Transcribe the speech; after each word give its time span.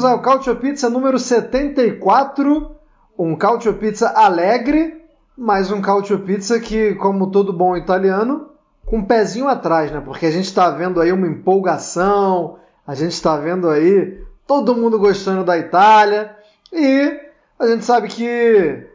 Bem-vindos 0.00 0.04
ao 0.04 0.20
Cautio 0.20 0.56
Pizza 0.56 0.88
número 0.88 1.18
74, 1.18 2.70
um 3.18 3.36
Cautio 3.36 3.74
Pizza 3.74 4.08
alegre, 4.08 5.04
mas 5.36 5.70
um 5.70 5.82
Cautio 5.82 6.20
Pizza 6.20 6.58
que, 6.58 6.94
como 6.94 7.30
todo 7.30 7.52
bom 7.52 7.76
italiano, 7.76 8.48
com 8.86 8.98
um 8.98 9.04
pezinho 9.04 9.46
atrás, 9.46 9.90
né? 9.90 10.00
Porque 10.02 10.26
a 10.26 10.30
gente 10.30 10.46
está 10.46 10.70
vendo 10.70 11.00
aí 11.00 11.12
uma 11.12 11.26
empolgação, 11.26 12.56
a 12.86 12.94
gente 12.94 13.12
está 13.12 13.36
vendo 13.36 13.68
aí 13.68 14.18
todo 14.46 14.74
mundo 14.74 14.98
gostando 14.98 15.44
da 15.44 15.58
Itália 15.58 16.34
e 16.72 17.20
a 17.58 17.66
gente 17.66 17.84
sabe 17.84 18.08
que 18.08 18.86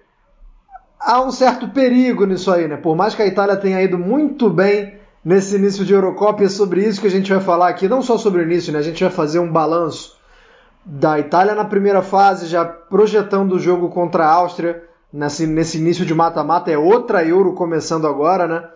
há 0.99 1.21
um 1.21 1.31
certo 1.31 1.69
perigo 1.69 2.25
nisso 2.25 2.51
aí, 2.51 2.67
né? 2.67 2.77
Por 2.77 2.95
mais 2.95 3.13
que 3.13 3.21
a 3.21 3.27
Itália 3.27 3.55
tenha 3.57 3.81
ido 3.81 3.99
muito 3.99 4.49
bem 4.49 4.97
nesse 5.23 5.55
início 5.55 5.85
de 5.85 5.93
Eurocopa, 5.93 6.43
é 6.43 6.49
sobre 6.49 6.83
isso 6.83 6.99
que 6.99 7.07
a 7.07 7.11
gente 7.11 7.31
vai 7.31 7.41
falar 7.41 7.69
aqui, 7.69 7.87
não 7.87 8.01
só 8.01 8.17
sobre 8.17 8.41
o 8.41 8.43
início, 8.43 8.73
né? 8.73 8.79
A 8.79 8.83
gente 8.83 9.03
vai 9.03 9.13
fazer 9.13 9.37
um 9.37 9.51
balanço 9.51 10.14
da 10.85 11.17
Itália 11.17 11.55
na 11.55 11.65
primeira 11.65 12.03
fase, 12.03 12.45
já 12.45 12.63
projetando 12.63 13.53
o 13.53 13.59
jogo 13.59 13.89
contra 13.89 14.25
a 14.25 14.31
Áustria 14.31 14.83
nesse, 15.11 15.47
nesse 15.47 15.79
início 15.79 16.05
de 16.05 16.13
mata-mata. 16.13 16.69
É 16.69 16.77
outra 16.77 17.25
Euro 17.25 17.53
começando 17.53 18.05
agora, 18.05 18.47
né? 18.47 18.69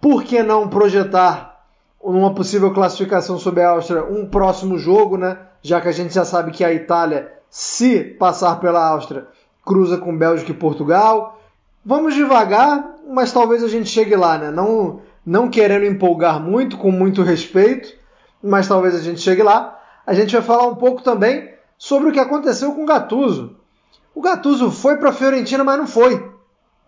Por 0.00 0.24
que 0.24 0.42
não 0.42 0.68
projetar 0.68 1.62
uma 2.00 2.34
possível 2.34 2.72
classificação 2.72 3.38
sobre 3.38 3.62
a 3.62 3.70
Áustria 3.70 4.04
um 4.04 4.26
próximo 4.26 4.78
jogo, 4.78 5.18
né? 5.18 5.36
Já 5.62 5.80
que 5.80 5.88
a 5.88 5.92
gente 5.92 6.14
já 6.14 6.24
sabe 6.24 6.50
que 6.50 6.64
a 6.64 6.72
Itália, 6.72 7.30
se 7.50 8.00
passar 8.00 8.58
pela 8.58 8.86
Áustria, 8.86 9.26
cruza 9.64 9.98
com 9.98 10.16
Bélgica 10.16 10.50
e 10.50 10.54
Portugal. 10.54 11.40
Vamos 11.84 12.14
devagar, 12.14 12.96
mas 13.06 13.32
talvez 13.32 13.62
a 13.62 13.68
gente 13.68 13.88
chegue 13.90 14.16
lá, 14.16 14.38
né? 14.38 14.50
Não, 14.50 15.00
não 15.24 15.50
querendo 15.50 15.84
empolgar 15.84 16.40
muito, 16.40 16.78
com 16.78 16.90
muito 16.90 17.22
respeito, 17.22 17.94
mas 18.42 18.66
talvez 18.66 18.94
a 18.94 19.00
gente 19.00 19.20
chegue 19.20 19.42
lá 19.42 19.74
a 20.06 20.14
gente 20.14 20.32
vai 20.32 20.42
falar 20.42 20.66
um 20.66 20.74
pouco 20.74 21.02
também 21.02 21.52
sobre 21.78 22.08
o 22.08 22.12
que 22.12 22.20
aconteceu 22.20 22.72
com 22.72 22.84
o 22.84 22.86
Gattuso. 22.86 23.56
O 24.14 24.20
Gattuso 24.20 24.70
foi 24.70 24.96
para 24.96 25.10
a 25.10 25.12
Fiorentina, 25.12 25.64
mas 25.64 25.78
não 25.78 25.86
foi. 25.86 26.30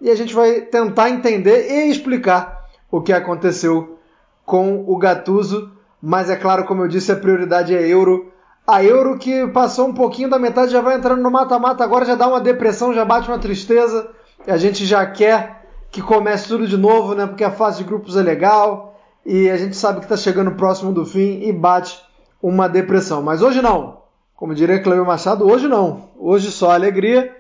E 0.00 0.10
a 0.10 0.14
gente 0.14 0.34
vai 0.34 0.60
tentar 0.60 1.10
entender 1.10 1.70
e 1.70 1.90
explicar 1.90 2.66
o 2.90 3.00
que 3.00 3.12
aconteceu 3.12 3.98
com 4.44 4.84
o 4.86 4.96
Gattuso. 4.96 5.72
Mas 6.00 6.30
é 6.30 6.36
claro, 6.36 6.64
como 6.64 6.82
eu 6.82 6.88
disse, 6.88 7.10
a 7.10 7.16
prioridade 7.16 7.74
é 7.74 7.86
Euro. 7.88 8.32
A 8.66 8.84
Euro 8.84 9.18
que 9.18 9.46
passou 9.48 9.88
um 9.88 9.94
pouquinho 9.94 10.28
da 10.28 10.38
metade, 10.38 10.72
já 10.72 10.80
vai 10.80 10.96
entrando 10.96 11.22
no 11.22 11.30
mata-mata, 11.30 11.82
agora 11.82 12.04
já 12.04 12.14
dá 12.14 12.28
uma 12.28 12.40
depressão, 12.40 12.92
já 12.92 13.04
bate 13.04 13.28
uma 13.28 13.38
tristeza. 13.38 14.10
A 14.46 14.56
gente 14.56 14.84
já 14.84 15.04
quer 15.06 15.64
que 15.90 16.02
comece 16.02 16.48
tudo 16.48 16.66
de 16.66 16.76
novo, 16.76 17.14
né? 17.14 17.26
Porque 17.26 17.44
a 17.44 17.50
fase 17.50 17.78
de 17.78 17.84
grupos 17.84 18.16
é 18.16 18.22
legal. 18.22 19.00
E 19.24 19.50
a 19.50 19.56
gente 19.56 19.76
sabe 19.76 19.98
que 19.98 20.04
está 20.04 20.16
chegando 20.16 20.52
próximo 20.52 20.92
do 20.92 21.04
fim 21.04 21.40
e 21.42 21.52
bate 21.52 21.98
uma 22.42 22.68
depressão. 22.68 23.22
Mas 23.22 23.40
hoje 23.42 23.62
não. 23.62 24.02
Como 24.34 24.54
diria 24.54 24.82
Cleber 24.82 25.04
Machado, 25.04 25.46
hoje 25.46 25.68
não. 25.68 26.08
Hoje 26.18 26.50
só 26.50 26.70
alegria. 26.70 27.36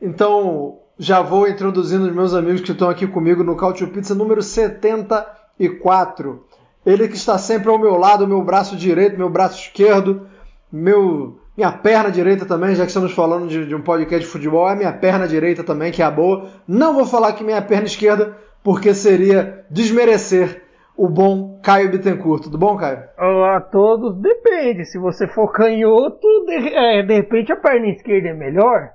Então 0.00 0.78
já 0.98 1.22
vou 1.22 1.48
introduzindo 1.48 2.06
os 2.06 2.12
meus 2.12 2.34
amigos 2.34 2.60
que 2.60 2.72
estão 2.72 2.90
aqui 2.90 3.06
comigo 3.06 3.42
no 3.42 3.56
Cautio 3.56 3.88
Pizza 3.88 4.14
número 4.14 4.42
74. 4.42 6.44
Ele 6.84 7.08
que 7.08 7.16
está 7.16 7.38
sempre 7.38 7.70
ao 7.70 7.78
meu 7.78 7.96
lado, 7.96 8.26
meu 8.26 8.42
braço 8.42 8.76
direito, 8.76 9.16
meu 9.16 9.30
braço 9.30 9.60
esquerdo, 9.60 10.26
meu 10.72 11.38
minha 11.56 11.72
perna 11.72 12.10
direita 12.10 12.46
também, 12.46 12.74
já 12.74 12.84
que 12.84 12.90
estamos 12.90 13.12
falando 13.12 13.46
de, 13.46 13.66
de, 13.66 13.74
um 13.74 13.82
podcast 13.82 14.24
de 14.24 14.32
futebol, 14.32 14.66
é 14.66 14.74
minha 14.74 14.92
perna 14.92 15.28
direita 15.28 15.62
também, 15.62 15.92
que 15.92 16.00
é 16.00 16.04
a 16.06 16.10
boa. 16.10 16.48
Não 16.66 16.94
vou 16.94 17.04
falar 17.04 17.34
que 17.34 17.44
minha 17.44 17.60
perna 17.60 17.86
esquerda, 17.86 18.34
porque 18.62 18.94
seria 18.94 19.66
desmerecer 19.70 20.59
o 21.00 21.08
bom 21.08 21.58
Caio 21.62 21.90
Bittencourt. 21.90 22.42
Tudo 22.42 22.58
bom, 22.58 22.76
Caio? 22.76 23.04
Olá 23.18 23.56
a 23.56 23.60
todos. 23.62 24.20
Depende. 24.20 24.84
Se 24.84 24.98
você 24.98 25.26
for 25.26 25.50
canhoto, 25.50 26.44
de, 26.44 26.74
é, 26.74 27.02
de 27.02 27.14
repente 27.14 27.50
a 27.50 27.56
perna 27.56 27.86
esquerda 27.86 28.28
é 28.28 28.34
melhor. 28.34 28.90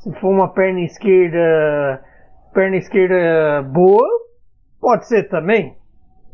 Se 0.00 0.12
for 0.14 0.30
uma 0.30 0.48
perna 0.48 0.80
esquerda, 0.80 2.02
perna 2.52 2.78
esquerda 2.78 3.62
boa, 3.62 4.04
pode 4.80 5.06
ser 5.06 5.28
também. 5.28 5.76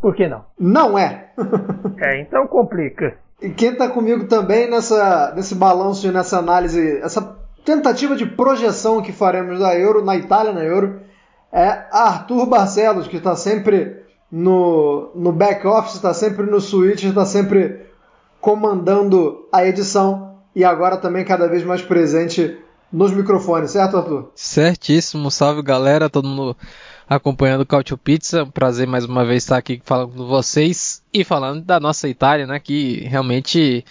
Por 0.00 0.14
que 0.14 0.26
não? 0.28 0.46
Não 0.58 0.98
é. 0.98 1.30
é, 2.00 2.22
então 2.22 2.46
complica. 2.46 3.18
E 3.42 3.50
quem 3.50 3.72
está 3.72 3.90
comigo 3.90 4.26
também 4.26 4.70
nessa, 4.70 5.34
nesse 5.36 5.54
balanço 5.54 6.06
e 6.06 6.10
nessa 6.10 6.38
análise, 6.38 7.00
essa 7.02 7.36
tentativa 7.66 8.16
de 8.16 8.24
projeção 8.24 9.02
que 9.02 9.12
faremos 9.12 9.58
da 9.58 9.78
Euro, 9.78 10.02
na 10.02 10.16
Itália, 10.16 10.54
na 10.54 10.64
Euro, 10.64 11.02
é 11.52 11.84
Arthur 11.92 12.46
Barcelos, 12.46 13.06
que 13.06 13.18
está 13.18 13.36
sempre 13.36 14.05
no, 14.30 15.10
no 15.14 15.32
back 15.32 15.66
office, 15.66 15.94
está 15.94 16.12
sempre 16.12 16.44
no 16.46 16.60
switch, 16.60 17.04
está 17.04 17.24
sempre 17.24 17.86
comandando 18.40 19.46
a 19.52 19.66
edição 19.66 20.38
e 20.54 20.64
agora 20.64 20.96
também 20.96 21.24
cada 21.24 21.48
vez 21.48 21.64
mais 21.64 21.82
presente 21.82 22.58
nos 22.92 23.12
microfones, 23.12 23.72
certo, 23.72 23.96
Arthur? 23.96 24.30
Certíssimo, 24.34 25.30
salve 25.30 25.62
galera, 25.62 26.08
todo 26.08 26.28
mundo 26.28 26.56
acompanhando 27.08 27.62
o 27.62 27.66
Cautio 27.66 27.98
Pizza. 27.98 28.46
Prazer 28.46 28.86
mais 28.86 29.04
uma 29.04 29.24
vez 29.24 29.42
estar 29.42 29.56
aqui 29.56 29.80
falando 29.84 30.12
com 30.12 30.26
vocês 30.26 31.02
e 31.12 31.24
falando 31.24 31.62
da 31.64 31.78
nossa 31.78 32.08
Itália, 32.08 32.46
né? 32.46 32.58
Que 32.58 33.00
realmente 33.00 33.84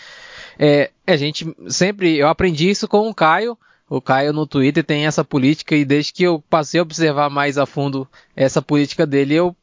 é, 0.60 0.92
a 1.06 1.16
gente 1.16 1.56
sempre. 1.68 2.18
Eu 2.18 2.28
aprendi 2.28 2.70
isso 2.70 2.88
com 2.88 3.10
o 3.10 3.14
Caio. 3.14 3.58
O 3.88 4.02
Caio 4.02 4.34
no 4.34 4.48
Twitter 4.48 4.84
tem 4.84 5.06
essa 5.06 5.24
política 5.24 5.76
e 5.76 5.86
desde 5.86 6.12
que 6.12 6.24
eu 6.24 6.44
passei 6.50 6.80
a 6.80 6.84
observar 6.84 7.30
mais 7.30 7.58
a 7.58 7.68
fundo 7.68 8.08
essa 8.36 8.60
política 8.62 9.06
dele, 9.06 9.36
eu 9.36 9.56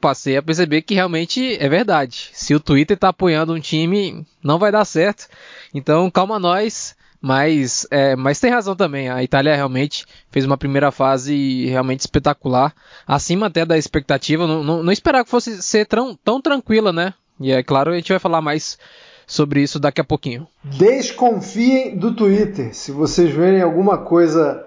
passei 0.00 0.36
a 0.36 0.42
perceber 0.42 0.82
que 0.82 0.94
realmente 0.94 1.56
é 1.60 1.68
verdade. 1.68 2.30
Se 2.32 2.54
o 2.54 2.60
Twitter 2.60 2.94
está 2.94 3.10
apoiando 3.10 3.52
um 3.52 3.60
time, 3.60 4.26
não 4.42 4.58
vai 4.58 4.72
dar 4.72 4.84
certo. 4.84 5.28
Então, 5.74 6.10
calma 6.10 6.38
nós. 6.38 6.98
Mas, 7.22 7.86
é, 7.90 8.16
mas 8.16 8.40
tem 8.40 8.50
razão 8.50 8.74
também. 8.74 9.10
A 9.10 9.22
Itália 9.22 9.54
realmente 9.54 10.06
fez 10.30 10.46
uma 10.46 10.56
primeira 10.56 10.90
fase 10.90 11.66
realmente 11.66 12.00
espetacular, 12.00 12.74
acima 13.06 13.46
até 13.46 13.66
da 13.66 13.76
expectativa. 13.76 14.46
Não, 14.46 14.64
não, 14.64 14.82
não 14.82 14.90
esperava 14.90 15.24
que 15.24 15.30
fosse 15.30 15.62
ser 15.62 15.84
tão, 15.84 16.16
tão 16.24 16.40
tranquila, 16.40 16.94
né? 16.94 17.12
E 17.38 17.52
é 17.52 17.62
claro, 17.62 17.92
a 17.92 17.96
gente 17.96 18.10
vai 18.10 18.18
falar 18.18 18.40
mais 18.40 18.78
sobre 19.26 19.62
isso 19.62 19.78
daqui 19.78 20.00
a 20.00 20.04
pouquinho. 20.04 20.48
Desconfiem 20.64 21.94
do 21.94 22.14
Twitter. 22.14 22.74
Se 22.74 22.90
vocês 22.90 23.30
verem 23.30 23.60
alguma 23.60 23.98
coisa 23.98 24.66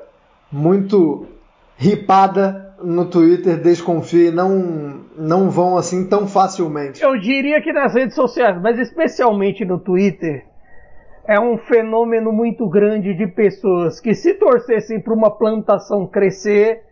muito 0.52 1.26
ripada, 1.76 2.76
no 2.84 3.06
Twitter 3.06 3.62
desconfie, 3.62 4.32
não, 4.32 5.03
não 5.18 5.50
vão 5.50 5.78
assim 5.78 6.08
tão 6.08 6.28
facilmente. 6.28 7.04
Eu 7.04 7.18
diria 7.20 7.62
que 7.62 7.72
nas 7.72 7.94
redes 7.94 8.16
sociais, 8.16 8.60
mas 8.62 8.80
especialmente 8.80 9.64
no 9.66 9.80
Twitter, 9.80 10.46
é 11.26 11.40
um 11.40 11.58
fenômeno 11.58 12.32
muito 12.32 12.68
grande 12.68 13.14
de 13.14 13.28
pessoas 13.28 14.00
que 14.00 14.14
se 14.14 14.34
torcessem 14.34 15.00
para 15.00 15.14
uma 15.14 15.32
plantação 15.32 16.06
crescer, 16.06 16.84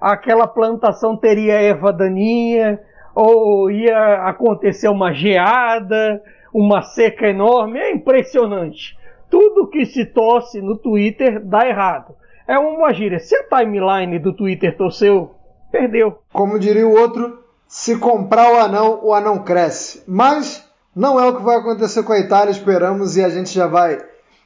aquela 0.00 0.46
plantação 0.46 1.16
teria 1.16 1.54
erva 1.54 1.92
daninha, 1.92 2.80
ou 3.14 3.70
ia 3.70 4.26
acontecer 4.26 4.88
uma 4.88 5.12
geada, 5.12 6.22
uma 6.52 6.82
seca 6.82 7.28
enorme, 7.28 7.78
é 7.78 7.92
impressionante. 7.92 8.96
Tudo 9.30 9.68
que 9.68 9.84
se 9.86 10.04
torce 10.04 10.60
no 10.60 10.76
Twitter 10.76 11.40
dá 11.44 11.66
errado. 11.66 12.14
É 12.46 12.58
uma 12.58 12.92
gíria. 12.92 13.18
Se 13.18 13.34
a 13.36 13.44
timeline 13.44 14.18
do 14.18 14.32
Twitter 14.32 14.76
torceu, 14.76 15.34
perdeu. 15.72 16.18
Como 16.32 16.58
diria 16.58 16.86
o 16.86 16.94
outro, 16.94 17.43
se 17.74 17.96
comprar 17.96 18.52
o 18.52 18.56
anão, 18.60 19.00
o 19.02 19.12
anão 19.12 19.40
cresce. 19.40 20.00
Mas 20.06 20.62
não 20.94 21.18
é 21.18 21.26
o 21.26 21.34
que 21.34 21.42
vai 21.42 21.56
acontecer 21.56 22.04
com 22.04 22.12
a 22.12 22.20
Itália, 22.20 22.52
esperamos, 22.52 23.16
e 23.16 23.24
a 23.24 23.28
gente 23.28 23.52
já 23.52 23.66
vai 23.66 23.98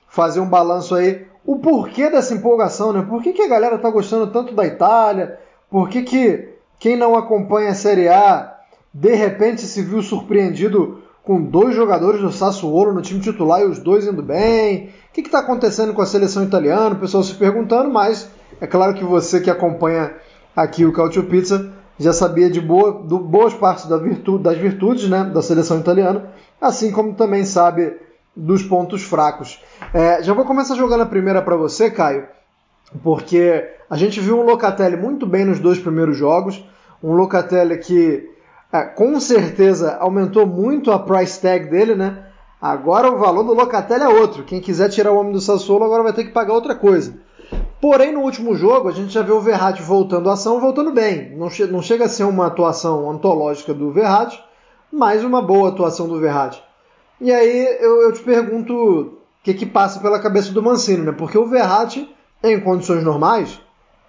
fazer 0.09 0.41
um 0.41 0.49
balanço 0.49 0.95
aí. 0.95 1.27
O 1.45 1.59
porquê 1.59 2.09
dessa 2.09 2.33
empolgação, 2.33 2.91
né? 2.91 3.05
Por 3.07 3.23
que, 3.23 3.35
que 3.35 3.43
a 3.43 3.49
galera 3.49 3.77
tá 3.77 3.91
gostando 3.91 4.29
tanto 4.29 4.55
da 4.55 4.65
Itália? 4.65 5.39
Por 5.71 5.91
que, 5.91 6.05
que 6.05 6.55
quem 6.79 6.97
não 6.97 7.15
acompanha 7.15 7.69
a 7.69 7.75
Série 7.75 8.09
A 8.09 8.57
de 8.95 9.15
repente 9.15 9.61
se 9.61 9.83
viu 9.83 10.01
surpreendido 10.01 11.03
com 11.23 11.39
dois 11.39 11.77
jogadores 11.77 12.23
do 12.23 12.33
Sassuolo 12.33 12.95
no 12.95 13.03
time 13.03 13.21
titular 13.21 13.61
e 13.61 13.67
os 13.67 13.79
dois 13.79 14.07
indo 14.07 14.23
bem? 14.23 14.89
O 15.11 15.13
que 15.13 15.21
está 15.21 15.41
acontecendo 15.41 15.93
com 15.93 16.01
a 16.01 16.07
seleção 16.07 16.45
italiana? 16.45 16.95
O 16.95 17.01
pessoal 17.01 17.23
se 17.23 17.35
perguntando, 17.35 17.91
mas 17.91 18.31
é 18.59 18.67
claro 18.67 18.95
que 18.95 19.05
você 19.05 19.39
que 19.39 19.51
acompanha 19.51 20.15
aqui 20.57 20.87
o 20.87 20.95
Cautio 20.95 21.25
Pizza 21.25 21.77
já 21.99 22.13
sabia 22.13 22.49
de 22.49 22.61
boa, 22.61 22.93
do, 22.93 23.19
boas 23.19 23.55
partes 23.55 23.87
da 23.87 23.97
virtude, 23.97 24.43
das 24.43 24.57
virtudes 24.57 25.09
né, 25.09 25.25
da 25.25 25.43
seleção 25.43 25.81
italiana, 25.81 26.31
assim 26.61 26.91
como 26.91 27.15
também 27.15 27.45
sabe 27.45 27.97
dos 28.37 28.63
pontos 28.63 29.03
fracos. 29.03 29.61
É, 29.93 30.23
já 30.23 30.33
vou 30.33 30.45
começar 30.45 30.77
jogando 30.77 31.03
a 31.03 31.07
primeira 31.07 31.43
para 31.43 31.57
você, 31.57 31.91
Caio, 31.91 32.27
porque 33.03 33.69
a 33.91 33.97
gente 33.97 34.21
viu 34.21 34.39
um 34.39 34.45
Locatelli 34.45 34.97
muito 34.97 35.27
bem 35.27 35.45
nos 35.45 35.59
dois 35.59 35.79
primeiros 35.79 36.17
jogos, 36.17 36.65
um 37.03 37.13
Locatelli 37.13 37.79
que 37.79 38.29
é, 38.73 38.83
com 38.83 39.19
certeza 39.19 39.97
aumentou 39.97 40.47
muito 40.47 40.93
a 40.93 40.99
price 40.99 41.41
tag 41.41 41.69
dele, 41.69 41.95
né? 41.95 42.25
Agora 42.61 43.11
o 43.11 43.19
valor 43.19 43.45
do 43.45 43.55
Locatelli 43.55 44.03
é 44.03 44.09
outro. 44.09 44.43
Quem 44.43 44.61
quiser 44.61 44.89
tirar 44.89 45.13
o 45.13 45.17
homem 45.17 45.33
do 45.33 45.41
Sassuolo 45.41 45.85
agora 45.85 46.03
vai 46.03 46.13
ter 46.13 46.25
que 46.25 46.33
pagar 46.33 46.55
outra 46.55 46.75
coisa. 46.75 47.15
Porém, 47.81 48.13
no 48.13 48.21
último 48.21 48.55
jogo, 48.57 48.89
a 48.89 48.93
gente 48.93 49.13
já 49.13 49.23
viu 49.23 49.37
o 49.37 49.41
Verratti 49.41 49.83
voltando 49.83 50.29
à 50.29 50.33
ação, 50.33 50.61
voltando 50.61 50.93
bem. 50.93 51.37
Não, 51.37 51.49
che 51.49 51.65
não 51.67 51.81
chega 51.81 52.07
a 52.07 52.09
ser 52.09 52.25
uma 52.25 52.47
atuação 52.47 53.09
antológica 53.11 53.73
do 53.73 53.93
Verratti, 53.93 54.43
mas 54.93 55.23
uma 55.23 55.41
boa 55.41 55.69
atuação 55.69 56.09
do 56.09 56.19
Verratti. 56.19 56.63
E 57.21 57.33
aí 57.33 57.79
eu, 57.81 58.03
eu 58.03 58.13
te 58.13 58.21
pergunto 58.21 58.75
o 58.75 59.19
que, 59.43 59.55
que 59.55 59.67
passa 59.67 60.01
pela 60.01 60.19
cabeça 60.19 60.53
do 60.53 60.63
Mancini, 60.63 61.05
né? 61.05 61.13
Porque 61.13 61.39
o 61.39 61.47
Verratti, 61.47 62.13
em 62.43 62.61
condições 62.61 63.05
normais, 63.05 63.61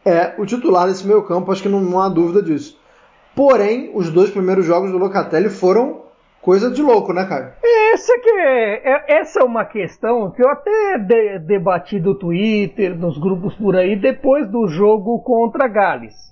é 0.03 0.33
o 0.37 0.45
titular 0.45 0.87
desse 0.87 1.05
meio 1.05 1.23
campo, 1.23 1.51
acho 1.51 1.61
que 1.61 1.69
não, 1.69 1.79
não 1.79 1.99
há 1.99 2.09
dúvida 2.09 2.41
disso. 2.41 2.77
Porém, 3.35 3.91
os 3.93 4.09
dois 4.09 4.31
primeiros 4.31 4.65
jogos 4.65 4.91
do 4.91 4.97
Locatelli 4.97 5.49
foram 5.49 6.08
coisa 6.41 6.71
de 6.71 6.81
louco, 6.81 7.13
né, 7.13 7.25
cara? 7.25 7.55
Essa, 7.93 8.17
que 8.19 8.29
é, 8.29 8.91
é, 8.91 9.19
essa 9.19 9.41
é 9.41 9.43
uma 9.43 9.65
questão 9.65 10.31
que 10.31 10.41
eu 10.41 10.49
até 10.49 10.97
de, 10.97 11.39
debati 11.39 11.99
no 11.99 12.15
Twitter, 12.15 12.97
nos 12.97 13.17
grupos 13.17 13.55
por 13.55 13.75
aí, 13.75 13.95
depois 13.95 14.49
do 14.49 14.67
jogo 14.67 15.19
contra 15.19 15.67
Gales. 15.67 16.29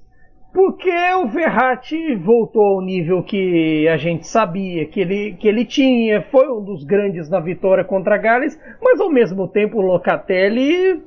Porque 0.54 0.92
o 1.14 1.28
Verratti 1.28 2.16
voltou 2.16 2.78
ao 2.78 2.82
nível 2.82 3.22
que 3.22 3.88
a 3.88 3.98
gente 3.98 4.26
sabia 4.26 4.86
que 4.86 5.02
ele, 5.02 5.34
que 5.34 5.48
ele 5.48 5.66
tinha, 5.66 6.24
foi 6.32 6.50
um 6.50 6.64
dos 6.64 6.84
grandes 6.84 7.30
na 7.30 7.40
vitória 7.40 7.84
contra 7.84 8.18
Gales, 8.18 8.60
mas 8.82 9.00
ao 9.00 9.10
mesmo 9.10 9.48
tempo 9.48 9.78
o 9.78 9.82
Locatelli 9.82 11.04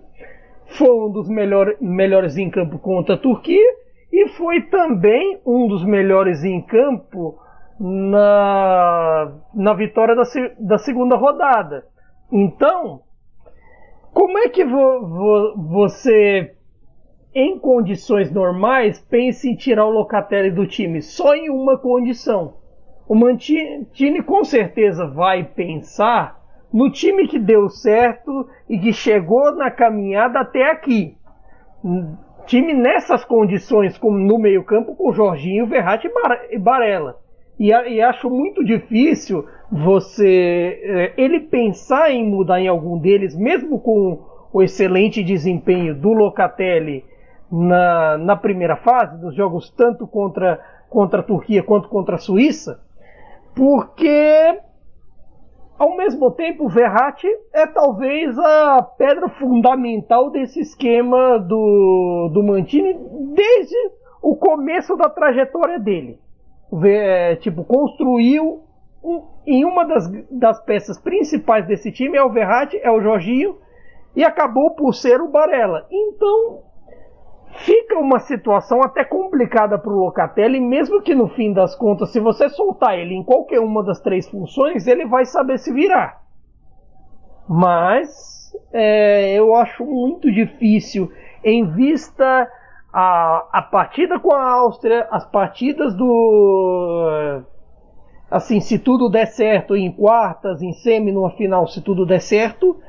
foi 0.79 0.91
um 0.91 1.11
dos 1.11 1.29
melhor, 1.29 1.75
melhores 1.81 2.37
em 2.37 2.49
campo 2.49 2.79
contra 2.79 3.15
a 3.15 3.19
Turquia 3.19 3.75
e 4.13 4.29
foi 4.31 4.61
também 4.63 5.41
um 5.45 5.67
dos 5.67 5.85
melhores 5.85 6.45
em 6.45 6.61
campo 6.61 7.39
na, 7.81 9.33
na 9.55 9.73
vitória 9.73 10.15
da, 10.15 10.23
da 10.59 10.77
segunda 10.77 11.17
rodada. 11.17 11.87
Então, 12.31 13.01
como 14.13 14.37
é 14.39 14.51
que 14.51 14.65
vo, 14.65 15.01
vo, 15.07 15.55
você, 15.57 16.55
em 17.35 17.59
condições 17.59 18.31
normais, 18.31 19.01
pensa 19.01 19.49
em 19.49 19.57
tirar 19.57 19.87
o 19.87 19.91
Locatelli 19.91 20.51
do 20.51 20.67
time? 20.67 21.01
Só 21.01 21.35
em 21.35 21.49
uma 21.49 21.79
condição. 21.79 22.59
O 23.09 23.15
Mantini 23.15 24.23
com 24.23 24.45
certeza 24.45 25.07
vai 25.07 25.43
pensar 25.43 26.39
no 26.73 26.93
time 26.93 27.27
que 27.27 27.39
deu 27.39 27.69
certo 27.69 28.47
e 28.69 28.79
que 28.79 28.93
chegou 28.93 29.53
na 29.57 29.71
caminhada 29.71 30.41
até 30.41 30.71
aqui. 30.71 31.17
Time 32.47 32.75
nessas 32.75 33.25
condições, 33.25 33.97
como 33.97 34.19
no 34.19 34.39
meio-campo, 34.39 34.95
com 34.95 35.13
Jorginho, 35.13 35.67
Verratti 35.67 36.09
e 36.51 36.59
Barella. 36.59 37.19
E, 37.61 37.69
e, 37.69 38.01
acho 38.01 38.31
muito 38.31 38.65
difícil 38.65 39.45
você 39.71 40.81
é, 40.83 41.13
ele 41.19 41.41
pensar 41.41 42.11
em 42.11 42.27
mudar 42.27 42.59
em 42.59 42.67
algum 42.67 42.99
deles, 42.99 43.37
mesmo 43.37 43.79
com 43.79 44.19
o 44.51 44.63
excelente 44.63 45.23
desempenho 45.23 45.95
do 45.95 46.15
Locatelli 46.15 47.05
na, 47.53 48.17
na 48.17 48.35
primeira 48.35 48.77
fase 48.77 49.21
dos 49.21 49.35
jogos, 49.35 49.69
tanto 49.77 50.07
contra, 50.07 50.59
contra 50.89 51.21
a 51.21 51.23
Turquia 51.23 51.63
quanto 51.63 51.91
contra 51.91 52.15
a 52.15 52.19
Suíça, 52.19 52.81
porque 53.55 54.59
ao 55.79 55.97
mesmo 55.99 56.31
tempo, 56.31 56.65
o 56.65 56.69
Verratti 56.69 57.29
é 57.53 57.67
talvez 57.67 58.39
a 58.39 58.83
pedra 58.97 59.29
fundamental 59.29 60.31
desse 60.31 60.61
esquema 60.61 61.39
do, 61.39 62.31
do 62.33 62.43
Mantini 62.43 62.99
desde 63.35 63.77
o 64.23 64.35
começo 64.35 64.97
da 64.97 65.11
trajetória 65.11 65.79
dele. 65.79 66.19
É, 66.85 67.37
tipo, 67.37 67.65
construiu 67.65 68.63
um, 69.03 69.23
em 69.47 69.65
uma 69.65 69.85
das, 69.85 70.11
das 70.31 70.63
peças 70.65 70.99
principais 71.01 71.67
desse 71.67 71.91
time 71.91 72.17
é 72.17 72.23
o 72.23 72.31
Verratti, 72.31 72.79
é 72.83 72.91
o 72.91 73.01
Jorginho 73.01 73.57
e 74.15 74.25
acabou 74.25 74.75
por 74.75 74.95
ser 74.95 75.21
o 75.21 75.29
Barella. 75.29 75.87
Então, 75.91 76.63
fica 77.65 77.99
uma 77.99 78.19
situação 78.21 78.83
até 78.83 79.05
complicada 79.05 79.79
para 79.79 79.93
o 79.93 80.05
Locatelli, 80.05 80.61
mesmo 80.61 81.03
que 81.03 81.15
no 81.15 81.29
fim 81.29 81.53
das 81.53 81.75
contas, 81.75 82.13
se 82.13 82.21
você 82.21 82.49
soltar 82.49 82.99
ele 82.99 83.15
em 83.15 83.25
qualquer 83.25 83.61
uma 83.61 83.83
das 83.83 84.01
três 84.01 84.29
funções, 84.29 84.87
ele 84.87 85.07
vai 85.07 85.25
saber 85.25 85.59
se 85.59 85.73
virar. 85.73 86.21
Mas 87.49 88.53
é, 88.73 89.35
eu 89.35 89.55
acho 89.55 89.85
muito 89.85 90.31
difícil, 90.31 91.11
em 91.43 91.67
vista 91.73 92.49
a, 92.93 93.47
a 93.53 93.63
partida 93.63 94.19
com 94.19 94.33
a 94.33 94.43
Áustria, 94.43 95.07
as 95.11 95.25
partidas 95.27 95.95
do. 95.95 97.43
Assim, 98.31 98.61
se 98.61 98.79
tudo 98.79 99.09
der 99.09 99.27
certo 99.27 99.77
em 99.77 99.91
quartas, 99.91 100.63
em 100.63 100.73
semi, 100.73 101.11
numa 101.11 101.31
final, 101.31 101.67
se 101.67 101.81
tudo 101.81 102.07
der 102.07 102.21
certo, 102.21 102.81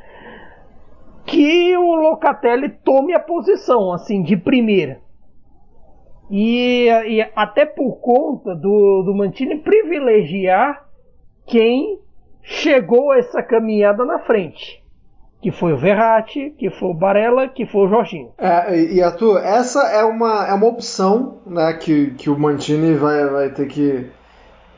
que 1.26 1.76
o 1.78 1.96
Locatelli 1.96 2.70
tome 2.70 3.14
a 3.14 3.20
posição, 3.20 3.92
assim, 3.92 4.22
de 4.22 4.38
primeira. 4.38 5.02
E, 6.30 6.88
e 6.88 7.22
até 7.36 7.66
por 7.66 7.96
conta 7.98 8.56
do, 8.56 9.04
do 9.04 9.14
Mantini 9.14 9.58
privilegiar 9.58 10.88
quem 11.46 12.00
chegou 12.42 13.12
a 13.12 13.18
essa 13.18 13.44
caminhada 13.44 14.06
na 14.06 14.20
frente. 14.20 14.81
Que 15.42 15.52
foi 15.52 15.74
o 15.74 15.78
Verratti, 15.78 16.54
que 16.58 16.70
foi 16.70 16.90
o 16.90 16.94
Barella, 16.94 17.48
que 17.48 17.66
foi 17.66 17.88
o 17.88 17.90
Jorginho. 17.90 18.30
É, 18.38 18.80
e 18.80 19.02
Arthur, 19.02 19.40
essa 19.44 19.82
é 19.88 20.04
uma, 20.04 20.48
é 20.48 20.54
uma 20.54 20.68
opção 20.68 21.40
né, 21.46 21.74
que, 21.74 22.12
que 22.12 22.30
o 22.30 22.38
Mantini 22.38 22.94
vai, 22.94 23.26
vai, 23.26 23.50
ter 23.50 23.68
que, 23.68 24.08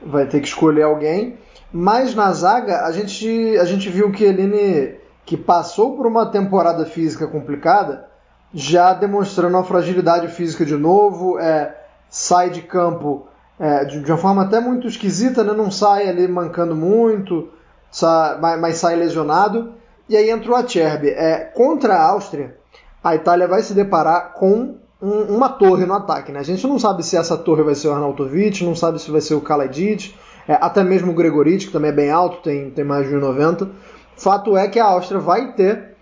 vai 0.01 0.25
ter 0.25 0.39
que 0.39 0.47
escolher 0.47 0.83
alguém. 0.83 1.37
Mas 1.71 2.15
na 2.15 2.31
zaga, 2.31 2.85
a 2.85 2.91
gente, 2.91 3.57
a 3.57 3.65
gente 3.65 3.89
viu 3.89 4.11
que 4.11 4.23
Eline 4.23 4.95
que 5.25 5.37
passou 5.37 5.95
por 5.95 6.05
uma 6.05 6.25
temporada 6.25 6.85
física 6.85 7.27
complicada, 7.27 8.05
já 8.53 8.93
demonstrando 8.93 9.57
a 9.57 9.63
fragilidade 9.63 10.27
física 10.27 10.65
de 10.65 10.75
novo, 10.75 11.39
é, 11.39 11.75
sai 12.09 12.49
de 12.49 12.61
campo 12.61 13.27
é, 13.59 13.85
de, 13.85 14.01
de, 14.01 14.11
uma 14.11 14.17
forma 14.17 14.43
até 14.43 14.59
muito 14.59 14.87
esquisita, 14.87 15.43
né? 15.43 15.53
não 15.53 15.71
sai 15.71 16.07
ali 16.07 16.27
mancando 16.27 16.75
muito, 16.75 17.49
sai, 17.91 18.39
mas, 18.39 18.59
mas, 18.59 18.77
sai 18.77 18.95
lesionado. 18.95 19.73
E 20.07 20.17
aí 20.17 20.29
entrou 20.29 20.55
a 20.55 20.67
Cherby. 20.67 21.09
É, 21.09 21.51
contra 21.55 21.95
a 21.95 22.09
Áustria, 22.09 22.57
a 23.03 23.15
Itália 23.15 23.47
vai 23.47 23.61
se 23.61 23.73
deparar 23.73 24.33
com 24.33 24.75
um, 25.01 25.35
uma 25.35 25.49
torre 25.49 25.85
no 25.85 25.93
ataque. 25.93 26.31
Né? 26.31 26.39
A 26.39 26.43
gente 26.43 26.65
não 26.67 26.79
sabe 26.79 27.03
se 27.03 27.17
essa 27.17 27.37
torre 27.37 27.63
vai 27.63 27.75
ser 27.75 27.89
o 27.89 27.93
Arnautovic, 27.93 28.63
não 28.63 28.75
sabe 28.75 28.99
se 28.99 29.11
vai 29.11 29.21
ser 29.21 29.35
o 29.35 29.41
Kalajic, 29.41 30.15
é, 30.47 30.53
até 30.53 30.83
mesmo 30.83 31.11
o 31.11 31.15
Gregoric, 31.15 31.67
que 31.67 31.71
também 31.71 31.91
é 31.91 31.93
bem 31.93 32.11
alto, 32.11 32.41
tem, 32.41 32.69
tem 32.69 32.83
mais 32.83 33.07
de 33.07 33.15
1,90. 33.15 33.69
Fato 34.15 34.57
é 34.57 34.67
que 34.67 34.79
a 34.79 34.85
Áustria 34.85 35.19
vai 35.19 35.53
ter 35.53 35.95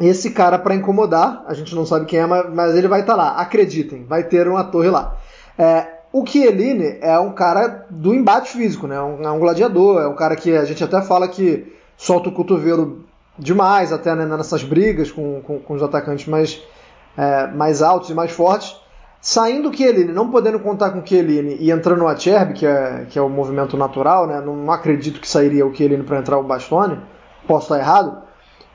esse 0.00 0.30
cara 0.30 0.58
para 0.58 0.74
incomodar. 0.74 1.44
A 1.46 1.54
gente 1.54 1.74
não 1.74 1.86
sabe 1.86 2.06
quem 2.06 2.18
é, 2.20 2.26
mas 2.26 2.74
ele 2.74 2.88
vai 2.88 3.00
estar 3.00 3.14
tá 3.14 3.22
lá. 3.22 3.36
Acreditem, 3.36 4.04
vai 4.04 4.24
ter 4.24 4.48
uma 4.48 4.64
torre 4.64 4.90
lá. 4.90 5.16
É, 5.58 5.96
o 6.12 6.24
Chiellini 6.26 6.98
é 7.00 7.18
um 7.18 7.32
cara 7.32 7.86
do 7.90 8.14
embate 8.14 8.50
físico, 8.50 8.86
né? 8.86 8.96
É 8.96 9.02
um, 9.02 9.22
é 9.22 9.30
um 9.30 9.38
gladiador, 9.38 10.00
é 10.00 10.06
um 10.06 10.14
cara 10.14 10.36
que 10.36 10.56
a 10.56 10.64
gente 10.64 10.82
até 10.82 11.02
fala 11.02 11.28
que 11.28 11.72
solta 11.96 12.28
o 12.28 12.32
cotovelo 12.32 13.05
demais, 13.38 13.92
até 13.92 14.14
né, 14.14 14.24
nessas 14.24 14.62
brigas 14.62 15.10
com, 15.10 15.40
com, 15.42 15.58
com 15.58 15.74
os 15.74 15.82
atacantes 15.82 16.26
mais, 16.26 16.62
é, 17.16 17.46
mais 17.48 17.82
altos 17.82 18.10
e 18.10 18.14
mais 18.14 18.30
fortes. 18.30 18.76
Saindo 19.20 19.70
o 19.70 19.74
Chiellini, 19.74 20.12
não 20.12 20.30
podendo 20.30 20.60
contar 20.60 20.90
com 20.90 21.00
o 21.00 21.06
Chiellini 21.06 21.56
e 21.58 21.70
entrando 21.70 22.04
o 22.04 22.08
Acerbi, 22.08 22.54
que 22.54 22.66
é, 22.66 23.06
que 23.08 23.18
é 23.18 23.22
o 23.22 23.28
movimento 23.28 23.76
natural, 23.76 24.26
né? 24.26 24.40
Não, 24.40 24.70
acredito 24.70 25.20
que 25.20 25.28
sairia 25.28 25.66
o 25.66 25.74
Chiellini 25.74 26.04
para 26.04 26.18
entrar 26.18 26.38
o 26.38 26.44
Bastoni 26.44 27.00
posso 27.46 27.66
estar 27.66 27.78
errado, 27.78 28.22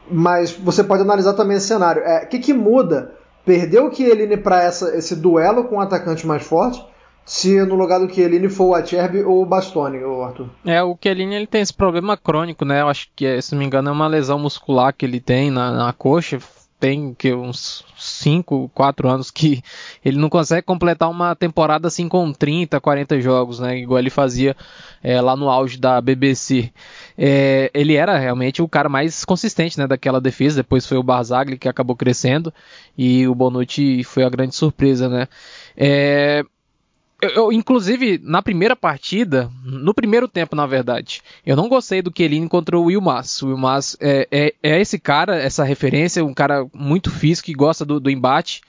mas 0.09 0.51
você 0.51 0.83
pode 0.83 1.01
analisar 1.01 1.33
também 1.33 1.57
esse 1.57 1.67
cenário. 1.67 2.01
O 2.01 2.05
é, 2.05 2.25
que, 2.25 2.39
que 2.39 2.53
muda 2.53 3.13
perder 3.45 3.81
o 3.81 3.93
Chiellini 3.93 4.37
para 4.37 4.67
esse 4.67 5.15
duelo 5.15 5.65
com 5.65 5.77
o 5.77 5.81
atacante 5.81 6.25
mais 6.25 6.43
forte 6.43 6.83
se 7.25 7.63
no 7.65 7.75
lugar 7.75 7.99
do 7.99 8.11
Chiellini 8.11 8.49
for 8.49 8.65
o 8.65 8.75
Acerbi 8.75 9.23
ou 9.23 9.41
o 9.41 9.45
Bastoni, 9.45 10.03
o 10.03 10.23
Arthur? 10.23 10.49
É, 10.65 10.81
o 10.83 10.97
Chiellini 11.01 11.35
ele 11.35 11.47
tem 11.47 11.61
esse 11.61 11.73
problema 11.73 12.17
crônico, 12.17 12.65
né? 12.65 12.81
Eu 12.81 12.89
acho 12.89 13.09
que, 13.15 13.41
se 13.41 13.53
não 13.53 13.59
me 13.59 13.65
engano, 13.65 13.89
é 13.89 13.91
uma 13.91 14.07
lesão 14.07 14.39
muscular 14.39 14.93
que 14.93 15.05
ele 15.05 15.19
tem 15.19 15.49
na, 15.51 15.71
na 15.71 15.93
coxa. 15.93 16.39
Tem 16.79 17.13
que 17.13 17.31
uns 17.31 17.85
5, 17.95 18.71
4 18.73 19.07
anos 19.07 19.29
que 19.29 19.61
ele 20.03 20.17
não 20.17 20.29
consegue 20.29 20.63
completar 20.63 21.11
uma 21.11 21.35
temporada 21.35 21.87
assim 21.87 22.09
com 22.09 22.33
30, 22.33 22.81
40 22.81 23.21
jogos, 23.21 23.59
né? 23.59 23.77
Igual 23.77 23.99
ele 23.99 24.09
fazia 24.09 24.55
é, 25.03 25.21
lá 25.21 25.35
no 25.35 25.47
auge 25.47 25.77
da 25.77 26.01
BBC 26.01 26.71
é, 27.17 27.69
ele 27.73 27.93
era 27.93 28.17
realmente 28.17 28.63
o 28.63 28.67
cara 28.67 28.89
mais 28.89 29.23
consistente 29.23 29.77
né, 29.77 29.85
daquela 29.85 30.19
defesa. 30.19 30.57
Depois 30.57 30.87
foi 30.87 30.97
o 30.97 31.03
Barzagli 31.03 31.55
que 31.55 31.69
acabou 31.69 31.95
crescendo 31.95 32.51
e 32.97 33.27
o 33.27 33.35
Bonucci 33.35 34.03
foi 34.03 34.23
a 34.23 34.29
grande 34.29 34.55
surpresa, 34.55 35.07
né? 35.07 35.27
É, 35.77 36.43
eu, 37.21 37.29
eu, 37.29 37.53
inclusive, 37.53 38.19
na 38.23 38.41
primeira 38.41 38.75
partida, 38.75 39.49
no 39.63 39.93
primeiro 39.93 40.27
tempo, 40.27 40.55
na 40.55 40.65
verdade, 40.65 41.21
eu 41.45 41.55
não 41.55 41.69
gostei 41.69 42.01
do 42.01 42.11
Kelini 42.11 42.49
contra 42.49 42.77
o 42.77 42.85
Wilmas. 42.85 43.41
O 43.41 43.47
Wilmas 43.47 43.95
é, 43.99 44.27
é, 44.31 44.53
é, 44.63 44.81
esse 44.81 44.99
cara, 44.99 45.37
essa 45.37 45.63
referência, 45.63 46.25
um 46.25 46.33
cara 46.33 46.65
muito 46.73 47.11
físico 47.11 47.45
que 47.45 47.53
gosta 47.53 47.85
do, 47.85 47.99
do 47.99 48.09
embate. 48.09 48.61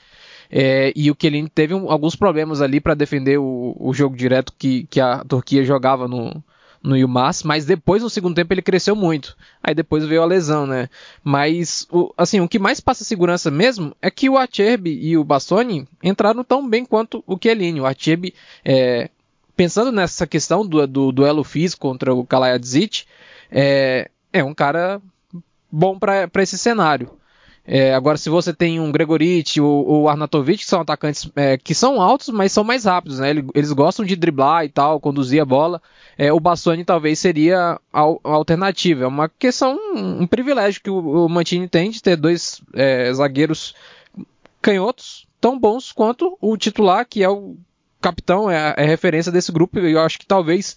É, 0.50 0.92
e 0.94 1.10
o 1.10 1.14
Kelini 1.14 1.48
teve 1.48 1.72
um, 1.72 1.90
alguns 1.90 2.14
problemas 2.14 2.60
ali 2.60 2.78
para 2.78 2.92
defender 2.92 3.38
o, 3.38 3.74
o, 3.80 3.94
jogo 3.94 4.14
direto 4.14 4.52
que, 4.58 4.86
que 4.90 5.00
a 5.00 5.24
Turquia 5.24 5.64
jogava 5.64 6.06
no, 6.06 6.44
no 6.82 6.96
Yumas, 6.96 7.42
mas 7.42 7.64
depois 7.64 8.02
no 8.02 8.10
segundo 8.10 8.34
tempo 8.34 8.52
ele 8.52 8.62
cresceu 8.62 8.96
muito. 8.96 9.36
Aí 9.62 9.74
depois 9.74 10.04
veio 10.04 10.22
a 10.22 10.26
lesão, 10.26 10.66
né? 10.66 10.88
Mas 11.22 11.86
o, 11.90 12.12
assim, 12.16 12.40
o 12.40 12.48
que 12.48 12.58
mais 12.58 12.80
passa 12.80 13.04
segurança 13.04 13.50
mesmo 13.50 13.94
é 14.02 14.10
que 14.10 14.28
o 14.28 14.36
Acerbi 14.36 14.98
e 15.00 15.16
o 15.16 15.24
Bastoni 15.24 15.86
entraram 16.02 16.42
tão 16.42 16.68
bem 16.68 16.84
quanto 16.84 17.22
o 17.26 17.38
Chiellini. 17.40 17.80
O 17.80 17.86
Acerbi, 17.86 18.34
é, 18.64 19.08
pensando 19.56 19.92
nessa 19.92 20.26
questão 20.26 20.66
do, 20.66 20.84
do 20.86 21.12
duelo 21.12 21.44
físico 21.44 21.82
contra 21.82 22.12
o 22.12 22.26
Kalajadzic, 22.26 23.04
é, 23.50 24.10
é 24.32 24.42
um 24.42 24.54
cara 24.54 25.00
bom 25.70 25.98
para 25.98 26.42
esse 26.42 26.58
cenário. 26.58 27.10
É, 27.64 27.94
agora, 27.94 28.18
se 28.18 28.28
você 28.28 28.52
tem 28.52 28.80
um 28.80 28.90
Gregoriti 28.90 29.60
ou, 29.60 29.86
ou 29.86 30.08
Arnatovic, 30.08 30.64
que 30.64 30.68
são 30.68 30.80
atacantes 30.80 31.30
é, 31.36 31.56
que 31.56 31.74
são 31.74 32.00
altos, 32.00 32.28
mas 32.28 32.50
são 32.50 32.64
mais 32.64 32.84
rápidos, 32.84 33.20
né? 33.20 33.30
Eles 33.54 33.72
gostam 33.72 34.04
de 34.04 34.16
driblar 34.16 34.64
e 34.64 34.68
tal, 34.68 35.00
conduzir 35.00 35.40
a 35.40 35.44
bola. 35.44 35.80
É, 36.18 36.32
o 36.32 36.40
Bassoni 36.40 36.84
talvez 36.84 37.20
seria 37.20 37.78
a, 37.92 38.00
a, 38.00 38.16
alternativa. 38.24 39.04
É 39.04 39.06
uma 39.06 39.28
questão, 39.28 39.78
um, 39.94 40.22
um 40.22 40.26
privilégio 40.26 40.82
que 40.82 40.90
o, 40.90 41.26
o, 41.26 41.28
Mantini 41.28 41.68
tem 41.68 41.90
de 41.90 42.02
ter 42.02 42.16
dois 42.16 42.60
é, 42.74 43.12
zagueiros 43.12 43.74
canhotos 44.60 45.26
tão 45.40 45.58
bons 45.58 45.92
quanto 45.92 46.36
o 46.40 46.56
titular, 46.56 47.06
que 47.06 47.22
é 47.22 47.28
o 47.28 47.56
capitão 48.02 48.50
é, 48.50 48.74
é 48.76 48.84
referência 48.84 49.32
desse 49.32 49.50
grupo 49.52 49.78
e 49.78 49.92
eu 49.92 50.00
acho 50.00 50.18
que 50.18 50.26
talvez 50.26 50.76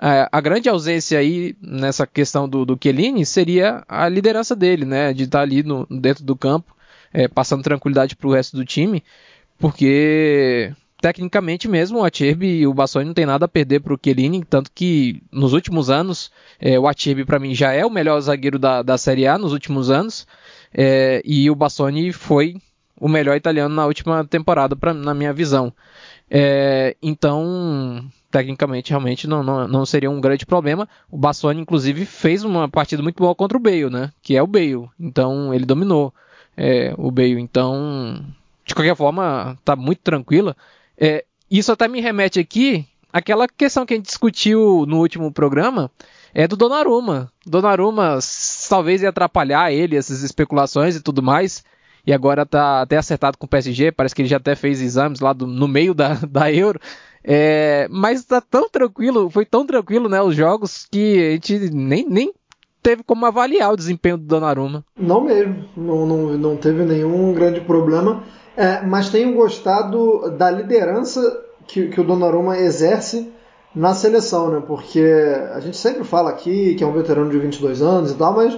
é, 0.00 0.28
a 0.30 0.40
grande 0.40 0.68
ausência 0.68 1.18
aí 1.18 1.56
nessa 1.60 2.06
questão 2.06 2.48
do, 2.48 2.64
do 2.64 2.78
Chiellini 2.80 3.24
seria 3.24 3.82
a 3.88 4.08
liderança 4.08 4.54
dele, 4.54 4.84
né, 4.84 5.12
de 5.12 5.24
estar 5.24 5.40
ali 5.40 5.62
no, 5.62 5.86
dentro 5.90 6.22
do 6.22 6.36
campo, 6.36 6.76
é, 7.12 7.26
passando 7.26 7.62
tranquilidade 7.62 8.14
para 8.14 8.28
o 8.28 8.32
resto 8.32 8.56
do 8.56 8.64
time, 8.64 9.02
porque 9.58 10.72
tecnicamente 11.00 11.66
mesmo 11.66 12.00
o 12.00 12.04
Acerbi 12.04 12.58
e 12.58 12.66
o 12.66 12.74
Bassoni 12.74 13.06
não 13.06 13.14
tem 13.14 13.26
nada 13.26 13.46
a 13.46 13.48
perder 13.48 13.80
para 13.80 13.94
o 13.94 13.98
Chiellini, 14.02 14.44
tanto 14.44 14.70
que 14.72 15.22
nos 15.32 15.52
últimos 15.52 15.90
anos 15.90 16.30
é, 16.60 16.78
o 16.78 16.86
Acerbi 16.86 17.24
para 17.24 17.38
mim 17.38 17.54
já 17.54 17.72
é 17.72 17.84
o 17.84 17.90
melhor 17.90 18.20
zagueiro 18.20 18.58
da, 18.58 18.82
da 18.82 18.98
Série 18.98 19.26
A 19.26 19.38
nos 19.38 19.52
últimos 19.52 19.90
anos 19.90 20.26
é, 20.72 21.22
e 21.24 21.50
o 21.50 21.54
Bassoni 21.54 22.12
foi 22.12 22.56
o 22.98 23.08
melhor 23.08 23.36
italiano 23.36 23.74
na 23.74 23.86
última 23.86 24.24
temporada, 24.24 24.74
pra, 24.74 24.94
na 24.94 25.14
minha 25.14 25.32
visão. 25.32 25.72
É, 26.30 26.96
então, 27.02 28.04
tecnicamente, 28.30 28.90
realmente 28.90 29.26
não, 29.26 29.42
não, 29.42 29.68
não, 29.68 29.86
seria 29.86 30.10
um 30.10 30.20
grande 30.20 30.44
problema. 30.44 30.88
O 31.10 31.16
Bassoni, 31.16 31.60
inclusive, 31.60 32.04
fez 32.04 32.44
uma 32.44 32.68
partida 32.68 33.02
muito 33.02 33.22
boa 33.22 33.34
contra 33.34 33.56
o 33.56 33.60
Bale, 33.60 33.90
né? 33.90 34.12
Que 34.22 34.36
é 34.36 34.42
o 34.42 34.46
Bale. 34.46 34.88
Então, 34.98 35.54
ele 35.54 35.64
dominou 35.64 36.12
é, 36.56 36.92
o 36.96 37.10
Bale. 37.10 37.40
Então, 37.40 38.24
de 38.64 38.74
qualquer 38.74 38.96
forma, 38.96 39.56
tá 39.64 39.76
muito 39.76 40.00
tranquila. 40.02 40.56
É, 40.98 41.24
isso 41.50 41.70
até 41.70 41.86
me 41.86 42.00
remete 42.00 42.40
aqui 42.40 42.86
àquela 43.12 43.46
questão 43.48 43.86
que 43.86 43.94
a 43.94 43.96
gente 43.96 44.06
discutiu 44.06 44.84
no 44.86 44.98
último 44.98 45.32
programa, 45.32 45.90
é 46.34 46.46
do 46.46 46.56
Donnarumma. 46.56 47.32
Donnarumma 47.46 48.18
talvez 48.68 49.02
ia 49.02 49.08
atrapalhar 49.08 49.72
ele, 49.72 49.96
essas 49.96 50.22
especulações 50.22 50.96
e 50.96 51.00
tudo 51.00 51.22
mais 51.22 51.64
e 52.06 52.12
agora 52.12 52.46
tá 52.46 52.82
até 52.82 52.96
acertado 52.96 53.36
com 53.36 53.46
o 53.46 53.48
PSG, 53.48 53.90
parece 53.90 54.14
que 54.14 54.22
ele 54.22 54.28
já 54.28 54.36
até 54.36 54.54
fez 54.54 54.80
exames 54.80 55.18
lá 55.18 55.32
do, 55.32 55.46
no 55.46 55.66
meio 55.66 55.92
da, 55.92 56.14
da 56.30 56.52
Euro. 56.52 56.80
É, 57.24 57.88
mas 57.90 58.24
tá 58.24 58.40
tão 58.40 58.68
tranquilo, 58.68 59.28
foi 59.28 59.44
tão 59.44 59.66
tranquilo, 59.66 60.08
né, 60.08 60.22
os 60.22 60.36
jogos, 60.36 60.86
que 60.90 61.18
a 61.18 61.30
gente 61.32 61.70
nem, 61.74 62.08
nem 62.08 62.32
teve 62.80 63.02
como 63.02 63.26
avaliar 63.26 63.72
o 63.72 63.76
desempenho 63.76 64.16
do 64.16 64.22
Donnarumma. 64.22 64.84
Não 64.96 65.22
mesmo, 65.22 65.64
não, 65.76 66.06
não, 66.06 66.38
não 66.38 66.56
teve 66.56 66.84
nenhum 66.84 67.32
grande 67.32 67.60
problema, 67.60 68.22
é, 68.56 68.80
mas 68.82 69.10
tenho 69.10 69.34
gostado 69.34 70.30
da 70.38 70.48
liderança 70.48 71.20
que, 71.66 71.88
que 71.88 72.00
o 72.00 72.04
Donnarumma 72.04 72.56
exerce 72.56 73.32
na 73.74 73.92
seleção, 73.92 74.48
né, 74.48 74.62
porque 74.64 75.04
a 75.52 75.58
gente 75.58 75.76
sempre 75.76 76.04
fala 76.04 76.30
aqui 76.30 76.76
que 76.76 76.84
é 76.84 76.86
um 76.86 76.92
veterano 76.92 77.28
de 77.28 77.38
22 77.40 77.82
anos 77.82 78.12
e 78.12 78.14
tal, 78.14 78.36
mas 78.36 78.56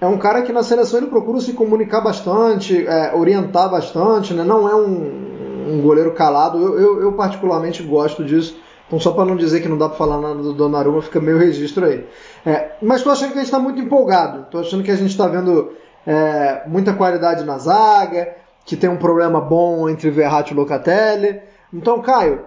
é 0.00 0.06
um 0.06 0.16
cara 0.16 0.42
que 0.42 0.52
na 0.52 0.62
seleção 0.62 0.98
ele 0.98 1.08
procura 1.08 1.40
se 1.40 1.52
comunicar 1.52 2.00
bastante, 2.00 2.86
é, 2.86 3.14
orientar 3.14 3.70
bastante, 3.70 4.32
né? 4.32 4.42
não 4.42 4.66
é 4.68 4.74
um, 4.74 5.74
um 5.74 5.82
goleiro 5.82 6.12
calado. 6.12 6.58
Eu, 6.58 6.80
eu, 6.80 7.02
eu, 7.02 7.12
particularmente 7.12 7.82
gosto 7.82 8.24
disso. 8.24 8.56
Então, 8.86 8.98
só 8.98 9.12
para 9.12 9.26
não 9.26 9.36
dizer 9.36 9.60
que 9.60 9.68
não 9.68 9.76
dá 9.76 9.88
para 9.88 9.98
falar 9.98 10.18
nada 10.18 10.42
do 10.42 10.54
Donnarumma, 10.54 11.02
fica 11.02 11.20
meio 11.20 11.38
registro 11.38 11.84
aí. 11.84 12.06
É, 12.44 12.72
mas 12.82 12.98
estou 12.98 13.12
achando 13.12 13.32
que 13.32 13.38
a 13.38 13.42
gente 13.42 13.44
está 13.44 13.58
muito 13.58 13.80
empolgado. 13.80 14.42
Estou 14.42 14.62
achando 14.62 14.82
que 14.82 14.90
a 14.90 14.96
gente 14.96 15.10
está 15.10 15.28
vendo 15.28 15.72
é, 16.06 16.62
muita 16.66 16.94
qualidade 16.94 17.44
na 17.44 17.58
zaga, 17.58 18.34
que 18.64 18.76
tem 18.76 18.88
um 18.88 18.96
problema 18.96 19.40
bom 19.40 19.88
entre 19.88 20.10
Verratti 20.10 20.52
e 20.52 20.56
Locatelli. 20.56 21.40
Então, 21.72 22.00
Caio, 22.00 22.40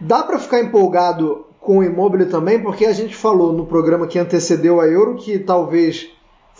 dá 0.00 0.22
para 0.22 0.38
ficar 0.38 0.58
empolgado 0.58 1.46
com 1.60 1.78
o 1.78 1.84
Immobile 1.84 2.26
também, 2.26 2.60
porque 2.60 2.86
a 2.86 2.92
gente 2.92 3.14
falou 3.14 3.52
no 3.52 3.66
programa 3.66 4.06
que 4.06 4.18
antecedeu 4.18 4.80
a 4.80 4.86
Euro 4.88 5.14
que 5.14 5.38
talvez 5.38 6.10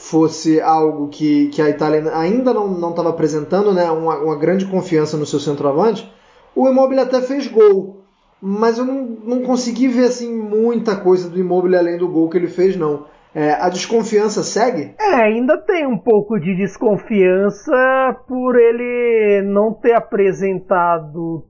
fosse 0.02 0.60
algo 0.60 1.08
que, 1.08 1.46
que 1.48 1.62
a 1.62 1.70
Itália 1.70 2.12
ainda 2.16 2.52
não 2.52 2.90
estava 2.90 3.10
apresentando, 3.10 3.72
né, 3.72 3.88
uma, 3.88 4.18
uma, 4.18 4.36
grande 4.36 4.66
confiança 4.66 5.16
no 5.16 5.24
seu 5.24 5.38
centroavante, 5.38 6.12
o 6.56 6.68
Immobile 6.68 7.00
até 7.00 7.20
fez 7.20 7.46
gol, 7.46 8.02
mas 8.40 8.78
eu 8.78 8.84
não, 8.84 9.04
não 9.24 9.42
consegui 9.42 9.86
ver 9.86 10.06
assim 10.06 10.34
muita 10.34 10.96
coisa 10.96 11.30
do 11.30 11.38
Immobile 11.38 11.76
além 11.76 11.98
do 11.98 12.08
gol 12.08 12.28
que 12.28 12.36
ele 12.36 12.48
fez, 12.48 12.76
não. 12.76 13.06
É, 13.32 13.52
a 13.52 13.68
desconfiança 13.68 14.42
segue? 14.42 14.92
É, 15.00 15.14
ainda 15.14 15.56
tem 15.56 15.86
um 15.86 15.96
pouco 15.96 16.38
de 16.38 16.54
desconfiança 16.56 18.16
por 18.26 18.56
ele 18.56 19.42
não 19.46 19.72
ter 19.72 19.94
apresentado 19.94 21.44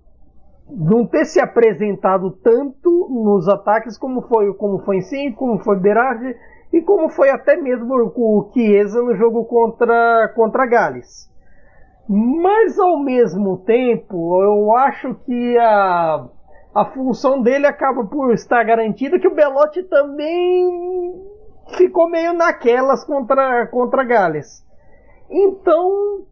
não 0.71 1.07
ter 1.07 1.25
se 1.25 1.41
apresentado 1.41 2.31
tanto 2.43 3.09
nos 3.11 3.49
ataques 3.49 3.99
como 3.99 4.23
foi 4.23 4.55
como 4.55 4.79
foi 4.79 4.99
em 4.99 5.03
si, 5.03 5.35
como 5.37 5.59
foi 5.59 5.77
Berardi 5.77 6.35
e 6.73 6.81
como 6.81 7.11
foi 7.11 7.29
até 7.29 7.57
mesmo 7.57 7.95
o 7.95 8.51
Chiesa 8.53 9.03
no 9.03 9.15
jogo 9.15 9.45
contra, 9.45 10.33
contra 10.35 10.67
Gales. 10.67 11.31
Mas 12.09 12.79
ao 12.79 12.99
mesmo 12.99 13.59
tempo, 13.59 14.43
eu 14.43 14.75
acho 14.77 15.15
que 15.27 15.59
a, 15.59 16.27
a 16.75 16.85
função 16.87 17.43
dele 17.43 17.67
acaba 17.67 18.05
por 18.05 18.33
estar 18.33 18.65
garantida 18.65 19.19
que 19.19 19.29
o 19.29 19.35
Belotti 19.35 19.83
também 19.85 21.23
ficou 21.77 22.09
meio 22.09 22.33
naquelas 22.33 23.05
contra, 23.05 23.67
contra 23.67 24.05
Gales. 24.05 24.67
Então, 25.31 26.25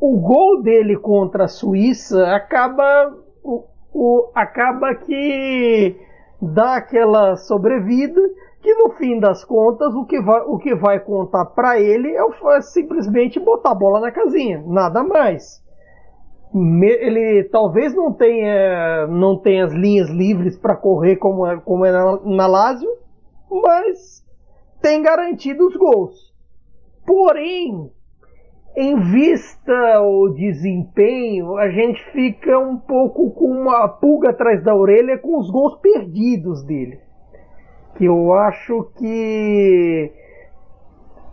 o 0.00 0.18
gol 0.18 0.62
dele 0.62 0.96
contra 0.96 1.44
a 1.44 1.48
Suíça 1.48 2.34
acaba, 2.34 3.14
o, 3.42 3.64
o, 3.92 4.30
acaba 4.34 4.94
que 4.94 5.96
dá 6.40 6.76
aquela 6.76 7.36
sobrevida 7.36 8.20
que 8.62 8.74
no 8.76 8.90
fim 8.90 9.18
das 9.18 9.44
contas 9.44 9.92
o 9.94 10.06
que 10.06 10.20
vai, 10.20 10.40
o 10.42 10.56
que 10.56 10.74
vai 10.74 11.00
contar 11.00 11.44
para 11.46 11.80
ele 11.80 12.08
é, 12.16 12.56
é, 12.56 12.60
simplesmente 12.60 13.40
botar 13.40 13.72
a 13.72 13.74
bola 13.74 14.00
na 14.00 14.12
casinha, 14.12 14.62
nada 14.64 15.02
mais. 15.02 15.60
Ele 16.54 17.44
talvez 17.44 17.94
não 17.94 18.12
tenha, 18.12 19.06
não 19.08 19.36
tenha 19.38 19.64
as 19.64 19.72
linhas 19.72 20.08
livres 20.10 20.56
para 20.56 20.76
correr 20.76 21.16
como 21.16 21.46
é, 21.46 21.58
como 21.58 21.84
é 21.84 21.90
na, 21.90 22.20
na 22.24 22.46
Lazio, 22.46 22.90
mas 23.50 24.24
tem 24.80 25.02
garantido 25.02 25.66
os 25.66 25.76
gols. 25.76 26.32
Porém, 27.06 27.90
em 28.76 29.00
vista 29.00 30.00
o 30.02 30.28
desempenho, 30.28 31.56
a 31.56 31.68
gente 31.68 32.00
fica 32.12 32.58
um 32.58 32.76
pouco 32.78 33.30
com 33.32 33.46
uma 33.46 33.88
pulga 33.88 34.30
atrás 34.30 34.62
da 34.62 34.74
orelha 34.74 35.18
com 35.18 35.38
os 35.38 35.50
gols 35.50 35.80
perdidos 35.80 36.62
dele 36.64 37.00
que 37.96 38.04
eu 38.04 38.32
acho 38.32 38.88
que 38.98 40.12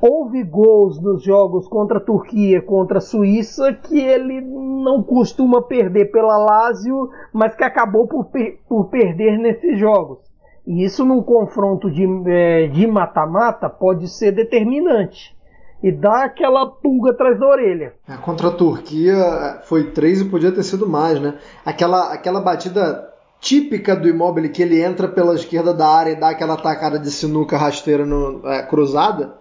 houve 0.01 0.43
gols 0.43 1.01
nos 1.01 1.23
jogos 1.23 1.67
contra 1.67 1.97
a 1.97 2.01
Turquia, 2.01 2.61
contra 2.61 2.99
a 2.99 3.01
Suíça, 3.01 3.73
que 3.73 3.99
ele 3.99 4.41
não 4.41 5.03
costuma 5.03 5.61
perder 5.61 6.11
pela 6.11 6.37
Lazio, 6.37 7.09
mas 7.33 7.55
que 7.55 7.63
acabou 7.63 8.07
por, 8.07 8.25
per 8.25 8.59
por 8.67 8.85
perder 8.85 9.37
nesses 9.37 9.77
jogos. 9.79 10.19
E 10.65 10.83
isso 10.83 11.03
num 11.03 11.21
confronto 11.21 11.89
de 11.89 12.05
é, 12.27 12.87
mata-mata 12.87 13.69
pode 13.69 14.07
ser 14.07 14.31
determinante. 14.31 15.35
E 15.81 15.91
dá 15.91 16.25
aquela 16.25 16.67
pulga 16.67 17.11
atrás 17.11 17.39
da 17.39 17.47
orelha. 17.47 17.93
É, 18.07 18.17
contra 18.17 18.49
a 18.49 18.51
Turquia 18.51 19.13
é, 19.13 19.61
foi 19.63 19.91
três 19.91 20.21
e 20.21 20.25
podia 20.25 20.51
ter 20.51 20.63
sido 20.63 20.87
mais, 20.87 21.19
né? 21.19 21.35
Aquela, 21.65 22.13
aquela 22.13 22.41
batida 22.41 23.09
típica 23.39 23.95
do 23.95 24.07
Immobile 24.07 24.49
que 24.49 24.61
ele 24.61 24.81
entra 24.81 25.07
pela 25.07 25.33
esquerda 25.33 25.73
da 25.73 25.87
área 25.87 26.11
e 26.11 26.15
dá 26.15 26.29
aquela 26.29 26.57
tacada 26.57 26.99
de 26.99 27.09
sinuca 27.09 27.57
rasteira 27.57 28.05
no, 28.05 28.41
é, 28.45 28.63
cruzada, 28.63 29.35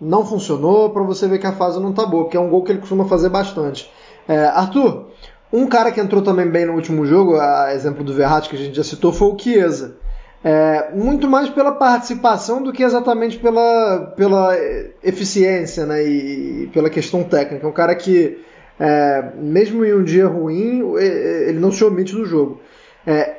não 0.00 0.24
funcionou 0.24 0.90
para 0.90 1.02
você 1.02 1.28
ver 1.28 1.38
que 1.38 1.46
a 1.46 1.52
fase 1.52 1.80
não 1.80 1.92
tá 1.92 2.04
boa, 2.04 2.24
porque 2.24 2.36
é 2.36 2.40
um 2.40 2.50
gol 2.50 2.62
que 2.62 2.72
ele 2.72 2.80
costuma 2.80 3.04
fazer 3.04 3.28
bastante. 3.28 3.90
É, 4.28 4.46
Arthur, 4.46 5.06
Um 5.52 5.66
cara 5.66 5.92
que 5.92 6.00
entrou 6.00 6.22
também 6.22 6.48
bem 6.48 6.64
no 6.64 6.72
último 6.72 7.04
jogo, 7.04 7.38
a 7.38 7.74
exemplo 7.74 8.02
do 8.02 8.14
Verratti 8.14 8.48
que 8.48 8.56
a 8.56 8.58
gente 8.58 8.74
já 8.74 8.84
citou, 8.84 9.12
foi 9.12 9.28
o 9.28 9.38
Chiesa. 9.38 9.96
É, 10.44 10.90
muito 10.92 11.28
mais 11.28 11.48
pela 11.50 11.72
participação 11.72 12.62
do 12.62 12.72
que 12.72 12.82
exatamente 12.82 13.38
pela, 13.38 14.12
pela 14.16 14.56
eficiência 15.04 15.86
né, 15.86 16.02
e, 16.02 16.70
pela 16.72 16.90
questão 16.90 17.22
técnica. 17.22 17.64
É 17.64 17.68
um 17.68 17.72
cara 17.72 17.94
que, 17.94 18.38
é, 18.80 19.30
mesmo 19.36 19.84
em 19.84 19.94
um 19.94 20.02
dia 20.02 20.26
ruim, 20.26 20.96
ele 20.96 21.60
não 21.60 21.70
se 21.70 21.84
omite 21.84 22.12
do 22.12 22.24
jogo. 22.24 22.60
É, 23.06 23.31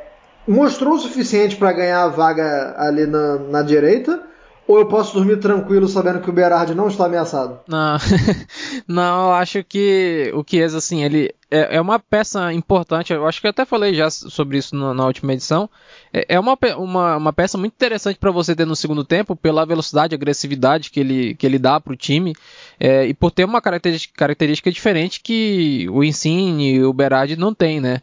mostrou 0.48 0.96
o 0.96 1.00
suficiente 1.00 1.56
para 1.56 1.74
ganhar 1.74 2.04
a 2.04 2.10
vaga 2.10 2.76
ali 2.78 3.06
na, 3.06 3.38
na 3.38 3.62
direita, 3.62 4.22
ou 4.66 4.80
eu 4.80 4.88
posso 4.88 5.14
dormir 5.14 5.38
tranquilo 5.38 5.88
sabendo 5.88 6.22
que 6.22 6.30
o 6.30 6.34
Berardi 6.34 6.74
não 6.74 6.88
está 6.88 7.06
ameaçado? 7.06 7.60
Não, 7.68 7.98
não, 8.88 9.26
eu 9.26 9.34
acho 9.34 9.64
que 9.64 10.32
o 10.34 10.44
Chiesa, 10.48 10.78
assim, 10.78 11.04
ele 11.04 11.34
é, 11.52 11.76
é, 11.76 11.82
uma 11.82 12.00
peça 12.00 12.52
importante. 12.54 13.12
Eu 13.12 13.28
acho 13.28 13.42
que 13.42 13.48
eu 13.48 13.52
até 13.52 13.66
falei 13.66 13.94
já 13.94 14.10
sobre 14.10 14.58
isso 14.58 14.74
na, 14.76 14.94
na 14.94 15.06
última 15.06 15.34
edição. 15.34 15.70
É, 16.14 16.36
é 16.36 16.40
uma, 16.40 16.58
uma, 16.78 17.18
uma, 17.18 17.34
peça 17.34 17.58
muito 17.58 17.74
interessante 17.74 18.18
para 18.18 18.32
você 18.32 18.56
ter 18.56 18.66
no 18.66 18.76
segundo 18.76 19.04
tempo, 19.04 19.36
pela 19.36 19.66
velocidade 19.66 20.16
agressividade 20.16 20.90
que 20.90 21.00
ele, 21.00 21.36
que 21.36 21.46
ele 21.46 21.60
dá 21.60 21.80
para 21.80 21.94
o 21.94 21.98
time, 21.98 22.34
é, 22.80 23.06
e 23.06 23.14
por 23.14 23.32
ter 23.32 23.44
uma 23.44 23.62
característica, 23.62 24.14
característica 24.16 24.72
diferente 24.72 25.20
que 25.22 25.88
o 25.92 26.04
Insigne 26.04 26.76
e 26.76 26.84
o 26.84 26.94
Berardi 26.94 27.36
não 27.36 27.54
tem, 27.54 27.82
né? 27.82 28.02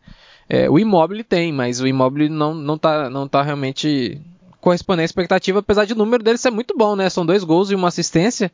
É, 0.53 0.69
o 0.69 0.81
Immobile 0.81 1.23
tem, 1.23 1.53
mas 1.53 1.81
o 1.81 1.87
Immobile 1.87 2.29
não, 2.29 2.53
não, 2.53 2.77
tá, 2.77 3.09
não 3.09 3.29
tá 3.29 3.41
realmente 3.41 4.21
correspondendo 4.61 5.03
à 5.03 5.05
expectativa, 5.05 5.61
apesar 5.61 5.85
de 5.85 5.93
o 5.93 5.97
número 5.97 6.25
dele 6.25 6.39
ser 6.39 6.51
muito 6.51 6.77
bom, 6.77 6.97
né? 6.97 7.09
São 7.09 7.25
dois 7.25 7.45
gols 7.45 7.71
e 7.71 7.75
uma 7.77 7.87
assistência. 7.87 8.51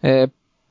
É, 0.00 0.28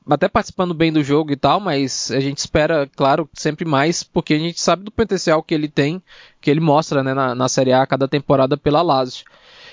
até 0.08 0.26
participando 0.26 0.72
bem 0.72 0.90
do 0.90 1.04
jogo 1.04 1.32
e 1.32 1.36
tal, 1.36 1.60
mas 1.60 2.10
a 2.10 2.18
gente 2.18 2.38
espera, 2.38 2.88
claro, 2.96 3.28
sempre 3.34 3.66
mais, 3.66 4.02
porque 4.02 4.32
a 4.32 4.38
gente 4.38 4.58
sabe 4.58 4.84
do 4.84 4.90
potencial 4.90 5.42
que 5.42 5.52
ele 5.52 5.68
tem, 5.68 6.02
que 6.40 6.50
ele 6.50 6.60
mostra 6.60 7.02
né, 7.02 7.12
na, 7.12 7.34
na 7.34 7.46
Série 7.46 7.74
A 7.74 7.86
cada 7.86 8.08
temporada 8.08 8.56
pela 8.56 8.80
Lazio. 8.80 9.26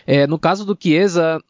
É, 0.05 0.27
no 0.27 0.37
caso 0.37 0.65
do 0.65 0.77
Chiesa, 0.77 1.41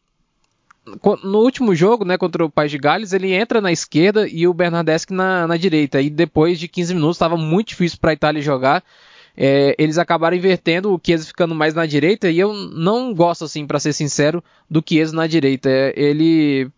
no 1.24 1.38
último 1.38 1.74
jogo, 1.74 2.04
né, 2.04 2.16
contra 2.16 2.44
o 2.44 2.50
País 2.50 2.70
de 2.70 2.78
Gales, 2.78 3.12
ele 3.12 3.32
entra 3.32 3.60
na 3.60 3.72
esquerda 3.72 4.28
e 4.28 4.46
o 4.46 4.54
Bernardeschi 4.54 5.12
na, 5.12 5.48
na 5.48 5.56
direita. 5.56 6.00
E 6.00 6.08
depois 6.08 6.60
de 6.60 6.68
15 6.68 6.94
minutos 6.94 7.16
estava 7.16 7.36
muito 7.36 7.68
difícil 7.68 7.98
para 8.00 8.10
a 8.10 8.14
Itália 8.14 8.40
jogar 8.40 8.84
é, 9.36 9.74
eles 9.78 9.98
acabaram 9.98 10.36
invertendo 10.36 10.92
o 10.92 11.00
Chiesa 11.02 11.26
ficando 11.26 11.54
mais 11.54 11.74
na 11.74 11.86
direita 11.86 12.30
e 12.30 12.38
eu 12.38 12.52
não 12.52 13.14
gosto 13.14 13.44
assim, 13.44 13.66
para 13.66 13.80
ser 13.80 13.92
sincero, 13.92 14.42
do 14.70 14.82
Chiesa 14.86 15.14
na 15.14 15.26
direita. 15.26 15.68
É, 15.70 15.92
ele 15.96 16.70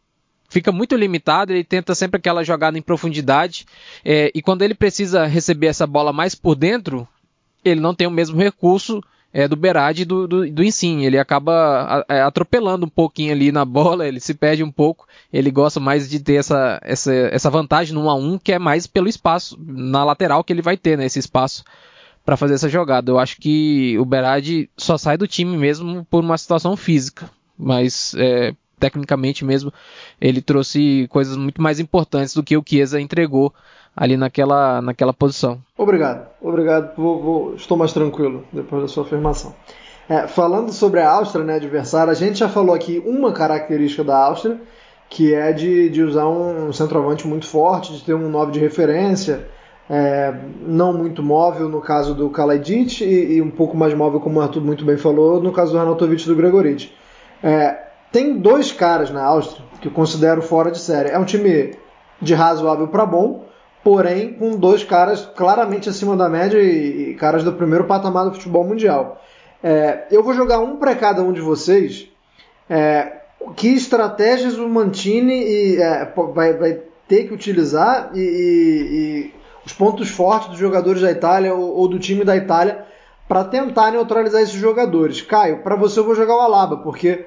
fica 0.48 0.70
muito 0.70 0.94
limitado, 0.94 1.52
ele 1.52 1.64
tenta 1.64 1.94
sempre 1.94 2.18
aquela 2.18 2.44
jogada 2.44 2.78
em 2.78 2.82
profundidade 2.82 3.66
é, 4.04 4.30
e 4.34 4.40
quando 4.40 4.62
ele 4.62 4.74
precisa 4.74 5.26
receber 5.26 5.66
essa 5.66 5.86
bola 5.86 6.12
mais 6.12 6.34
por 6.34 6.54
dentro, 6.54 7.08
ele 7.64 7.80
não 7.80 7.94
tem 7.94 8.06
o 8.06 8.10
mesmo 8.10 8.40
recurso 8.40 9.02
é, 9.32 9.48
do 9.48 9.56
Berardi 9.56 10.02
e 10.02 10.04
do, 10.04 10.28
do, 10.28 10.48
do 10.48 10.62
Insigne. 10.62 11.06
Ele 11.06 11.18
acaba 11.18 12.04
é, 12.08 12.22
atropelando 12.22 12.86
um 12.86 12.88
pouquinho 12.88 13.32
ali 13.32 13.50
na 13.50 13.64
bola, 13.64 14.06
ele 14.06 14.20
se 14.20 14.32
perde 14.32 14.62
um 14.62 14.70
pouco. 14.70 15.08
Ele 15.32 15.50
gosta 15.50 15.80
mais 15.80 16.08
de 16.08 16.20
ter 16.20 16.34
essa, 16.34 16.78
essa, 16.84 17.12
essa 17.12 17.50
vantagem 17.50 17.92
no 17.92 18.04
1 18.04 18.10
a 18.10 18.14
1 18.14 18.38
que 18.38 18.52
é 18.52 18.60
mais 18.60 18.86
pelo 18.86 19.08
espaço, 19.08 19.58
na 19.58 20.04
lateral 20.04 20.44
que 20.44 20.52
ele 20.52 20.62
vai 20.62 20.76
ter, 20.76 20.96
né, 20.96 21.06
esse 21.06 21.18
espaço 21.18 21.64
para 22.24 22.36
fazer 22.36 22.54
essa 22.54 22.68
jogada. 22.68 23.10
Eu 23.10 23.18
acho 23.18 23.36
que 23.36 23.96
o 23.98 24.04
Berardi 24.04 24.70
só 24.76 24.96
sai 24.96 25.16
do 25.16 25.28
time 25.28 25.56
mesmo 25.56 26.06
por 26.10 26.22
uma 26.22 26.38
situação 26.38 26.76
física, 26.76 27.30
mas 27.58 28.14
é, 28.16 28.54
tecnicamente 28.80 29.44
mesmo 29.44 29.72
ele 30.20 30.40
trouxe 30.40 31.06
coisas 31.10 31.36
muito 31.36 31.60
mais 31.60 31.78
importantes 31.78 32.34
do 32.34 32.42
que 32.42 32.56
o 32.56 32.64
Chiesa 32.66 33.00
entregou 33.00 33.52
ali 33.96 34.16
naquela, 34.16 34.80
naquela 34.82 35.12
posição. 35.12 35.60
Obrigado, 35.76 36.26
obrigado. 36.40 36.96
Vou, 36.96 37.22
vou, 37.22 37.54
estou 37.54 37.76
mais 37.76 37.92
tranquilo 37.92 38.44
depois 38.52 38.82
da 38.82 38.88
sua 38.88 39.04
afirmação. 39.04 39.54
É, 40.08 40.26
falando 40.26 40.72
sobre 40.72 41.00
a 41.00 41.10
Áustria, 41.10 41.44
né, 41.44 41.54
adversária, 41.54 42.10
a 42.10 42.14
gente 42.14 42.38
já 42.38 42.48
falou 42.48 42.74
aqui 42.74 43.02
uma 43.06 43.32
característica 43.32 44.04
da 44.04 44.18
Áustria, 44.18 44.60
que 45.08 45.32
é 45.32 45.52
de, 45.52 45.88
de 45.88 46.02
usar 46.02 46.28
um 46.28 46.72
centroavante 46.72 47.26
muito 47.26 47.46
forte, 47.46 47.92
de 47.92 48.02
ter 48.02 48.14
um 48.14 48.28
9 48.28 48.52
de 48.52 48.58
referência, 48.58 49.48
é, 49.88 50.34
não 50.62 50.92
muito 50.92 51.22
móvel 51.22 51.68
no 51.68 51.80
caso 51.80 52.14
do 52.14 52.30
Kalajic 52.30 53.04
e, 53.04 53.34
e, 53.34 53.42
um 53.42 53.50
pouco 53.50 53.76
mais 53.76 53.92
móvel, 53.94 54.20
como 54.20 54.38
o 54.38 54.42
Arthur 54.42 54.62
muito 54.62 54.84
bem 54.84 54.96
falou, 54.96 55.42
no 55.42 55.52
caso 55.52 55.72
do 55.72 55.78
Arnautovic 55.78 56.22
e 56.22 56.26
do 56.26 56.36
Gregoric. 56.36 56.90
É, 57.42 57.84
tem 58.10 58.38
dois 58.38 58.72
caras 58.72 59.10
na 59.10 59.22
Áustria 59.22 59.64
que 59.80 59.88
eu 59.88 59.92
considero 59.92 60.40
fora 60.40 60.70
de 60.70 60.78
série. 60.78 61.10
É 61.10 61.18
um 61.18 61.24
time 61.24 61.74
de 62.20 62.32
razoável 62.32 62.88
para 62.88 63.04
bom, 63.04 63.44
porém 63.82 64.32
com 64.32 64.56
dois 64.56 64.82
caras 64.82 65.28
claramente 65.36 65.90
acima 65.90 66.16
da 66.16 66.28
média 66.28 66.58
e, 66.58 67.10
e 67.10 67.14
caras 67.16 67.44
do 67.44 67.52
primeiro 67.52 67.84
patamar 67.84 68.24
do 68.24 68.32
futebol 68.32 68.64
mundial. 68.64 69.20
É, 69.62 70.06
eu 70.10 70.22
vou 70.22 70.32
jogar 70.32 70.60
um 70.60 70.76
para 70.76 70.94
cada 70.94 71.22
um 71.22 71.32
de 71.32 71.40
vocês. 71.40 72.08
É, 72.68 73.24
que 73.56 73.68
estratégias 73.68 74.56
o 74.56 74.68
Mantini 74.68 75.42
e, 75.42 75.76
é, 75.76 76.10
vai, 76.34 76.54
vai, 76.54 76.80
ter 77.06 77.24
que 77.24 77.34
utilizar 77.34 78.12
e, 78.14 78.20
e 78.20 79.34
os 79.64 79.72
pontos 79.72 80.10
fortes 80.10 80.50
dos 80.50 80.58
jogadores 80.58 81.02
da 81.02 81.10
Itália 81.10 81.54
ou, 81.54 81.76
ou 81.76 81.88
do 81.88 81.98
time 81.98 82.24
da 82.24 82.36
Itália 82.36 82.84
para 83.26 83.44
tentar 83.44 83.90
neutralizar 83.90 84.42
esses 84.42 84.54
jogadores. 84.54 85.22
Caio, 85.22 85.62
para 85.62 85.76
você 85.76 85.98
eu 86.00 86.04
vou 86.04 86.14
jogar 86.14 86.36
o 86.36 86.40
Alaba, 86.40 86.78
porque 86.78 87.26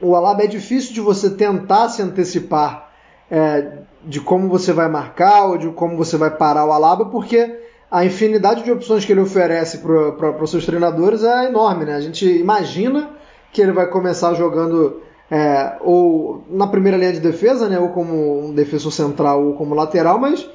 o 0.00 0.14
Alaba 0.14 0.44
é 0.44 0.46
difícil 0.46 0.92
de 0.92 1.00
você 1.00 1.30
tentar 1.30 1.88
se 1.88 2.02
antecipar 2.02 2.90
é, 3.30 3.78
de 4.04 4.20
como 4.20 4.48
você 4.48 4.72
vai 4.72 4.88
marcar 4.88 5.46
ou 5.46 5.58
de 5.58 5.68
como 5.70 5.96
você 5.96 6.16
vai 6.16 6.30
parar 6.30 6.66
o 6.66 6.72
Alaba, 6.72 7.06
porque 7.06 7.58
a 7.90 8.04
infinidade 8.04 8.62
de 8.62 8.70
opções 8.70 9.04
que 9.04 9.12
ele 9.12 9.20
oferece 9.20 9.78
para 9.78 10.42
os 10.42 10.50
seus 10.50 10.66
treinadores 10.66 11.24
é 11.24 11.46
enorme. 11.46 11.86
Né? 11.86 11.94
A 11.94 12.00
gente 12.00 12.26
imagina 12.26 13.10
que 13.50 13.62
ele 13.62 13.72
vai 13.72 13.86
começar 13.86 14.34
jogando 14.34 15.02
é, 15.30 15.76
ou 15.80 16.44
na 16.50 16.66
primeira 16.66 16.96
linha 16.96 17.12
de 17.12 17.20
defesa, 17.20 17.68
né, 17.68 17.78
ou 17.78 17.88
como 17.90 18.46
um 18.46 18.54
defensor 18.54 18.92
central 18.92 19.44
ou 19.44 19.54
como 19.54 19.74
lateral, 19.74 20.18
mas 20.18 20.48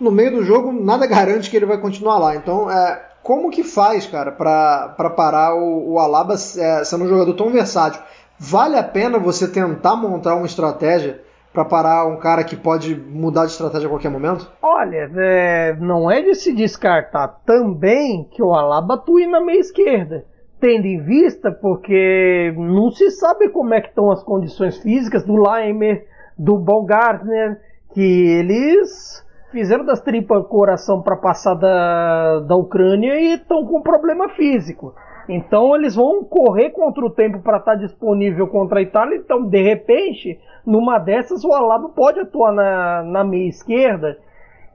no 0.00 0.10
meio 0.10 0.32
do 0.32 0.44
jogo 0.44 0.72
nada 0.72 1.06
garante 1.08 1.50
que 1.50 1.56
ele 1.56 1.66
vai 1.66 1.78
continuar 1.78 2.18
lá. 2.18 2.36
Então, 2.36 2.70
é, 2.70 3.08
como 3.22 3.50
que 3.50 3.62
faz, 3.62 4.06
cara, 4.06 4.32
para 4.32 5.10
parar 5.10 5.54
o, 5.54 5.92
o 5.92 5.98
Alaba 5.98 6.34
é, 6.34 6.84
sendo 6.84 7.04
um 7.04 7.08
jogador 7.08 7.34
tão 7.34 7.50
versátil? 7.50 8.02
Vale 8.38 8.76
a 8.76 8.84
pena 8.84 9.18
você 9.18 9.48
tentar 9.48 9.96
montar 9.96 10.36
uma 10.36 10.46
estratégia 10.46 11.20
para 11.52 11.64
parar 11.64 12.06
um 12.06 12.16
cara 12.16 12.44
que 12.44 12.54
pode 12.54 12.94
mudar 12.94 13.46
de 13.46 13.52
estratégia 13.52 13.86
a 13.86 13.90
qualquer 13.90 14.10
momento? 14.10 14.48
Olha, 14.62 15.10
é, 15.16 15.76
não 15.80 16.10
é 16.10 16.22
de 16.22 16.34
se 16.34 16.54
descartar 16.54 17.40
também 17.44 18.24
que 18.30 18.42
o 18.42 18.54
Alaba 18.54 18.94
atue 18.94 19.26
na 19.26 19.40
meia 19.40 19.58
esquerda. 19.58 20.24
Tendo 20.60 20.86
em 20.86 21.00
vista, 21.00 21.52
porque 21.52 22.52
não 22.56 22.90
se 22.90 23.10
sabe 23.10 23.48
como 23.48 23.74
é 23.74 23.80
que 23.80 23.88
estão 23.88 24.10
as 24.10 24.22
condições 24.22 24.76
físicas 24.78 25.24
do 25.24 25.36
Leimer, 25.36 26.06
do 26.36 26.56
Baumgartner, 26.58 27.60
que 27.92 28.02
eles 28.02 29.24
fizeram 29.50 29.84
das 29.84 30.00
tripas 30.00 30.46
coração 30.46 31.02
para 31.02 31.16
passar 31.16 31.54
da, 31.54 32.40
da 32.40 32.56
Ucrânia 32.56 33.18
e 33.20 33.34
estão 33.34 33.64
com 33.66 33.82
problema 33.82 34.28
físico. 34.30 34.94
Então 35.28 35.76
eles 35.76 35.94
vão 35.94 36.24
correr 36.24 36.70
contra 36.70 37.04
o 37.04 37.10
tempo 37.10 37.40
para 37.40 37.58
estar 37.58 37.72
tá 37.72 37.78
disponível 37.78 38.46
contra 38.48 38.78
a 38.78 38.82
Itália. 38.82 39.16
Então, 39.16 39.46
de 39.46 39.62
repente, 39.62 40.40
numa 40.64 40.98
dessas, 40.98 41.44
o 41.44 41.52
Alaba 41.52 41.90
pode 41.90 42.20
atuar 42.20 42.52
na, 42.52 43.02
na 43.02 43.24
meia 43.24 43.48
esquerda. 43.48 44.18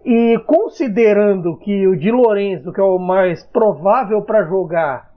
E 0.06 0.38
considerando 0.46 1.58
que 1.58 1.88
o 1.88 1.96
Di 1.96 2.12
Lorenzo, 2.12 2.72
que 2.72 2.80
é 2.80 2.84
o 2.84 3.00
mais 3.00 3.44
provável 3.44 4.22
para 4.22 4.44
jogar, 4.44 5.12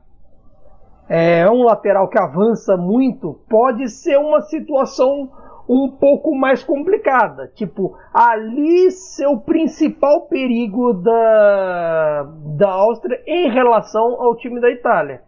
é 1.08 1.48
um 1.50 1.62
lateral 1.64 2.08
que 2.08 2.18
avança 2.18 2.76
muito, 2.76 3.38
pode 3.48 3.88
ser 3.88 4.16
uma 4.16 4.40
situação 4.42 5.28
um 5.68 5.90
pouco 5.90 6.35
mais 6.35 6.62
complicada. 6.62 7.50
Tipo, 7.55 7.96
ali 8.12 8.90
seu 8.90 9.38
principal 9.38 10.22
perigo 10.29 10.92
da, 10.94 12.26
da 12.57 12.70
Áustria 12.70 13.20
em 13.26 13.50
relação 13.50 14.20
ao 14.20 14.37
time 14.37 14.61
da 14.61 14.70
Itália. 14.70 15.22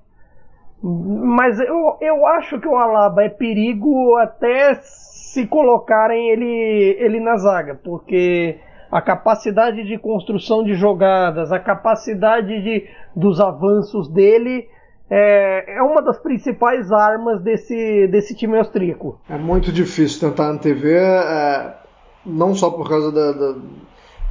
Mas 0.83 1.59
eu, 1.59 1.97
eu 2.01 2.27
acho 2.27 2.61
que 2.61 2.69
o 2.69 2.77
Alaba 2.77 3.25
é 3.25 3.29
perigo 3.29 4.17
até 4.17 4.75
se 4.75 5.47
colocarem 5.47 6.31
ele, 6.31 6.97
ele 7.01 7.21
na 7.21 7.37
zaga, 7.37 7.75
porque 7.83 8.61
a 8.91 9.03
capacidade 9.03 9.85
de 9.85 9.99
construção 9.99 10.63
de 10.63 10.75
jogadas, 10.75 11.53
a 11.53 11.59
capacidade 11.59 12.63
de, 12.63 12.89
dos 13.15 13.41
avanços 13.41 14.09
dele 14.09 14.69
é, 15.11 15.77
é 15.79 15.83
uma 15.83 16.03
das 16.03 16.19
principais 16.19 16.93
armas 16.93 17.41
desse, 17.41 18.07
desse 18.09 18.35
time 18.35 18.59
austríaco. 18.59 19.19
É 19.29 19.39
muito 19.39 19.73
difícil 19.73 20.29
tentar 20.29 20.51
antever, 20.51 21.03
é, 21.03 21.75
não 22.27 22.55
só 22.55 22.71
por 22.71 22.89
causa 22.89 23.11
da, 23.11 23.33
da, 23.33 23.55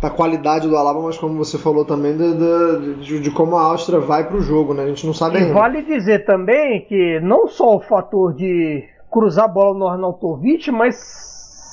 da, 0.03 0.09
qualidade 0.09 0.67
do 0.67 0.77
Alaba, 0.77 1.01
mas 1.01 1.17
como 1.17 1.37
você 1.37 1.57
falou 1.57 1.83
também 1.83 2.15
de, 2.15 2.95
de, 3.01 3.19
de 3.19 3.31
como 3.31 3.55
a 3.55 3.63
Áustria 3.63 3.99
vai 3.99 4.27
para 4.27 4.37
o 4.37 4.41
jogo, 4.41 4.73
né? 4.73 4.83
A 4.83 4.87
gente 4.87 5.05
não 5.05 5.13
sabe 5.13 5.35
e 5.35 5.41
ainda. 5.41 5.53
vale 5.53 5.81
dizer 5.81 6.25
também 6.25 6.85
que 6.85 7.19
não 7.21 7.47
só 7.47 7.75
o 7.75 7.81
fator 7.81 8.33
de 8.33 8.83
cruzar 9.11 9.45
a 9.45 9.47
bola 9.47 9.77
no 9.77 9.87
Arnautovic, 9.87 10.69
mas 10.71 10.95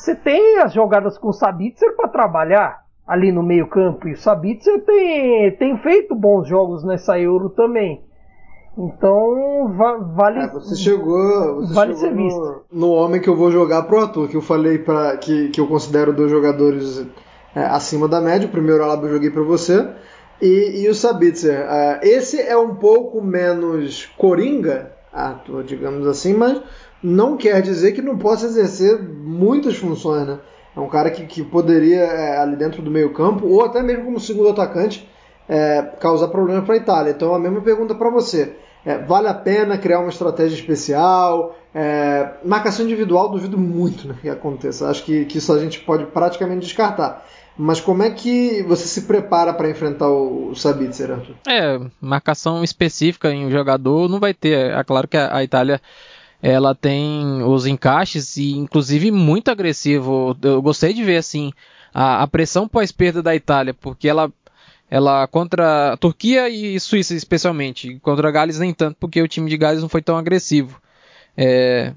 você 0.03 0.15
tem 0.15 0.59
as 0.61 0.73
jogadas 0.73 1.19
com 1.19 1.29
o 1.29 1.33
Sabitzer 1.33 1.95
para 1.97 2.09
trabalhar. 2.09 2.85
ali 3.07 3.31
no 3.31 3.43
meio 3.43 3.67
campo. 3.67 4.09
E 4.09 4.13
o 4.13 4.17
Sabitzer 4.17 4.83
tem, 4.83 5.51
tem 5.57 5.77
feito 5.77 6.15
bons 6.15 6.49
jogos 6.49 6.83
nessa 6.83 7.19
Euro 7.21 7.51
também. 7.51 8.03
Então 8.77 9.73
va 9.77 9.99
vale. 9.99 10.41
É, 10.41 10.49
você 10.49 10.75
chegou, 10.75 11.57
você 11.57 11.73
vale 11.73 11.97
chegou 11.97 12.65
no, 12.73 12.81
no, 12.81 12.91
homem 12.91 13.21
que 13.21 13.29
eu 13.29 13.37
vou 13.37 13.51
jogar 13.51 13.83
pro 13.83 14.01
Arthur, 14.01 14.29
que 14.29 14.37
eu 14.37 14.43
falei 14.43 14.79
para 14.79 15.17
que, 15.17 15.49
que 15.51 15.61
eu 15.61 15.67
considero 15.67 16.13
dois 16.13 16.31
jogadores 16.31 17.07
é, 17.55 17.65
acima 17.65 18.09
da 18.09 18.21
média. 18.21 18.49
O 18.49 18.51
primeiro 18.51 18.83
Alaba 18.83 19.07
eu 19.07 19.13
joguei 19.13 19.31
para 19.31 19.43
você. 19.43 19.89
E, 20.43 20.83
e, 20.83 20.89
o 20.89 20.95
Sabitzer. 20.95 21.55
É, 21.55 22.01
esse 22.03 22.41
é 22.41 22.57
um 22.57 22.75
pouco 22.75 23.23
menos 23.23 24.07
coringa, 24.19 24.93
Arthur, 25.13 25.63
digamos 25.63 26.07
assim, 26.09 26.35
mas 26.35 26.61
não 27.01 27.37
quer 27.37 27.63
dizer 27.63 27.93
que 27.93 28.03
não 28.03 28.19
possa 28.19 28.47
exercer 28.47 29.01
muitas 29.01 29.77
funções, 29.77 30.27
né? 30.27 30.39
É 30.77 30.81
um 30.81 30.89
cara 30.89 31.09
que, 31.13 31.25
que 31.27 31.45
poderia, 31.45 32.01
é, 32.01 32.39
ali 32.39 32.57
dentro 32.57 32.83
do 32.83 32.91
meio 32.91 33.13
campo, 33.13 33.47
ou 33.47 33.65
até 33.65 33.81
mesmo 33.81 34.07
como 34.07 34.19
segundo 34.19 34.49
atacante, 34.49 35.09
é, 35.49 35.83
causar 36.01 36.29
problemas 36.29 36.65
para 36.65 36.75
a 36.75 36.79
Itália. 36.79 37.11
Então, 37.13 37.33
a 37.33 37.39
mesma 37.39 37.61
pergunta 37.61 37.95
para 37.95 38.11
você. 38.11 38.57
É, 38.85 38.99
vale 38.99 39.29
a 39.29 39.35
pena 39.35 39.79
criar 39.79 40.01
uma 40.01 40.11
estratégia 40.11 40.55
especial? 40.55 41.57
É, 41.75 42.35
marcação 42.45 42.85
individual, 42.85 43.31
duvido 43.31 43.59
muito 43.59 44.07
né, 44.07 44.17
que 44.21 44.29
aconteça. 44.29 44.89
Acho 44.89 45.05
que, 45.05 45.25
que 45.25 45.39
isso 45.39 45.53
a 45.53 45.59
gente 45.59 45.81
pode 45.81 46.07
praticamente 46.07 46.67
descartar. 46.67 47.27
Mas 47.57 47.81
como 47.81 48.03
é 48.03 48.11
que 48.11 48.63
você 48.65 48.87
se 48.87 49.03
prepara 49.03 49.55
para 49.55 49.71
enfrentar 49.71 50.09
o, 50.09 50.51
o 50.51 50.57
Sabitzer, 50.57 51.13
Arthur? 51.13 51.37
É, 51.49 51.81
marcação 52.01 52.65
específica 52.65 53.31
em 53.31 53.47
um 53.47 53.51
jogador 53.51 54.09
não 54.09 54.19
vai 54.19 54.35
ter. 54.35 54.73
É 54.73 54.85
claro 54.85 55.07
que 55.07 55.17
a, 55.17 55.37
a 55.37 55.45
Itália 55.45 55.81
ela 56.43 56.75
tem 56.75 57.43
os 57.43 57.65
encaixes 57.65 58.37
e 58.37 58.53
inclusive 58.53 59.11
muito 59.11 59.51
agressivo. 59.51 60.37
Eu 60.43 60.61
gostei 60.61 60.93
de 60.93 61.03
ver 61.03 61.17
assim 61.17 61.53
a, 61.93 62.23
a 62.23 62.27
pressão 62.27 62.69
pós-perda 62.69 63.23
da 63.23 63.35
Itália, 63.35 63.73
porque 63.73 64.09
ela 64.09 64.31
ela 64.95 65.27
contra 65.27 65.95
a 65.95 65.97
Turquia 65.97 66.49
e 66.49 66.79
Suíça 66.79 67.17
especialmente, 67.17 67.99
contra 67.99 68.29
a 68.29 68.31
Gales 68.31 68.61
nem 68.61 68.73
tanto, 68.73 68.97
porque 69.01 69.21
o 69.21 69.27
time 69.27 69.51
de 69.51 69.57
Gales 69.57 69.83
não 69.83 69.89
foi 69.89 70.01
tão 70.01 70.17
agressivo. 70.17 70.81
É, 71.37 71.93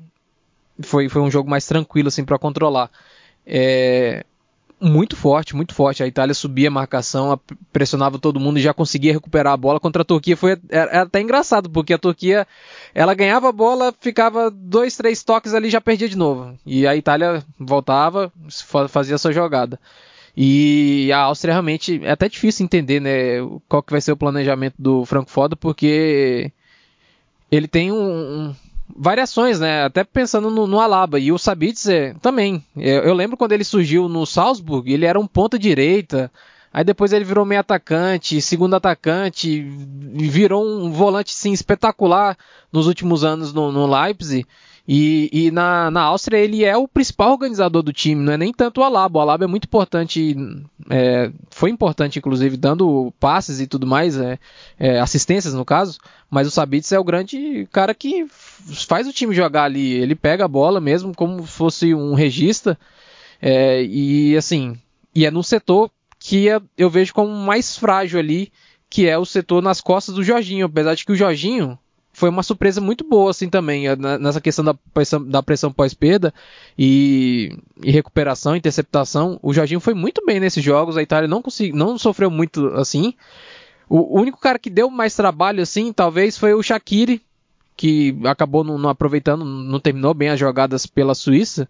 foi, 0.82 1.08
foi 1.08 1.22
um 1.22 1.30
jogo 1.30 1.48
mais 1.48 1.68
tranquilo 1.68 2.08
assim 2.08 2.26
para 2.26 2.40
controlar. 2.40 2.90
É, 3.46 4.26
muito 4.82 5.16
forte, 5.16 5.56
muito 5.56 5.76
forte. 5.76 6.02
A 6.02 6.08
Itália 6.08 6.34
subia 6.34 6.70
a 6.70 6.72
marcação, 6.72 7.40
pressionava 7.72 8.18
todo 8.18 8.40
mundo 8.40 8.58
e 8.58 8.64
já 8.64 8.74
conseguia 8.74 9.14
recuperar 9.14 9.54
a 9.54 9.58
bola. 9.58 9.80
Contra 9.80 10.02
a 10.02 10.06
Turquia 10.06 10.36
foi 10.36 10.58
era, 10.68 10.90
era 10.90 11.02
até 11.04 11.22
engraçado, 11.22 11.70
porque 11.70 11.94
a 11.94 12.00
Turquia 12.00 12.48
ela 12.96 13.14
ganhava 13.14 13.50
a 13.50 13.52
bola, 13.52 13.94
ficava 14.02 14.50
dois, 14.50 14.98
três 14.98 15.24
toques 15.24 15.54
ali 15.54 15.70
já 15.70 15.80
perdia 15.80 16.10
de 16.10 16.18
novo. 16.18 16.58
E 16.66 16.88
a 16.88 16.96
Itália 16.96 17.44
voltava, 17.60 18.34
fazia 18.90 19.20
sua 19.20 19.32
jogada. 19.32 19.80
E 20.40 21.12
a 21.12 21.22
Áustria 21.22 21.54
realmente 21.56 22.00
é 22.04 22.12
até 22.12 22.30
difícil 22.30 22.64
entender, 22.64 23.00
né, 23.00 23.38
qual 23.68 23.82
que 23.82 23.92
vai 23.92 24.00
ser 24.00 24.12
o 24.12 24.18
planejamento 24.18 24.76
do 24.78 25.04
Franco 25.04 25.32
Foda, 25.32 25.56
porque 25.56 26.52
ele 27.50 27.68
tem 27.68 27.92
um, 27.92 27.98
um 27.98 28.56
variações, 28.96 29.60
né? 29.60 29.84
Até 29.84 30.04
pensando 30.04 30.52
no, 30.52 30.68
no 30.68 30.80
Alaba. 30.80 31.20
E 31.20 31.32
o 31.32 31.40
Sabitzer 31.40 32.16
também. 32.20 32.64
Eu, 32.76 33.02
eu, 33.04 33.14
lembro 33.16 33.36
quando 33.36 33.54
ele 33.54 33.64
surgiu 33.64 34.08
no 34.08 34.28
Salzburg, 34.28 34.94
ele 34.94 35.06
era 35.06 35.20
um 35.20 35.26
ponta 35.26 35.58
direita. 35.58 36.32
Aí 36.72 36.84
depois 36.84 37.14
ele 37.14 37.26
virou 37.26 37.44
meio 37.44 37.62
atacante, 37.62 38.40
segundo 38.40 38.76
atacante, 38.76 39.62
virou 39.62 40.64
um 40.64 40.92
volante 40.92 41.34
sim 41.34 41.52
espetacular 41.52 42.38
nos 42.72 42.86
últimos 42.86 43.24
anos 43.24 43.52
no, 43.52 43.72
no 43.72 43.88
Leipzig. 43.88 44.46
E, 44.88 45.30
e 45.34 45.52
na, 45.52 45.92
na 45.92 46.02
Áustria 46.04 46.38
ele 46.38 46.64
é 46.64 46.78
o 46.78 46.88
principal 46.88 47.32
organizador 47.32 47.84
do 47.84 47.92
time, 47.92 48.24
não 48.24 48.32
é 48.32 48.38
nem 48.38 48.54
tanto 48.54 48.80
o 48.80 48.84
Alaba. 48.86 49.20
O 49.20 49.22
Alaba 49.22 49.44
é 49.44 49.48
muito 49.48 49.66
importante, 49.66 50.34
é, 50.90 51.30
foi 51.50 51.70
importante 51.70 52.18
inclusive 52.18 52.56
dando 52.56 53.14
passes 53.20 53.60
e 53.60 53.68
tudo 53.68 53.86
mais, 53.86 54.18
é, 54.18 54.40
é, 54.80 55.00
assistências 55.00 55.54
no 55.54 55.66
caso, 55.66 56.00
mas 56.30 56.48
o 56.48 56.52
Sabitzer 56.52 56.96
é 56.96 57.00
o 57.00 57.04
grande 57.04 57.68
cara 57.70 57.94
que 57.94 58.28
faz 58.88 59.06
o 59.08 59.14
time 59.14 59.36
jogar 59.36 59.66
ali. 59.66 59.92
Ele 59.92 60.16
pega 60.16 60.46
a 60.46 60.48
bola 60.48 60.80
mesmo 60.80 61.14
como 61.14 61.46
se 61.46 61.52
fosse 61.52 61.94
um 61.94 62.14
regista, 62.14 62.80
é, 63.42 63.84
e 63.84 64.38
assim, 64.38 64.80
e 65.14 65.26
é 65.26 65.32
no 65.32 65.44
setor 65.44 65.92
que 66.18 66.48
é, 66.50 66.62
eu 66.78 66.90
vejo 66.90 67.14
como 67.14 67.30
mais 67.30 67.78
frágil 67.78 68.20
ali, 68.20 68.52
que 68.90 69.06
é 69.06 69.18
o 69.18 69.26
setor 69.26 69.62
nas 69.62 69.82
costas 69.82 70.16
do 70.16 70.24
Jorginho, 70.24 70.66
apesar 70.66 70.96
de 70.96 71.06
que 71.06 71.12
o 71.12 71.16
Jorginho 71.16 71.78
foi 72.18 72.30
uma 72.30 72.42
surpresa 72.42 72.82
muito 72.82 73.04
boa, 73.04 73.30
assim, 73.30 73.48
também, 73.48 73.88
eh, 73.88 73.96
nessa 73.96 74.42
questão 74.42 74.66
da 74.66 74.74
pressão, 74.74 75.24
da 75.24 75.44
pressão 75.44 75.72
pós-perda 75.72 76.34
e, 76.76 77.56
e, 77.84 77.92
recuperação, 77.92 78.56
interceptação. 78.56 79.40
O 79.44 79.54
Jorginho 79.54 79.80
foi 79.80 79.94
muito 79.94 80.26
bem 80.26 80.40
nesses 80.40 80.64
jogos, 80.64 80.98
a 80.98 81.04
Itália 81.04 81.28
não, 81.28 81.44
consegui, 81.44 81.78
não 81.78 81.96
sofreu 81.96 82.32
muito 82.32 82.70
assim. 82.70 83.14
O, 83.88 84.20
único 84.20 84.40
cara 84.40 84.58
que 84.58 84.72
deu 84.72 84.90
mais 84.90 85.16
trabalho, 85.16 85.62
assim, 85.62 85.94
talvez 85.94 86.40
foi 86.40 86.56
o 86.56 86.64
Shaqiri, 86.64 87.22
que 87.76 88.18
acabou 88.26 88.64
não, 88.64 88.80
não 88.80 88.90
aproveitando, 88.90 89.46
não 89.46 89.80
terminou 89.80 90.16
bem 90.16 90.30
as 90.30 90.40
jogadas 90.40 90.88
pela 90.88 91.14
Suíça. 91.14 91.70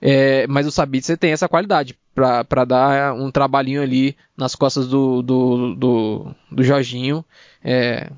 É, 0.00 0.46
mas 0.46 0.64
o 0.64 0.70
Sabitzer 0.70 1.18
tem 1.18 1.32
essa 1.32 1.48
qualidade 1.48 1.98
para 2.14 2.64
dar 2.64 3.14
um 3.14 3.32
trabalhinho 3.32 3.82
ali 3.82 4.16
nas 4.36 4.54
costas 4.54 4.86
do, 4.86 5.22
do, 5.22 5.74
do, 5.74 6.34
do 6.52 6.62
Jorginho. 6.62 7.24
É, 7.64 8.12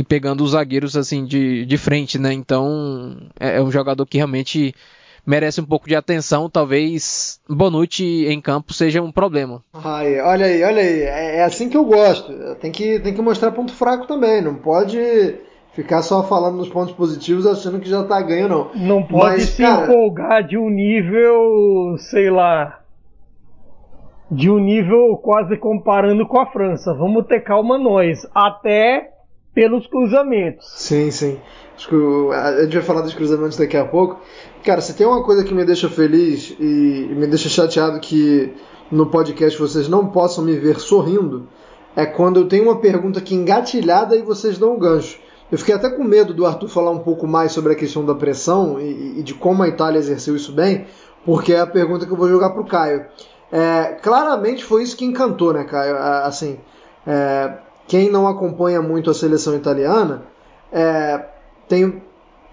e 0.00 0.02
pegando 0.02 0.42
os 0.42 0.52
zagueiros 0.52 0.96
assim 0.96 1.26
de, 1.26 1.66
de 1.66 1.76
frente, 1.76 2.18
né? 2.18 2.32
Então 2.32 3.18
é, 3.38 3.58
é 3.58 3.62
um 3.62 3.70
jogador 3.70 4.06
que 4.06 4.16
realmente 4.16 4.74
merece 5.26 5.60
um 5.60 5.66
pouco 5.66 5.86
de 5.86 5.94
atenção. 5.94 6.48
Talvez 6.48 7.38
Bonucci 7.46 8.26
em 8.26 8.40
campo 8.40 8.72
seja 8.72 9.02
um 9.02 9.12
problema. 9.12 9.62
Ai, 9.74 10.18
olha 10.22 10.46
aí, 10.46 10.62
olha 10.62 10.80
aí. 10.80 11.02
É, 11.02 11.36
é 11.36 11.44
assim 11.44 11.68
que 11.68 11.76
eu 11.76 11.84
gosto. 11.84 12.32
Tem 12.62 12.72
que, 12.72 12.98
tem 13.00 13.12
que 13.12 13.20
mostrar 13.20 13.52
ponto 13.52 13.74
fraco 13.74 14.06
também. 14.06 14.40
Não 14.40 14.54
pode 14.54 15.34
ficar 15.74 16.00
só 16.00 16.22
falando 16.22 16.56
nos 16.56 16.70
pontos 16.70 16.94
positivos 16.94 17.46
achando 17.46 17.78
que 17.78 17.88
já 17.88 18.02
tá 18.02 18.22
ganho, 18.22 18.48
não. 18.48 18.70
Não 18.74 19.02
pode 19.02 19.36
Mas, 19.36 19.50
se 19.50 19.62
cara... 19.62 19.84
empolgar 19.84 20.46
de 20.46 20.56
um 20.56 20.70
nível, 20.70 21.94
sei 21.98 22.30
lá. 22.30 22.80
De 24.30 24.50
um 24.50 24.58
nível 24.58 25.20
quase 25.22 25.58
comparando 25.58 26.26
com 26.26 26.40
a 26.40 26.46
França. 26.46 26.94
Vamos 26.94 27.26
ter 27.26 27.40
calma 27.40 27.76
nós. 27.76 28.26
Até 28.34 29.19
pelos 29.60 29.86
cruzamentos. 29.86 30.72
Sim, 30.74 31.10
sim. 31.10 31.38
Acho 31.76 31.86
que 31.90 31.94
a 32.32 32.62
gente 32.62 32.72
vai 32.72 32.82
falar 32.82 33.02
dos 33.02 33.12
cruzamentos 33.12 33.58
daqui 33.58 33.76
a 33.76 33.84
pouco. 33.84 34.18
Cara, 34.64 34.80
se 34.80 34.94
tem 34.94 35.06
uma 35.06 35.22
coisa 35.22 35.44
que 35.44 35.52
me 35.52 35.66
deixa 35.66 35.86
feliz 35.86 36.56
e 36.58 37.10
me 37.14 37.26
deixa 37.26 37.50
chateado 37.50 38.00
que 38.00 38.54
no 38.90 39.10
podcast 39.10 39.58
vocês 39.58 39.86
não 39.86 40.06
possam 40.06 40.42
me 40.42 40.56
ver 40.56 40.80
sorrindo, 40.80 41.46
é 41.94 42.06
quando 42.06 42.40
eu 42.40 42.48
tenho 42.48 42.62
uma 42.62 42.80
pergunta 42.80 43.18
aqui 43.18 43.34
engatilhada 43.34 44.16
e 44.16 44.22
vocês 44.22 44.56
dão 44.56 44.76
um 44.76 44.78
gancho. 44.78 45.18
Eu 45.52 45.58
fiquei 45.58 45.74
até 45.74 45.90
com 45.90 46.04
medo 46.04 46.32
do 46.32 46.46
Arthur 46.46 46.68
falar 46.68 46.92
um 46.92 47.00
pouco 47.00 47.26
mais 47.26 47.52
sobre 47.52 47.74
a 47.74 47.76
questão 47.76 48.02
da 48.02 48.14
pressão 48.14 48.80
e, 48.80 49.18
e 49.18 49.22
de 49.22 49.34
como 49.34 49.62
a 49.62 49.68
Itália 49.68 49.98
exerceu 49.98 50.34
isso 50.34 50.52
bem, 50.52 50.86
porque 51.22 51.52
é 51.52 51.60
a 51.60 51.66
pergunta 51.66 52.06
que 52.06 52.12
eu 52.12 52.16
vou 52.16 52.30
jogar 52.30 52.48
para 52.48 52.62
o 52.62 52.66
Caio. 52.66 53.04
É, 53.52 53.98
claramente 54.00 54.64
foi 54.64 54.84
isso 54.84 54.96
que 54.96 55.04
encantou, 55.04 55.52
né, 55.52 55.64
Caio? 55.64 55.98
Assim, 55.98 56.58
é, 57.06 57.58
quem 57.90 58.08
não 58.08 58.28
acompanha 58.28 58.80
muito 58.80 59.10
a 59.10 59.14
seleção 59.14 59.56
italiana 59.56 60.22
é, 60.70 61.26
tem 61.68 62.00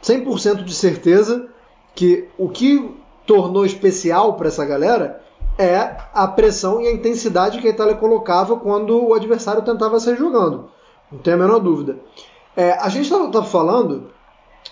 100% 0.02 0.64
de 0.64 0.74
certeza 0.74 1.48
que 1.94 2.28
o 2.40 2.50
que 2.50 2.98
tornou 3.24 3.64
especial 3.64 4.34
para 4.34 4.48
essa 4.48 4.66
galera 4.66 5.22
é 5.56 5.96
a 6.12 6.28
pressão 6.28 6.82
e 6.82 6.88
a 6.88 6.92
intensidade 6.92 7.60
que 7.60 7.68
a 7.68 7.70
Itália 7.70 7.94
colocava 7.94 8.58
quando 8.58 9.00
o 9.00 9.14
adversário 9.14 9.62
tentava 9.62 10.00
sair 10.00 10.18
jogando. 10.18 10.72
Não 11.12 11.20
tem 11.20 11.36
a 11.36 11.38
menor 11.38 11.60
dúvida. 11.60 12.00
É, 12.56 12.72
a 12.72 12.90
gente 12.90 13.04
estava 13.04 13.32
tá 13.32 13.44
falando 13.44 14.08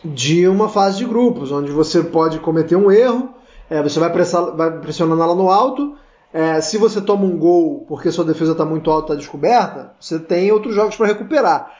de 0.04 0.47
uma 0.47 0.67
fase 0.67 0.97
de 0.97 1.06
grupos, 1.06 1.51
onde 1.51 1.71
você 1.71 2.01
pode 2.01 2.39
cometer 2.39 2.75
um 2.75 2.89
erro, 2.89 3.30
é, 3.69 3.84
você 3.84 3.99
vai, 3.99 4.12
pressar, 4.12 4.56
vai 4.56 4.80
pressionando 4.80 5.21
ela 5.21 5.36
no 5.36 5.51
alto, 5.51 5.95
é, 6.36 6.60
se 6.60 6.78
você 6.78 7.00
toma 7.00 7.24
um 7.24 7.38
gol 7.38 7.86
porque 7.88 8.12
sua 8.12 8.26
defesa 8.26 8.52
está 8.52 8.65
muito 8.65 8.91
alta, 8.91 9.13
está 9.13 9.15
descoberta, 9.15 9.93
você 9.98 10.19
tem 10.19 10.52
outros 10.52 10.76
jogos 10.76 10.93
para 10.98 11.08
recuperar. 11.08 11.71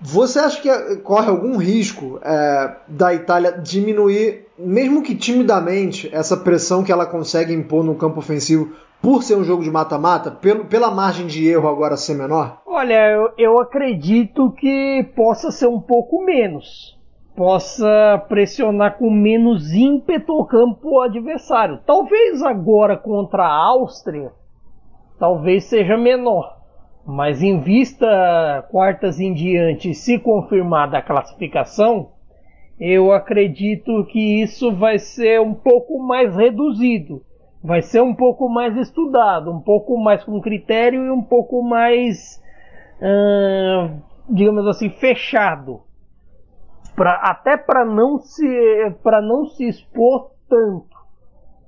Você 0.00 0.38
acha 0.38 0.62
que 0.62 0.96
corre 1.02 1.28
algum 1.28 1.58
risco 1.58 2.18
é, 2.22 2.74
da 2.88 3.12
Itália 3.12 3.52
diminuir, 3.52 4.46
mesmo 4.58 5.02
que 5.02 5.14
timidamente, 5.14 6.08
essa 6.10 6.38
pressão 6.38 6.82
que 6.82 6.90
ela 6.90 7.04
consegue 7.04 7.52
impor 7.52 7.84
no 7.84 7.94
campo 7.94 8.18
ofensivo 8.18 8.72
por 9.02 9.22
ser 9.22 9.36
um 9.36 9.44
jogo 9.44 9.62
de 9.62 9.70
mata-mata, 9.70 10.30
pela 10.70 10.90
margem 10.90 11.26
de 11.26 11.46
erro 11.46 11.68
agora 11.68 11.98
ser 11.98 12.14
menor? 12.14 12.62
Olha, 12.64 13.10
eu, 13.10 13.30
eu 13.36 13.60
acredito 13.60 14.52
que 14.52 15.06
possa 15.14 15.50
ser 15.50 15.66
um 15.66 15.80
pouco 15.80 16.24
menos 16.24 16.95
possa 17.36 18.24
pressionar 18.28 18.96
com 18.96 19.10
menos 19.10 19.72
ímpeto 19.72 20.32
o 20.32 20.46
campo 20.46 21.00
adversário. 21.00 21.78
Talvez 21.86 22.42
agora 22.42 22.96
contra 22.96 23.44
a 23.44 23.54
Áustria, 23.54 24.32
talvez 25.18 25.64
seja 25.64 25.96
menor. 25.96 26.56
Mas 27.06 27.42
em 27.42 27.60
vista 27.60 28.66
quartas 28.70 29.20
em 29.20 29.32
diante, 29.32 29.94
se 29.94 30.18
confirmada 30.18 30.98
a 30.98 31.02
classificação, 31.02 32.08
eu 32.80 33.12
acredito 33.12 34.04
que 34.06 34.42
isso 34.42 34.74
vai 34.74 34.98
ser 34.98 35.40
um 35.40 35.54
pouco 35.54 36.00
mais 36.00 36.34
reduzido. 36.34 37.22
Vai 37.62 37.82
ser 37.82 38.00
um 38.00 38.14
pouco 38.14 38.48
mais 38.48 38.76
estudado, 38.76 39.52
um 39.52 39.60
pouco 39.60 39.96
mais 39.96 40.24
com 40.24 40.40
critério 40.40 41.04
e 41.04 41.10
um 41.10 41.22
pouco 41.22 41.62
mais, 41.62 42.42
hum, 43.00 44.00
digamos 44.28 44.66
assim, 44.66 44.90
fechado. 44.90 45.85
Pra, 46.96 47.12
até 47.16 47.56
para 47.56 47.84
não 47.84 48.18
se 48.18 48.90
para 49.02 49.20
não 49.20 49.44
se 49.46 49.68
expor 49.68 50.30
tanto. 50.48 50.96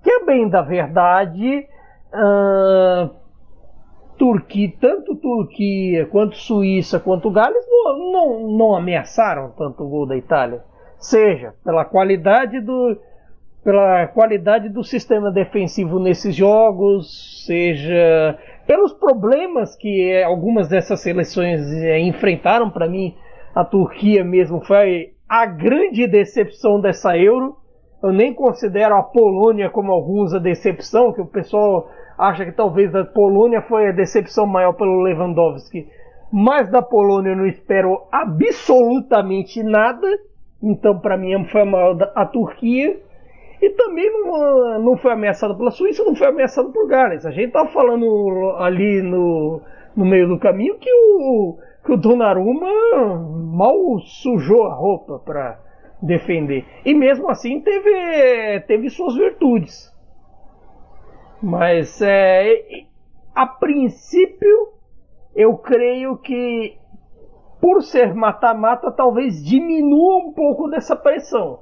Que 0.03 0.11
é 0.11 0.25
bem 0.25 0.49
da 0.49 0.63
verdade, 0.63 1.67
uh, 2.15 3.11
Turquia, 4.17 4.73
tanto 4.81 5.15
Turquia 5.17 6.07
quanto 6.07 6.37
Suíça 6.37 6.99
quanto 6.99 7.31
Gales 7.31 7.65
não, 7.69 8.13
não, 8.13 8.49
não 8.57 8.77
ameaçaram 8.77 9.51
tanto 9.51 9.85
o 9.85 9.89
gol 9.89 10.07
da 10.07 10.17
Itália. 10.17 10.63
Seja 10.99 11.55
pela 11.65 11.85
qualidade 11.85 12.61
do 12.61 12.99
pela 13.63 14.07
qualidade 14.07 14.69
do 14.69 14.83
sistema 14.83 15.31
defensivo 15.31 15.99
nesses 15.99 16.35
jogos, 16.35 17.45
seja 17.45 18.39
pelos 18.67 18.93
problemas 18.95 19.77
que 19.77 20.23
algumas 20.23 20.69
dessas 20.69 21.01
seleções 21.01 21.61
eh, 21.73 21.99
enfrentaram 22.01 22.71
para 22.71 22.89
mim, 22.89 23.15
a 23.55 23.65
Turquia 23.65 24.25
mesmo 24.25 24.65
foi 24.65 25.13
a 25.29 25.45
grande 25.45 26.07
decepção 26.07 26.81
dessa 26.81 27.17
Euro. 27.17 27.57
Eu 28.03 28.13
nem 28.13 28.33
considero 28.33 28.95
a 28.95 29.03
Polônia 29.03 29.69
como 29.69 29.93
alguns 29.93 30.33
a 30.33 30.39
decepção, 30.39 31.13
que 31.13 31.21
o 31.21 31.27
pessoal 31.27 31.91
acha 32.17 32.45
que 32.45 32.53
talvez 32.53 32.95
a 32.95 33.05
Polônia 33.05 33.61
foi 33.63 33.89
a 33.89 33.93
decepção 33.93 34.47
maior 34.47 34.73
pelo 34.73 35.03
Lewandowski. 35.03 35.89
Mas 36.33 36.71
da 36.71 36.81
Polônia 36.81 37.31
eu 37.31 37.37
não 37.37 37.47
espero 37.47 38.03
absolutamente 38.11 39.63
nada. 39.63 40.07
Então, 40.63 40.99
para 40.99 41.17
mim, 41.17 41.45
foi 41.51 41.63
a 41.63 41.65
maior 41.65 42.13
a 42.15 42.25
Turquia. 42.25 43.01
E 43.61 43.71
também 43.71 44.11
não, 44.13 44.79
não 44.81 44.97
foi 44.97 45.13
ameaçado 45.13 45.57
pela 45.57 45.71
Suíça, 45.71 46.05
não 46.05 46.15
foi 46.15 46.29
ameaçado 46.29 46.71
por 46.71 46.87
Gales. 46.87 47.27
A 47.27 47.31
gente 47.31 47.53
tava 47.53 47.69
falando 47.71 48.55
ali 48.59 49.03
no, 49.03 49.61
no 49.97 50.05
meio 50.05 50.29
do 50.29 50.39
caminho 50.39 50.79
que 50.79 50.91
o, 50.93 51.59
que 51.89 51.93
o 51.93 51.97
Donnarumma 51.97 52.69
mal 53.51 53.99
sujou 54.01 54.67
a 54.67 54.75
roupa 54.75 55.19
para 55.21 55.59
defender. 56.03 56.67
E 56.85 56.93
mesmo 56.93 57.31
assim 57.31 57.63
teve, 57.63 58.61
teve 58.67 58.91
suas 58.91 59.15
virtudes. 59.15 59.91
Mas 61.43 62.03
é, 62.03 62.85
a 63.35 63.47
princípio 63.47 64.75
eu 65.35 65.57
creio 65.57 66.19
que 66.19 66.77
por 67.59 67.83
ser 67.83 68.15
mata-mata 68.15 68.91
talvez 68.91 69.43
diminua 69.43 70.19
um 70.19 70.33
pouco 70.35 70.69
dessa 70.69 70.95
pressão. 70.95 71.61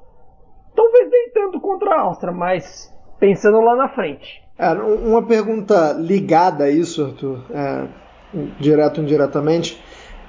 Talvez 0.74 1.08
nem 1.08 1.30
tanto 1.30 1.60
contra 1.60 1.94
a 1.94 2.00
Áustria, 2.00 2.32
mas 2.32 2.92
pensando 3.20 3.60
lá 3.60 3.76
na 3.76 3.88
frente. 3.90 4.42
É, 4.58 4.72
uma 4.72 5.22
pergunta 5.22 5.92
ligada 5.92 6.64
a 6.64 6.70
isso, 6.70 7.04
Arthur, 7.04 7.44
é, 7.54 7.86
direto 8.58 8.98
ou 8.98 9.04
indiretamente. 9.04 9.80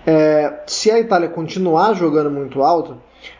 É, 0.09 0.61
se 0.65 0.89
a 0.89 0.97
Itália 0.97 1.27
continuar 1.27 1.93
jogando 1.93 2.31
muito 2.31 2.63
alto, 2.63 2.95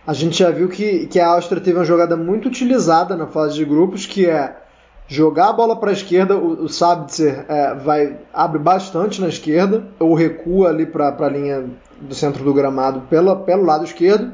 a 0.06 0.12
gente 0.12 0.40
já 0.40 0.52
viu 0.52 0.68
que, 0.68 1.08
que 1.08 1.18
a 1.18 1.30
Áustria 1.30 1.62
teve 1.62 1.78
uma 1.78 1.86
jogada 1.86 2.18
muito 2.18 2.50
utilizada 2.50 3.16
na 3.16 3.26
fase 3.26 3.56
de 3.56 3.64
grupos, 3.64 4.06
que 4.06 4.26
é 4.26 4.54
jogar 5.08 5.48
a 5.48 5.54
bola 5.54 5.80
para 5.80 5.92
a 5.92 5.94
esquerda, 5.94 6.36
o, 6.36 6.66
o 6.66 6.68
Sabitzer 6.68 7.46
é, 7.48 7.74
vai, 7.76 8.18
abre 8.34 8.60
bastante 8.60 9.22
na 9.22 9.30
esquerda, 9.30 9.88
ou 9.98 10.14
recua 10.14 10.68
ali 10.68 10.86
para 10.86 11.16
a 11.18 11.30
linha 11.30 11.64
do 12.02 12.14
centro 12.14 12.44
do 12.44 12.54
gramado 12.54 13.04
pela, 13.10 13.34
pelo 13.38 13.64
lado 13.64 13.86
esquerdo, 13.86 14.34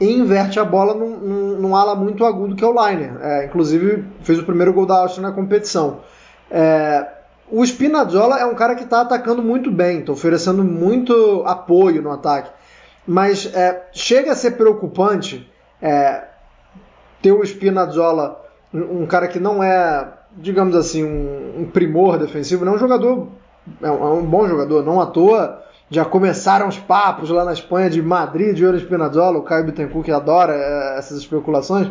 e 0.00 0.12
inverte 0.12 0.60
a 0.60 0.64
bola 0.64 0.94
num, 0.94 1.16
num, 1.16 1.58
num 1.58 1.76
ala 1.76 1.96
muito 1.96 2.24
agudo 2.24 2.54
que 2.54 2.62
é 2.62 2.66
o 2.66 2.72
Liner. 2.72 3.16
É, 3.20 3.46
inclusive 3.46 4.04
fez 4.20 4.38
o 4.38 4.44
primeiro 4.44 4.72
gol 4.72 4.86
da 4.86 4.98
Áustria 4.98 5.28
na 5.28 5.34
competição. 5.34 5.98
É, 6.48 7.21
o 7.52 7.62
Spinazzola 7.62 8.40
é 8.40 8.46
um 8.46 8.54
cara 8.54 8.74
que 8.74 8.84
está 8.84 9.02
atacando 9.02 9.42
muito 9.42 9.70
bem, 9.70 10.00
está 10.00 10.10
oferecendo 10.10 10.64
muito 10.64 11.42
apoio 11.44 12.00
no 12.00 12.10
ataque. 12.10 12.50
Mas 13.06 13.44
é, 13.54 13.90
chega 13.92 14.32
a 14.32 14.34
ser 14.34 14.52
preocupante 14.52 15.46
é, 15.80 16.24
ter 17.20 17.30
o 17.30 17.44
Spinazzola, 17.44 18.42
um, 18.72 19.02
um, 19.02 19.06
cara 19.06 19.28
que 19.28 19.38
não 19.38 19.62
é, 19.62 20.08
digamos 20.34 20.74
assim, 20.74 21.04
um, 21.04 21.60
um 21.60 21.64
primor 21.70 22.18
defensivo, 22.18 22.64
não 22.64 22.72
é 22.72 22.76
um 22.76 22.78
jogador, 22.78 23.28
é 23.82 23.90
um, 23.90 24.02
é 24.02 24.10
um, 24.14 24.24
bom 24.24 24.48
jogador, 24.48 24.82
não 24.82 24.98
à 24.98 25.06
toa. 25.06 25.60
Já 25.90 26.06
começaram 26.06 26.68
os 26.68 26.78
papos 26.78 27.28
lá 27.28 27.44
na 27.44 27.52
Espanha 27.52 27.90
de 27.90 28.00
Madrid, 28.00 28.56
de 28.56 28.64
Ouro 28.64 28.78
Spinazzola, 28.78 29.38
o 29.38 29.42
Caio 29.42 29.66
Bittencourt 29.66 30.06
que 30.06 30.10
adora 30.10 30.54
é, 30.54 30.96
essas 30.96 31.18
especulações. 31.18 31.90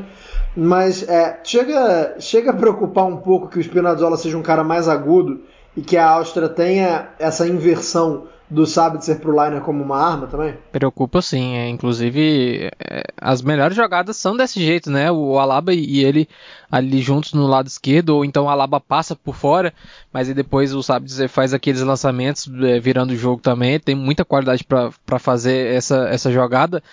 Mas 0.58 1.08
é, 1.08 1.40
chega, 1.44 2.16
chega 2.18 2.50
a 2.50 2.56
preocupar 2.56 3.06
um 3.06 3.18
pouco 3.18 3.48
que 3.48 3.60
o 3.60 3.62
Spinazzola 3.62 4.18
seja 4.18 4.36
um 4.40 4.42
cara 4.42 4.64
mais 4.64 4.90
agudo 4.90 5.51
e 5.76 5.82
que 5.82 5.98
a 5.98 6.10
Áustria 6.10 6.50
tenha 6.50 7.10
essa 7.20 7.48
inversão 7.48 8.28
do 8.52 8.66
Sabitzer 8.66 9.18
pro 9.20 9.32
Liner 9.32 9.62
como 9.62 9.82
uma 9.82 9.98
arma 9.98 10.28
também? 10.28 10.56
Preocupa 10.74 11.22
sim, 11.22 11.56
é, 11.56 11.70
inclusive 11.70 12.70
é, 12.80 13.04
as 13.18 13.42
melhores 13.42 13.78
jogadas 13.78 14.18
são 14.18 14.36
desse 14.36 14.60
jeito, 14.60 14.92
né? 14.92 15.10
O 15.10 15.40
Alaba 15.40 15.74
e 15.74 16.04
ele 16.04 16.28
ali 16.70 17.02
juntos 17.02 17.34
no 17.34 17.48
lado 17.48 17.68
esquerdo, 17.68 18.10
ou 18.10 18.26
então 18.26 18.46
o 18.46 18.50
Alaba 18.50 18.80
passa 18.82 19.16
por 19.16 19.36
fora, 19.36 19.74
mas 20.12 20.28
aí 20.28 20.34
depois 20.34 20.74
o 20.74 20.84
Sabitzer 20.84 21.30
faz 21.30 21.54
aqueles 21.54 21.82
lançamentos 21.82 22.50
é, 22.62 22.78
virando 22.80 23.12
o 23.12 23.18
jogo 23.18 23.42
também, 23.42 23.80
tem 23.80 23.96
muita 23.96 24.26
qualidade 24.26 24.66
para 24.66 25.20
fazer 25.20 25.74
essa, 25.74 26.10
essa 26.10 26.30
jogada. 26.30 26.84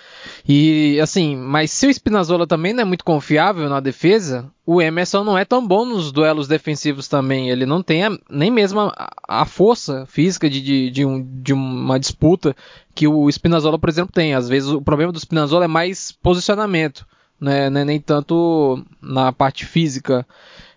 E 0.47 0.97
assim, 1.01 1.35
mas 1.35 1.71
se 1.71 1.87
o 1.87 1.93
Spinazzola 1.93 2.47
também 2.47 2.71
não 2.71 2.83
é 2.83 2.85
muito 2.85 3.03
confiável 3.03 3.67
na 3.67 3.81
defesa, 3.81 4.49
o 4.71 4.79
Emerson 4.79 5.23
não 5.23 5.35
é 5.35 5.43
tão 5.43 5.67
bom 5.67 5.83
nos 5.83 6.11
duelos 6.11 6.47
defensivos 6.47 7.07
também. 7.07 7.49
Ele 7.49 7.65
não 7.65 7.81
tem 7.81 8.03
a, 8.03 8.11
nem 8.29 8.51
mesmo 8.51 8.81
a, 8.81 9.09
a 9.27 9.43
força 9.43 10.05
física 10.05 10.47
de, 10.47 10.61
de, 10.61 10.91
de, 10.91 11.03
um, 11.03 11.27
de, 11.41 11.53
uma 11.53 11.99
disputa 11.99 12.55
que 12.93 13.07
o 13.07 13.27
Spinazzola, 13.31 13.79
por 13.79 13.89
exemplo, 13.89 14.13
tem. 14.13 14.35
Às 14.35 14.47
vezes 14.47 14.69
o 14.69 14.79
problema 14.79 15.11
do 15.11 15.19
Spinazzola 15.19 15.65
é 15.65 15.67
mais 15.67 16.11
posicionamento, 16.11 17.03
né? 17.41 17.65
É 17.65 17.69
nem 17.71 17.99
tanto 17.99 18.85
na 19.01 19.31
parte 19.33 19.65
física. 19.65 20.23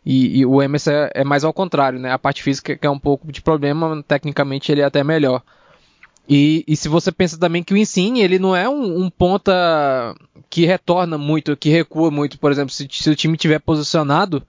E, 0.06 0.38
e 0.38 0.46
o 0.46 0.62
Emerson 0.62 0.92
é, 0.92 1.10
é, 1.16 1.24
mais 1.24 1.44
ao 1.44 1.52
contrário, 1.52 1.98
né? 1.98 2.10
A 2.10 2.18
parte 2.18 2.42
física 2.42 2.74
que 2.74 2.86
é 2.86 2.90
um 2.90 2.98
pouco 2.98 3.30
de 3.30 3.42
problema, 3.42 4.02
tecnicamente 4.08 4.72
ele 4.72 4.80
é 4.80 4.84
até 4.84 5.04
melhor. 5.04 5.42
E, 6.28 6.64
e, 6.68 6.76
se 6.76 6.88
você 6.88 7.10
pensa 7.10 7.38
também 7.38 7.62
que 7.62 7.74
o 7.74 7.76
Insigne, 7.76 8.22
ele 8.22 8.38
não 8.38 8.54
é 8.54 8.68
um, 8.68 9.04
um, 9.04 9.10
ponta 9.10 10.14
que 10.48 10.64
retorna 10.64 11.18
muito, 11.18 11.56
que 11.56 11.68
recua 11.68 12.10
muito, 12.10 12.38
por 12.38 12.52
exemplo, 12.52 12.72
se, 12.72 12.86
se 12.90 13.10
o 13.10 13.16
time 13.16 13.36
tiver 13.36 13.58
posicionado, 13.58 14.42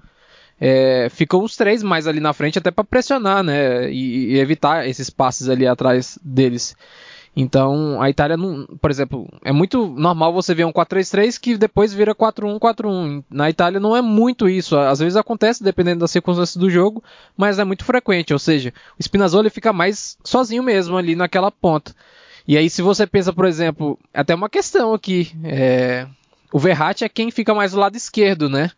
é, 0.61 1.07
ficam 1.09 1.43
os 1.43 1.55
três 1.55 1.81
mais 1.81 2.07
ali 2.07 2.19
na 2.19 2.31
frente 2.31 2.59
até 2.59 2.69
para 2.69 2.83
pressionar, 2.83 3.43
né, 3.43 3.91
e, 3.91 4.33
e, 4.33 4.39
evitar 4.39 4.87
esses 4.87 5.09
passes 5.09 5.49
ali 5.49 5.65
atrás 5.65 6.19
deles. 6.23 6.75
Então, 7.35 7.99
a 7.99 8.09
Itália, 8.09 8.37
não, 8.37 8.67
por 8.79 8.91
exemplo, 8.91 9.27
é 9.43 9.51
muito 9.51 9.87
normal 9.87 10.31
você 10.31 10.53
ver 10.53 10.65
um 10.65 10.71
4-3-3 10.71 11.39
que 11.39 11.57
depois 11.57 11.91
vira 11.91 12.13
4-1-4-1. 12.13 13.23
Na 13.29 13.49
Itália 13.49 13.79
não 13.79 13.95
é 13.95 14.01
muito 14.01 14.47
isso. 14.47 14.77
Às 14.77 14.99
vezes 14.99 15.15
acontece, 15.15 15.63
dependendo 15.63 16.01
das 16.01 16.11
circunstâncias 16.11 16.55
do 16.55 16.69
jogo, 16.69 17.03
mas 17.35 17.57
é 17.57 17.63
muito 17.63 17.83
frequente. 17.83 18.33
Ou 18.33 18.39
seja, 18.39 18.71
o 18.99 19.01
Spinazzola 19.01 19.49
fica 19.49 19.73
mais 19.73 20.15
sozinho 20.23 20.61
mesmo 20.61 20.95
ali 20.95 21.15
naquela 21.15 21.49
ponta. 21.49 21.95
E 22.47 22.55
aí, 22.55 22.69
se 22.69 22.81
você 22.81 23.07
pensa, 23.07 23.33
por 23.33 23.45
exemplo, 23.45 23.97
até 24.13 24.35
uma 24.35 24.49
questão 24.49 24.93
aqui. 24.93 25.31
É... 25.43 26.07
O 26.51 26.59
Verratti 26.59 27.03
é 27.03 27.09
quem 27.09 27.31
fica 27.31 27.55
mais 27.55 27.71
do 27.71 27.79
lado 27.79 27.97
esquerdo, 27.97 28.47
né? 28.47 28.69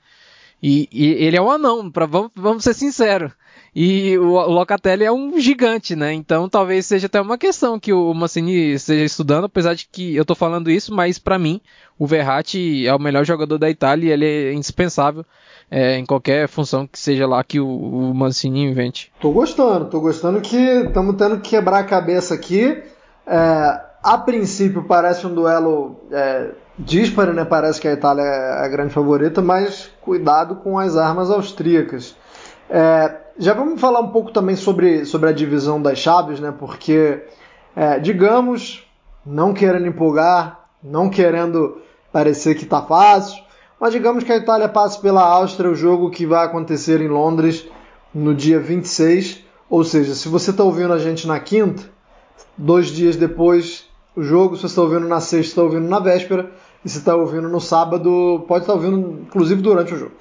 E, 0.63 0.88
e 0.89 1.06
ele 1.26 1.36
é 1.36 1.41
um 1.41 1.52
anão, 1.52 1.91
pra, 1.91 2.06
vamos, 2.06 2.32
vamos 2.34 2.63
ser 2.63 2.74
sinceros. 2.74 3.34
E 3.76 4.18
o 4.18 4.32
Locatelli 4.48 5.04
é 5.04 5.12
um 5.12 5.38
gigante, 5.38 5.98
né? 5.98 6.14
Então 6.14 6.48
talvez 6.48 6.86
seja 6.86 7.08
até 7.08 7.20
uma 7.20 7.38
questão 7.38 7.78
que 7.78 7.92
o 7.92 8.14
Mancini 8.14 8.72
esteja 8.74 9.04
estudando, 9.04 9.46
apesar 9.46 9.76
de 9.76 9.86
que 9.92 10.16
eu 10.16 10.24
tô 10.24 10.34
falando 10.34 10.72
isso, 10.72 10.96
mas 10.96 11.20
para 11.20 11.38
mim 11.38 11.60
o 12.00 12.08
Verratti 12.08 12.88
é 12.88 12.96
o 12.96 13.00
melhor 13.00 13.26
jogador 13.26 13.58
da 13.58 13.70
Itália 13.70 14.08
e 14.08 14.12
ele 14.12 14.26
é 14.26 14.54
indispensável 14.54 15.26
é, 15.70 15.98
em 15.98 16.06
qualquer 16.06 16.48
função 16.48 16.88
que 16.88 16.98
seja 16.98 17.28
lá 17.28 17.44
que 17.44 17.60
o, 17.60 17.68
o 17.68 18.14
Mancini 18.14 18.64
invente. 18.64 19.12
Tô 19.20 19.32
gostando, 19.32 19.86
tô 19.86 20.00
gostando 20.00 20.40
que 20.40 20.56
estamos 20.56 21.16
tendo 21.18 21.42
que 21.42 21.50
quebrar 21.50 21.80
a 21.80 21.84
cabeça 21.84 22.34
aqui. 22.34 22.82
É, 23.28 23.82
a 24.02 24.18
princípio 24.18 24.84
parece 24.84 25.28
um 25.28 25.34
duelo 25.34 26.00
é, 26.14 26.52
né? 27.34 27.44
Parece 27.44 27.82
que 27.82 27.90
a 27.90 27.94
Itália 27.94 28.22
é 28.22 28.66
a 28.66 28.68
grande 28.70 28.94
favorita, 28.94 29.42
mas 29.42 29.92
cuidado 30.00 30.56
com 30.58 30.80
as 30.80 30.96
armas 30.96 31.30
austríacas. 31.30 32.16
É, 32.70 33.25
já 33.38 33.54
vamos 33.54 33.80
falar 33.82 34.00
um 34.00 34.10
pouco 34.10 34.32
também 34.32 34.56
sobre, 34.56 35.06
sobre 35.06 35.30
a 35.30 35.34
divisão 35.34 35.82
das 35.82 36.00
chaves, 36.00 36.39
né? 36.39 36.54
Porque, 36.58 37.24
é, 37.76 38.00
digamos, 38.00 38.88
não 39.26 39.54
querendo 39.54 39.88
empolgar, 39.88 40.67
não 40.84 41.10
querendo 41.10 41.82
parecer 42.12 42.56
que 42.56 42.63
está 42.63 42.82
fácil, 42.82 43.43
mas 43.80 43.91
digamos 43.91 44.24
que 44.24 44.32
a 44.32 44.38
Itália 44.38 44.69
passe 44.69 45.00
pela 45.02 45.21
Áustria, 45.21 45.69
o 45.69 45.76
jogo 45.76 46.10
que 46.10 46.26
vai 46.26 46.45
acontecer 46.45 47.02
em 47.02 47.08
Londres 47.08 47.67
no 48.13 48.34
dia 48.34 48.60
26. 48.60 49.43
Ou 49.69 49.84
seja, 49.84 50.15
se 50.15 50.30
você 50.30 50.52
está 50.52 50.63
ouvindo 50.63 50.93
a 50.93 51.00
gente 51.00 51.28
na 51.28 51.39
quinta, 51.39 51.84
dois 52.58 52.88
dias 52.88 53.15
depois 53.15 53.86
o 54.15 54.24
jogo, 54.24 54.56
se 54.56 54.62
você 54.62 54.67
está 54.67 54.82
ouvindo 54.82 55.08
na 55.08 55.19
sexta, 55.19 55.50
está 55.50 55.63
ouvindo 55.63 55.89
na 55.89 56.00
véspera, 56.00 56.50
e 56.86 56.89
se 56.89 57.00
está 57.00 57.15
ouvindo 57.15 57.50
no 57.50 57.60
sábado, 57.60 58.45
pode 58.48 58.63
estar 58.63 58.74
tá 58.74 58.80
ouvindo 58.80 59.24
inclusive 59.24 59.62
durante 59.62 59.93
o 59.93 59.98
jogo. 59.98 60.13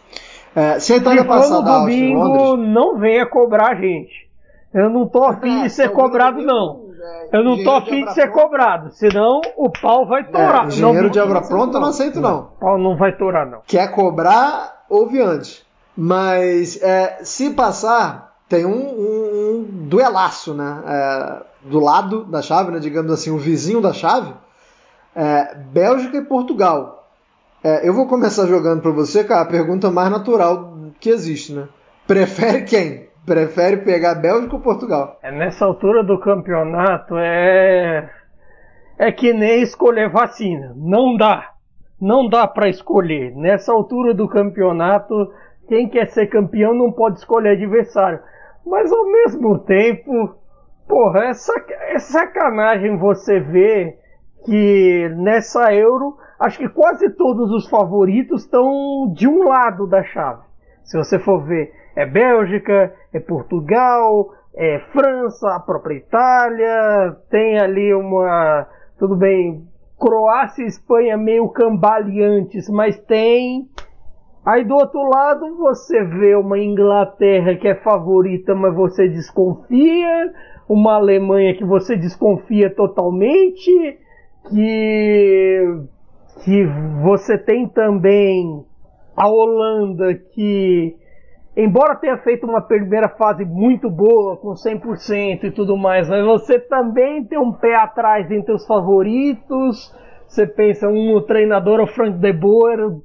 É, 0.54 0.78
se 0.78 0.92
a 0.92 0.96
Itália 0.96 1.24
passar 1.24 1.56
no 1.56 1.62
domingo, 1.62 2.20
Londres... 2.22 2.68
não 2.72 2.98
venha 2.98 3.26
cobrar 3.26 3.72
a 3.72 3.74
gente. 3.74 4.24
Eu 4.72 4.90
não 4.90 5.06
tô 5.06 5.24
afim 5.24 5.60
É, 5.60 5.62
de 5.64 5.70
ser 5.70 5.88
talvez 5.88 6.04
cobrado, 6.04 6.42
não. 6.42 6.80
é, 7.00 7.28
Eu 7.38 7.44
não 7.44 7.62
tô 7.62 7.70
afim 7.72 8.04
de 8.04 8.12
ser 8.14 8.30
cobrado, 8.30 8.90
senão 8.92 9.40
o 9.56 9.70
pau 9.70 10.06
vai 10.06 10.24
torar. 10.24 10.64
É, 10.64 10.66
engenheiro 10.68 11.10
de 11.10 11.20
obra 11.20 11.40
pronta 11.42 11.76
eu 11.76 11.80
não 11.80 11.88
aceito, 11.88 12.20
não. 12.20 12.38
O 12.40 12.60
pau 12.60 12.78
não 12.78 12.96
vai 12.96 13.12
torar, 13.16 13.46
não. 13.46 13.60
Quer 13.66 13.88
cobrar, 13.92 14.84
ouve 14.90 15.20
antes. 15.20 15.64
Mas 15.96 16.80
é, 16.82 17.18
se 17.22 17.50
passar, 17.50 18.34
tem 18.48 18.64
um, 18.64 18.70
um- 18.70 19.50
um 19.60 19.66
duelaço, 19.88 20.52
né? 20.54 20.82
É, 20.86 21.36
do 21.68 21.78
lado 21.78 22.24
da 22.24 22.42
chave, 22.42 22.72
né? 22.72 22.78
digamos 22.80 23.12
assim, 23.12 23.30
o 23.30 23.38
vizinho 23.38 23.80
da 23.80 23.92
chave, 23.92 24.32
é, 25.14 25.54
Bélgica 25.54 26.16
e 26.16 26.22
Portugal. 26.24 27.03
É, 27.64 27.88
eu 27.88 27.94
vou 27.94 28.06
começar 28.06 28.46
jogando 28.46 28.82
para 28.82 28.90
você, 28.90 29.24
cara, 29.24 29.40
a 29.40 29.46
pergunta 29.50 29.90
mais 29.90 30.10
natural 30.10 30.74
que 31.00 31.08
existe, 31.08 31.54
né? 31.54 31.66
Prefere 32.06 32.62
quem? 32.64 33.08
Prefere 33.24 33.78
pegar 33.78 34.16
Bélgica 34.16 34.54
ou 34.56 34.60
Portugal? 34.60 35.18
É, 35.22 35.32
nessa 35.32 35.64
altura 35.64 36.04
do 36.04 36.20
campeonato 36.20 37.16
é 37.16 38.10
é 38.98 39.10
que 39.10 39.32
nem 39.32 39.62
escolher 39.62 40.10
vacina. 40.10 40.72
Não 40.76 41.16
dá. 41.16 41.52
Não 42.00 42.28
dá 42.28 42.46
pra 42.46 42.68
escolher. 42.68 43.34
Nessa 43.34 43.72
altura 43.72 44.12
do 44.12 44.28
campeonato, 44.28 45.32
quem 45.66 45.88
quer 45.88 46.06
ser 46.10 46.26
campeão 46.26 46.74
não 46.74 46.92
pode 46.92 47.18
escolher 47.18 47.52
adversário. 47.56 48.20
Mas 48.66 48.92
ao 48.92 49.10
mesmo 49.10 49.58
tempo, 49.60 50.34
porra, 50.86 51.24
é, 51.24 51.34
sac- 51.34 51.70
é 51.72 51.98
sacanagem 51.98 52.96
você 52.98 53.40
ver 53.40 53.98
que 54.44 55.08
nessa 55.16 55.72
Euro, 55.74 56.16
acho 56.38 56.58
que 56.58 56.68
quase 56.68 57.10
todos 57.10 57.50
os 57.50 57.68
favoritos 57.68 58.44
estão 58.44 59.12
de 59.12 59.28
um 59.28 59.48
lado 59.48 59.86
da 59.86 60.02
chave. 60.02 60.42
Se 60.84 60.96
você 60.96 61.18
for 61.18 61.42
ver, 61.44 61.72
é 61.96 62.04
Bélgica, 62.04 62.92
é 63.12 63.20
Portugal, 63.20 64.32
é 64.54 64.80
França, 64.92 65.54
a 65.54 65.60
própria 65.60 65.96
Itália, 65.96 67.16
tem 67.30 67.58
ali 67.58 67.92
uma. 67.94 68.66
Tudo 68.98 69.16
bem, 69.16 69.66
Croácia 69.98 70.62
e 70.62 70.66
Espanha 70.66 71.16
meio 71.16 71.48
cambaleantes, 71.48 72.68
mas 72.68 72.98
tem. 73.00 73.68
Aí 74.44 74.62
do 74.62 74.74
outro 74.74 75.02
lado 75.08 75.56
você 75.56 76.04
vê 76.04 76.34
uma 76.36 76.58
Inglaterra 76.58 77.56
que 77.56 77.66
é 77.66 77.74
favorita, 77.76 78.54
mas 78.54 78.74
você 78.74 79.08
desconfia, 79.08 80.32
uma 80.68 80.96
Alemanha 80.96 81.56
que 81.56 81.64
você 81.64 81.96
desconfia 81.96 82.68
totalmente, 82.68 83.98
que 84.50 85.84
que 86.44 86.64
você 87.02 87.38
tem 87.38 87.66
também 87.66 88.64
a 89.16 89.26
Holanda 89.28 90.14
que 90.14 90.94
embora 91.56 91.94
tenha 91.96 92.18
feito 92.18 92.46
uma 92.46 92.60
primeira 92.60 93.08
fase 93.08 93.44
muito 93.44 93.88
boa, 93.88 94.36
com 94.36 94.54
100% 94.54 95.44
e 95.44 95.50
tudo 95.50 95.76
mais, 95.76 96.08
mas 96.08 96.24
você 96.24 96.58
também 96.58 97.24
tem 97.24 97.38
um 97.38 97.52
pé 97.52 97.76
atrás 97.76 98.30
entre 98.30 98.52
os 98.52 98.66
favoritos. 98.66 99.94
Você 100.26 100.46
pensa, 100.46 100.88
um 100.88 101.20
treinador, 101.22 101.80
o 101.80 101.86
Frank 101.86 102.18
de 102.18 102.32
Boer, 102.32 102.96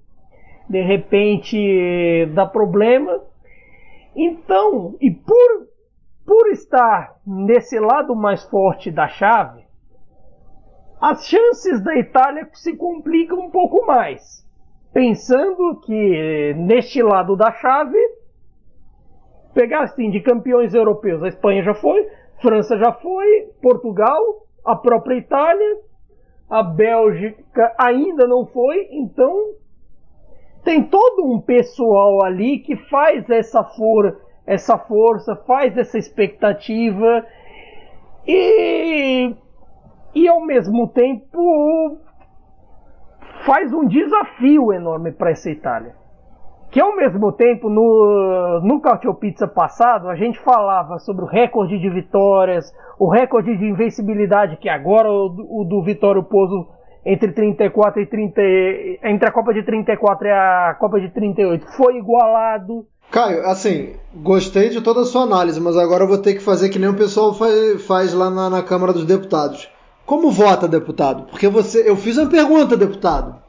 de 0.68 0.82
repente 0.82 2.26
dá 2.34 2.46
problema. 2.46 3.22
Então, 4.16 4.96
e 5.00 5.12
por, 5.12 5.68
por 6.26 6.48
estar 6.50 7.16
nesse 7.26 7.80
lado 7.80 8.16
mais 8.16 8.44
forte 8.50 8.90
da 8.90 9.08
chave, 9.08 9.69
as 11.02 11.26
chances 11.28 11.82
da 11.82 11.96
Itália 11.96 12.48
se 12.54 12.76
complicam 12.76 13.40
um 13.40 13.50
pouco 13.50 13.86
mais. 13.86 14.46
Pensando 14.94 15.80
que 15.82 16.54
neste 16.58 17.02
lado 17.02 17.36
da 17.36 17.52
chave, 17.52 17.98
pegar 19.54 19.82
assim 19.82 20.10
de 20.10 20.20
campeões 20.20 20.74
europeus, 20.74 21.24
a 21.24 21.28
Espanha 21.28 21.64
já 21.64 21.74
foi, 21.74 22.08
França 22.42 22.78
já 22.78 22.92
foi, 22.92 23.50
Portugal, 23.62 24.22
a 24.66 24.76
própria 24.76 25.16
Itália, 25.16 25.78
a 26.50 26.64
Bélgica 26.64 27.74
ainda 27.78 28.28
não 28.28 28.46
foi, 28.46 28.88
então 28.92 29.54
tem 30.64 30.84
todo 30.84 31.26
um 31.26 31.40
pessoal 31.40 32.24
ali 32.24 32.60
que 32.60 32.76
faz 32.76 33.30
essa, 33.30 33.64
for 33.64 34.20
essa 34.46 34.78
força, 34.78 35.36
faz 35.36 35.78
essa 35.78 35.98
expectativa 35.98 37.26
e, 38.28 39.34
e 40.14 40.28
ao 40.28 40.46
mesmo 40.46 40.88
tempo 40.88 41.98
faz 43.46 43.72
um 43.74 43.88
desafio 43.88 44.74
enorme 44.74 45.12
para 45.12 45.32
essa 45.32 45.50
Itália. 45.50 45.96
Que 46.72 46.80
ao 46.80 46.96
mesmo 46.96 47.32
tempo, 47.32 47.68
no, 47.68 48.62
no 48.64 48.80
Cautio 48.80 49.14
Pizza 49.16 49.48
passado, 49.48 50.08
a 50.08 50.16
gente 50.16 50.40
falava 50.40 51.00
sobre 51.00 51.26
o 51.26 51.28
recorde 51.28 51.80
de 51.80 51.90
vitórias, 51.90 52.72
o 53.00 53.10
recorde 53.10 53.58
de 53.58 53.66
invencibilidade, 53.66 54.58
que 54.58 54.70
agora 54.70 55.10
o, 55.10 55.62
o 55.62 55.64
do 55.64 55.82
Vitório 55.82 56.24
Pozo 56.24 56.68
entre 57.04 57.32
34 57.32 58.02
e 58.02 58.06
30, 58.06 58.42
entre 59.04 59.28
a 59.28 59.32
Copa 59.32 59.54
de 59.54 59.64
34 59.64 60.28
e 60.28 60.32
a 60.32 60.76
Copa 60.80 61.00
de 61.00 61.10
38 61.10 61.66
foi 61.76 61.98
igualado. 61.98 62.86
Caio, 63.10 63.48
assim, 63.48 63.96
gostei 64.14 64.70
de 64.70 64.82
toda 64.82 65.02
a 65.02 65.06
sua 65.06 65.24
análise, 65.24 65.60
mas 65.60 65.76
agora 65.76 66.04
eu 66.04 66.08
vou 66.08 66.20
ter 66.20 66.36
que 66.36 66.44
fazer 66.44 66.70
que 66.70 66.78
nem 66.78 66.90
o 66.90 66.96
pessoal 66.96 67.34
faz, 67.34 67.84
faz 67.88 68.14
lá 68.14 68.30
na, 68.30 68.50
na 68.50 68.62
Câmara 68.62 68.94
dos 68.94 69.06
Deputados. 69.06 69.72
Como 70.10 70.32
vota, 70.32 70.68
deputado? 70.68 71.28
Porque 71.30 71.48
você, 71.48 71.88
eu 71.88 71.96
fiz 71.96 72.18
uma 72.18 72.28
pergunta, 72.28 72.76
deputado. 72.76 73.40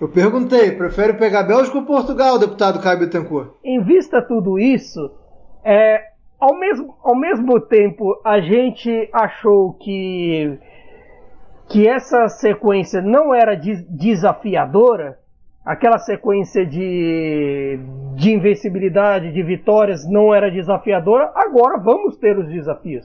Eu 0.00 0.08
perguntei, 0.08 0.70
prefere 0.70 1.14
pegar 1.14 1.42
Bélgica 1.42 1.76
ou 1.76 1.84
Portugal, 1.84 2.38
deputado 2.38 2.80
Caio 2.80 3.00
Bittencourt? 3.00 3.50
Em 3.64 3.82
vista 3.82 4.22
tudo 4.22 4.56
isso, 4.56 5.10
é, 5.64 6.00
ao, 6.38 6.56
mesmo, 6.56 6.94
ao 7.02 7.16
mesmo 7.16 7.60
tempo 7.62 8.16
a 8.24 8.40
gente 8.40 9.10
achou 9.12 9.72
que, 9.72 10.56
que 11.68 11.88
essa 11.88 12.28
sequência 12.28 13.02
não 13.02 13.34
era 13.34 13.56
de, 13.56 13.74
desafiadora, 13.90 15.18
aquela 15.66 15.98
sequência 15.98 16.64
de, 16.64 17.80
de 18.14 18.32
invencibilidade, 18.32 19.32
de 19.32 19.42
vitórias 19.42 20.08
não 20.08 20.32
era 20.32 20.48
desafiadora, 20.48 21.32
agora 21.34 21.76
vamos 21.76 22.16
ter 22.18 22.38
os 22.38 22.46
desafios. 22.46 23.04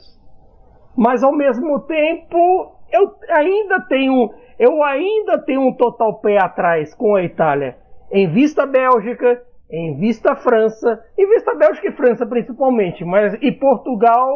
Mas 0.96 1.24
ao 1.24 1.36
mesmo 1.36 1.80
tempo, 1.80 2.78
eu 2.92 3.16
ainda 3.30 3.82
tenho, 3.82 4.34
eu 4.58 4.84
ainda 4.84 5.38
tenho 5.40 5.62
um 5.62 5.74
total 5.74 6.20
pé 6.20 6.38
atrás 6.38 6.94
com 6.94 7.16
a 7.16 7.24
Itália. 7.24 7.78
Em 8.12 8.28
vista 8.28 8.66
Bélgica, 8.66 9.42
em 9.72 9.98
vista 9.98 10.36
França, 10.36 11.04
em 11.18 11.28
vista 11.28 11.54
Bélgica 11.54 11.88
e 11.88 11.92
França 11.92 12.26
principalmente, 12.26 13.06
mas 13.06 13.38
e 13.42 13.52
Portugal 13.52 14.36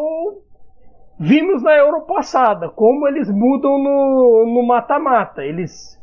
vimos 1.20 1.64
na 1.64 1.76
Euro 1.76 2.02
passada 2.02 2.70
como 2.70 3.08
eles 3.08 3.30
mudam 3.30 3.78
no 3.78 4.64
mata-mata. 4.68 5.44
Eles 5.44 6.02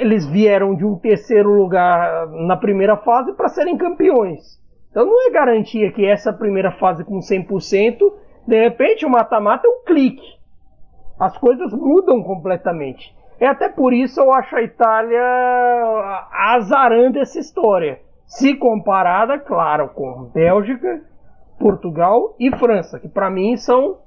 eles 0.00 0.26
vieram 0.26 0.74
de 0.74 0.84
um 0.84 0.96
terceiro 0.96 1.50
lugar 1.50 2.26
na 2.28 2.56
primeira 2.56 2.96
fase 2.96 3.32
para 3.34 3.48
serem 3.48 3.76
campeões. 3.76 4.58
Então 4.90 5.04
não 5.04 5.28
é 5.28 5.30
garantia 5.30 5.92
que 5.92 6.04
essa 6.04 6.32
primeira 6.32 6.72
fase 6.72 7.04
com 7.04 7.18
100%, 7.18 7.98
de 8.46 8.60
repente 8.60 9.04
o 9.04 9.10
mata-mata 9.10 9.66
é 9.66 9.70
um 9.70 9.84
clique. 9.84 10.37
As 11.18 11.36
coisas 11.38 11.72
mudam 11.72 12.22
completamente. 12.22 13.16
É 13.40 13.46
até 13.46 13.68
por 13.68 13.92
isso 13.92 14.20
eu 14.20 14.32
acho 14.32 14.54
a 14.56 14.62
Itália 14.62 15.22
azarando 16.54 17.18
essa 17.18 17.38
história. 17.38 18.00
Se 18.26 18.54
comparada, 18.54 19.38
claro, 19.38 19.88
com 19.88 20.30
Bélgica, 20.34 21.02
Portugal 21.58 22.34
e 22.38 22.54
França, 22.56 22.98
que 22.98 23.08
para 23.08 23.30
mim 23.30 23.56
são 23.56 23.98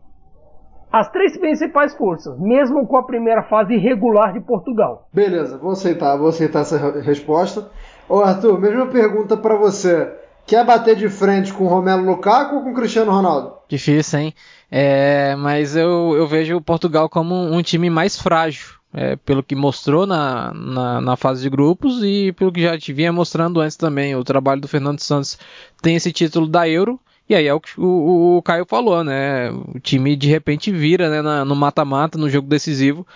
as 0.91 1.09
três 1.09 1.37
principais 1.37 1.95
forças, 1.95 2.37
mesmo 2.37 2.85
com 2.85 2.97
a 2.97 3.03
primeira 3.03 3.43
fase 3.43 3.73
irregular 3.73 4.33
de 4.33 4.41
Portugal. 4.41 5.07
Beleza, 5.13 5.57
vou 5.57 5.71
aceitar, 5.71 6.17
vou 6.17 6.27
aceitar 6.27 6.61
essa 6.61 6.77
resposta. 7.01 7.69
Ô 8.09 8.19
Arthur, 8.19 8.59
mesma 8.59 8.87
pergunta 8.87 9.37
para 9.37 9.55
você. 9.55 10.13
Quer 10.45 10.65
bater 10.65 10.95
de 10.95 11.07
frente 11.07 11.53
com 11.53 11.65
Romelo 11.65 12.03
Lukaku 12.03 12.55
ou 12.55 12.63
com 12.63 12.73
Cristiano 12.73 13.11
Ronaldo? 13.11 13.60
Difícil, 13.71 14.19
hein? 14.19 14.33
É, 14.69 15.33
mas 15.37 15.77
eu, 15.77 16.13
eu 16.17 16.27
vejo 16.27 16.57
o 16.57 16.61
Portugal 16.61 17.07
como 17.07 17.33
um 17.33 17.61
time 17.61 17.89
mais 17.89 18.17
frágil. 18.19 18.67
É, 18.93 19.15
pelo 19.15 19.41
que 19.41 19.55
mostrou 19.55 20.05
na, 20.05 20.53
na, 20.53 20.99
na, 20.99 21.15
fase 21.15 21.41
de 21.41 21.49
grupos 21.49 22.03
e 22.03 22.33
pelo 22.33 22.51
que 22.51 22.61
já 22.61 22.77
te 22.77 22.91
vinha 22.91 23.13
mostrando 23.13 23.61
antes 23.61 23.77
também. 23.77 24.13
O 24.17 24.25
trabalho 24.25 24.59
do 24.59 24.67
Fernando 24.67 24.99
Santos 24.99 25.39
tem 25.81 25.95
esse 25.95 26.11
título 26.11 26.45
da 26.45 26.67
Euro. 26.67 26.99
E 27.29 27.33
aí 27.33 27.47
é 27.47 27.53
o 27.53 27.61
que 27.61 27.79
o, 27.79 28.35
o 28.35 28.41
Caio 28.41 28.65
falou, 28.65 29.01
né? 29.01 29.49
O 29.49 29.79
time 29.79 30.17
de 30.17 30.27
repente 30.27 30.69
vira 30.69 31.09
né, 31.09 31.21
na, 31.21 31.45
no 31.45 31.55
mata-mata, 31.55 32.17
no 32.17 32.29
jogo 32.29 32.49
decisivo. 32.49 33.07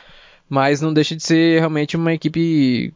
Mas 0.50 0.80
não 0.80 0.94
deixa 0.94 1.14
de 1.14 1.24
ser 1.24 1.60
realmente 1.60 1.98
uma 1.98 2.14
equipe 2.14 2.94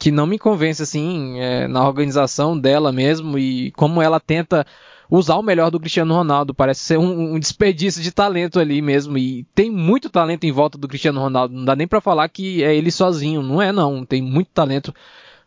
que 0.00 0.10
não 0.10 0.26
me 0.26 0.40
convence 0.40 0.82
assim 0.82 1.38
é, 1.38 1.68
na 1.68 1.86
organização 1.86 2.58
dela 2.58 2.90
mesmo 2.90 3.38
e 3.38 3.70
como 3.72 4.02
ela 4.02 4.18
tenta 4.18 4.66
usar 5.10 5.36
o 5.36 5.42
melhor 5.42 5.70
do 5.70 5.80
Cristiano 5.80 6.14
Ronaldo. 6.14 6.54
Parece 6.54 6.80
ser 6.80 6.98
um, 6.98 7.34
um, 7.34 7.38
desperdício 7.38 8.02
de 8.02 8.10
talento 8.10 8.58
ali 8.58 8.82
mesmo. 8.82 9.16
E 9.16 9.44
tem 9.54 9.70
muito 9.70 10.10
talento 10.10 10.44
em 10.44 10.52
volta 10.52 10.76
do 10.76 10.88
Cristiano 10.88 11.20
Ronaldo. 11.20 11.54
Não 11.54 11.64
dá 11.64 11.76
nem 11.76 11.86
para 11.86 12.00
falar 12.00 12.28
que 12.28 12.62
é 12.62 12.74
ele 12.74 12.90
sozinho. 12.90 13.42
Não 13.42 13.60
é, 13.60 13.72
não. 13.72 14.04
Tem 14.04 14.22
muito 14.22 14.50
talento 14.52 14.94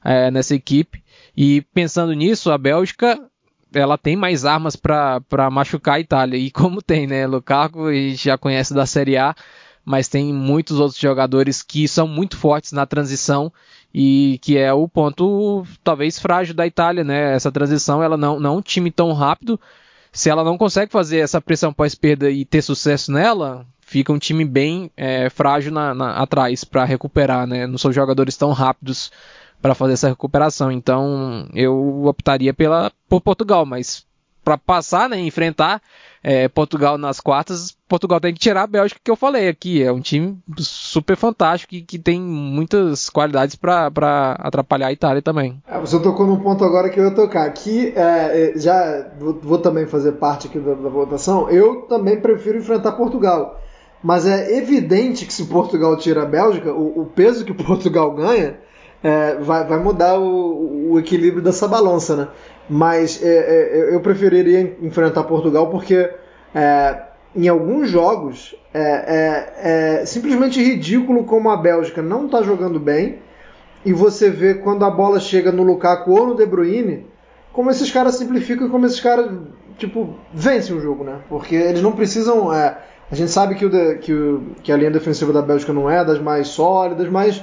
é, 0.03 0.31
nessa 0.31 0.55
equipe. 0.55 1.03
E 1.35 1.61
pensando 1.73 2.13
nisso, 2.13 2.51
a 2.51 2.57
Bélgica 2.57 3.19
ela 3.73 3.97
tem 3.97 4.15
mais 4.15 4.45
armas 4.45 4.75
para 4.75 5.49
machucar 5.51 5.95
a 5.95 5.99
Itália. 5.99 6.37
E 6.37 6.49
como 6.51 6.81
tem, 6.81 7.05
né? 7.07 7.27
Lukaku 7.27 7.87
a 7.87 7.93
gente 7.93 8.23
já 8.23 8.37
conhece 8.37 8.73
da 8.73 8.85
Série 8.85 9.17
A, 9.17 9.35
mas 9.85 10.07
tem 10.07 10.33
muitos 10.33 10.79
outros 10.79 10.99
jogadores 10.99 11.61
que 11.61 11.87
são 11.87 12.07
muito 12.07 12.37
fortes 12.37 12.71
na 12.71 12.85
transição 12.85 13.51
e 13.93 14.39
que 14.41 14.57
é 14.57 14.71
o 14.71 14.87
ponto 14.87 15.65
talvez 15.83 16.19
frágil 16.19 16.53
da 16.53 16.67
Itália, 16.67 17.03
né? 17.03 17.33
Essa 17.33 17.51
transição, 17.51 18.03
ela 18.03 18.17
não, 18.17 18.39
não 18.39 18.55
é 18.55 18.57
um 18.57 18.61
time 18.61 18.91
tão 18.91 19.13
rápido. 19.13 19.59
Se 20.11 20.29
ela 20.29 20.43
não 20.43 20.57
consegue 20.57 20.91
fazer 20.91 21.19
essa 21.19 21.41
pressão 21.41 21.73
pós-perda 21.73 22.29
e 22.29 22.45
ter 22.45 22.61
sucesso 22.61 23.11
nela, 23.11 23.65
fica 23.81 24.13
um 24.13 24.19
time 24.19 24.45
bem 24.45 24.91
é, 24.95 25.29
frágil 25.29 25.71
na, 25.71 25.93
na, 25.93 26.11
atrás 26.13 26.63
para 26.63 26.85
recuperar, 26.85 27.47
né? 27.47 27.65
Não 27.67 27.77
são 27.77 27.91
jogadores 27.91 28.37
tão 28.37 28.51
rápidos 28.51 29.11
para 29.61 29.75
fazer 29.75 29.93
essa 29.93 30.09
recuperação. 30.09 30.71
Então 30.71 31.47
eu 31.53 32.05
optaria 32.05 32.53
pela 32.53 32.91
por 33.07 33.21
Portugal, 33.21 33.65
mas 33.65 34.05
para 34.43 34.57
passar, 34.57 35.09
né, 35.09 35.19
enfrentar 35.19 35.81
é, 36.23 36.47
Portugal 36.47 36.97
nas 36.97 37.19
quartas, 37.19 37.75
Portugal 37.87 38.19
tem 38.19 38.33
que 38.33 38.39
tirar 38.39 38.63
a 38.63 38.67
Bélgica 38.67 38.99
que 39.03 39.09
eu 39.09 39.15
falei 39.15 39.47
aqui. 39.47 39.81
É 39.81 39.91
um 39.91 40.01
time 40.01 40.37
super 40.57 41.15
fantástico 41.15 41.75
e 41.75 41.81
que 41.81 41.97
tem 41.97 42.19
muitas 42.19 43.09
qualidades 43.09 43.55
para 43.55 44.35
atrapalhar 44.39 44.87
a 44.87 44.93
Itália 44.93 45.21
também. 45.21 45.61
É, 45.67 45.79
você 45.79 45.99
tocou 45.99 46.27
num 46.27 46.39
ponto 46.39 46.63
agora 46.63 46.89
que 46.89 46.99
eu 46.99 47.05
ia 47.05 47.15
tocar. 47.15 47.45
Aqui, 47.45 47.93
é, 47.95 48.51
é, 48.51 48.59
já 48.59 49.09
vou, 49.19 49.39
vou, 49.41 49.57
também 49.57 49.87
fazer 49.87 50.13
parte 50.13 50.47
aqui 50.47 50.59
da, 50.59 50.73
da 50.73 50.89
votação. 50.89 51.49
Eu 51.49 51.83
também 51.83 52.19
prefiro 52.19 52.57
enfrentar 52.57 52.91
Portugal. 52.93 53.59
Mas 54.01 54.25
é 54.25 54.57
evidente 54.57 55.25
que 55.25 55.33
se 55.33 55.45
Portugal 55.45 55.97
tira 55.97 56.23
a 56.23 56.25
Bélgica, 56.25 56.71
o, 56.71 57.01
o 57.01 57.05
peso 57.05 57.43
que 57.43 57.53
Portugal 57.55 58.13
ganha 58.13 58.57
é, 59.03 59.35
vai, 59.35 59.65
vai, 59.65 59.79
mudar 59.79 60.19
o, 60.19 60.91
o, 60.91 60.99
equilíbrio 60.99 61.41
dessa 61.41 61.67
balança, 61.67 62.15
né? 62.15 62.27
Mas 62.69 63.21
é, 63.23 63.27
é, 63.27 63.95
eu 63.95 63.99
preferiria 63.99 64.77
enfrentar 64.81 65.23
Portugal 65.23 65.69
porque 65.69 66.09
é, 66.53 67.01
em 67.35 67.47
alguns 67.47 67.89
jogos 67.89 68.55
é, 68.73 68.81
é, 68.81 69.53
é, 70.01 70.05
simplesmente 70.05 70.61
ridículo 70.61 71.23
como 71.23 71.49
a 71.49 71.57
Bélgica 71.57 72.01
não 72.01 72.25
está 72.25 72.41
jogando 72.43 72.79
bem 72.79 73.19
e 73.83 73.91
você 73.93 74.29
vê 74.29 74.55
quando 74.55 74.85
a 74.85 74.91
bola 74.91 75.19
chega 75.19 75.51
no 75.51 75.63
Lukaku 75.63 76.11
ou 76.11 76.27
no 76.27 76.35
De 76.35 76.45
Bruyne 76.45 77.07
como 77.51 77.71
esses 77.71 77.91
caras 77.91 78.15
simplificam 78.15 78.67
e 78.67 78.69
como 78.69 78.85
esses 78.85 78.99
caras 78.99 79.31
tipo 79.77 80.15
vencem 80.33 80.75
o 80.75 80.79
jogo, 80.79 81.03
né? 81.03 81.19
Porque 81.27 81.55
eles 81.55 81.81
não 81.81 81.93
precisam 81.93 82.51
a 83.11 83.15
gente 83.15 83.31
sabe 83.31 83.55
que, 83.55 83.65
o, 83.65 83.99
que, 83.99 84.13
o, 84.13 84.41
que 84.61 84.71
a 84.71 84.77
linha 84.77 84.91
defensiva 84.91 85.33
da 85.33 85.41
Bélgica 85.41 85.73
não 85.73 85.89
é 85.89 86.05
das 86.05 86.19
mais 86.19 86.49
sólidas, 86.49 87.09
mas 87.09 87.41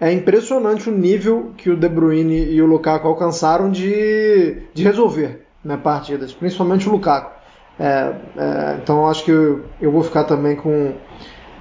é 0.00 0.12
impressionante 0.12 0.88
o 0.88 0.92
nível 0.92 1.52
que 1.56 1.70
o 1.70 1.76
De 1.76 1.88
Bruyne 1.88 2.44
e 2.52 2.62
o 2.62 2.66
Lukaku 2.66 3.08
alcançaram 3.08 3.70
de, 3.70 4.62
de 4.72 4.84
resolver 4.84 5.46
né, 5.64 5.76
partidas, 5.76 6.32
principalmente 6.32 6.88
o 6.88 6.92
Lukaku. 6.92 7.36
É, 7.78 8.14
é, 8.36 8.78
então 8.82 9.08
acho 9.08 9.24
que 9.24 9.30
eu, 9.30 9.64
eu, 9.80 9.90
vou 9.90 10.02
ficar 10.02 10.24
também 10.24 10.56
com, 10.56 10.94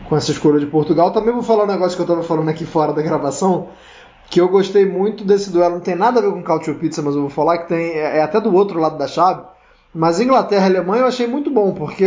com 0.07 0.15
essa 0.15 0.31
escolha 0.31 0.59
de 0.59 0.65
Portugal. 0.65 1.11
Também 1.11 1.33
vou 1.33 1.43
falar 1.43 1.63
um 1.63 1.67
negócio 1.67 1.95
que 1.95 2.01
eu 2.01 2.05
estava 2.05 2.23
falando 2.23 2.49
aqui 2.49 2.65
fora 2.65 2.93
da 2.93 3.01
gravação, 3.01 3.69
que 4.29 4.39
eu 4.39 4.47
gostei 4.47 4.85
muito 4.85 5.23
desse 5.23 5.51
duelo. 5.51 5.75
Não 5.75 5.81
tem 5.81 5.95
nada 5.95 6.19
a 6.19 6.23
ver 6.23 6.31
com 6.31 6.43
Cautio 6.43 6.75
Pizza, 6.75 7.01
mas 7.01 7.15
eu 7.15 7.21
vou 7.21 7.29
falar 7.29 7.59
que 7.59 7.69
tem 7.69 7.91
é, 7.93 8.17
é 8.17 8.21
até 8.21 8.39
do 8.39 8.53
outro 8.53 8.79
lado 8.79 8.97
da 8.97 9.07
chave. 9.07 9.43
Mas 9.93 10.19
Inglaterra 10.19 10.67
e 10.67 10.75
Alemanha 10.75 11.01
eu 11.03 11.07
achei 11.07 11.25
muito 11.25 11.49
bom, 11.49 11.73
porque 11.73 12.05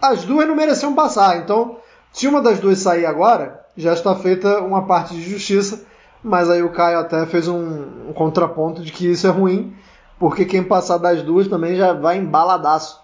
as 0.00 0.24
duas 0.24 0.46
não 0.46 0.54
mereciam 0.54 0.94
passar. 0.94 1.38
Então, 1.38 1.78
se 2.12 2.28
uma 2.28 2.40
das 2.40 2.60
duas 2.60 2.78
sair 2.78 3.06
agora, 3.06 3.65
já 3.76 3.92
está 3.92 4.14
feita 4.14 4.60
uma 4.60 4.82
parte 4.86 5.14
de 5.14 5.22
justiça, 5.22 5.84
mas 6.22 6.48
aí 6.48 6.62
o 6.62 6.72
Caio 6.72 6.98
até 6.98 7.26
fez 7.26 7.46
um, 7.46 8.08
um 8.08 8.12
contraponto 8.12 8.82
de 8.82 8.90
que 8.90 9.10
isso 9.10 9.26
é 9.26 9.30
ruim, 9.30 9.74
porque 10.18 10.44
quem 10.44 10.62
passar 10.62 10.98
das 10.98 11.22
duas 11.22 11.46
também 11.46 11.76
já 11.76 11.92
vai 11.92 12.16
embaladaço 12.16 13.00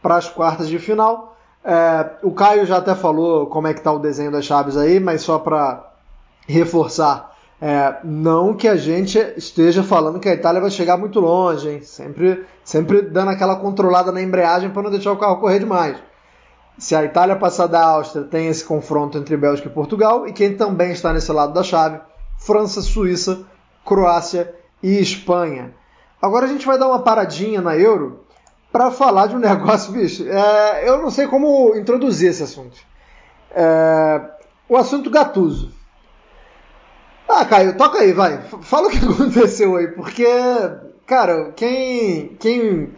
para 0.00 0.16
as 0.16 0.28
quartas 0.28 0.68
de 0.68 0.78
final. 0.78 1.36
É, 1.64 2.10
o 2.22 2.30
Caio 2.30 2.64
já 2.64 2.76
até 2.76 2.94
falou 2.94 3.46
como 3.46 3.66
é 3.66 3.72
que 3.72 3.80
está 3.80 3.92
o 3.92 3.98
desenho 3.98 4.30
das 4.30 4.44
chaves 4.44 4.76
aí, 4.76 5.00
mas 5.00 5.22
só 5.22 5.38
para 5.38 5.92
reforçar, 6.46 7.34
é, 7.60 7.96
não 8.04 8.54
que 8.54 8.68
a 8.68 8.76
gente 8.76 9.18
esteja 9.36 9.82
falando 9.82 10.20
que 10.20 10.28
a 10.28 10.34
Itália 10.34 10.60
vai 10.60 10.70
chegar 10.70 10.96
muito 10.96 11.20
longe, 11.20 11.68
hein? 11.68 11.82
Sempre, 11.82 12.44
sempre 12.62 13.02
dando 13.02 13.30
aquela 13.30 13.56
controlada 13.56 14.12
na 14.12 14.22
embreagem 14.22 14.70
para 14.70 14.82
não 14.82 14.90
deixar 14.90 15.12
o 15.12 15.16
carro 15.16 15.40
correr 15.40 15.58
demais 15.58 15.96
se 16.78 16.94
a 16.94 17.04
Itália 17.04 17.36
passar 17.36 17.66
da 17.66 17.84
Áustria, 17.84 18.24
tem 18.24 18.48
esse 18.48 18.64
confronto 18.64 19.16
entre 19.16 19.36
Bélgica 19.36 19.68
e 19.68 19.72
Portugal, 19.72 20.26
e 20.26 20.32
quem 20.32 20.56
também 20.56 20.92
está 20.92 21.12
nesse 21.12 21.30
lado 21.30 21.52
da 21.52 21.62
chave, 21.62 22.00
França, 22.38 22.82
Suíça, 22.82 23.44
Croácia 23.84 24.54
e 24.82 24.98
Espanha. 25.00 25.72
Agora 26.20 26.46
a 26.46 26.48
gente 26.48 26.66
vai 26.66 26.78
dar 26.78 26.88
uma 26.88 27.00
paradinha 27.00 27.60
na 27.60 27.76
Euro 27.76 28.24
para 28.72 28.90
falar 28.90 29.28
de 29.28 29.36
um 29.36 29.38
negócio, 29.40 29.92
bicho. 29.92 30.28
É, 30.28 30.88
eu 30.88 31.00
não 31.00 31.10
sei 31.10 31.26
como 31.26 31.76
introduzir 31.76 32.30
esse 32.30 32.42
assunto. 32.42 32.76
É, 33.50 34.20
o 34.68 34.76
assunto 34.76 35.10
Gatuso. 35.10 35.72
Ah, 37.28 37.44
Caio, 37.44 37.76
toca 37.76 38.00
aí, 38.00 38.12
vai. 38.12 38.42
Fala 38.62 38.88
o 38.88 38.90
que 38.90 38.98
aconteceu 39.04 39.76
aí, 39.76 39.88
porque, 39.88 40.26
cara, 41.06 41.52
quem, 41.56 42.36
quem 42.38 42.92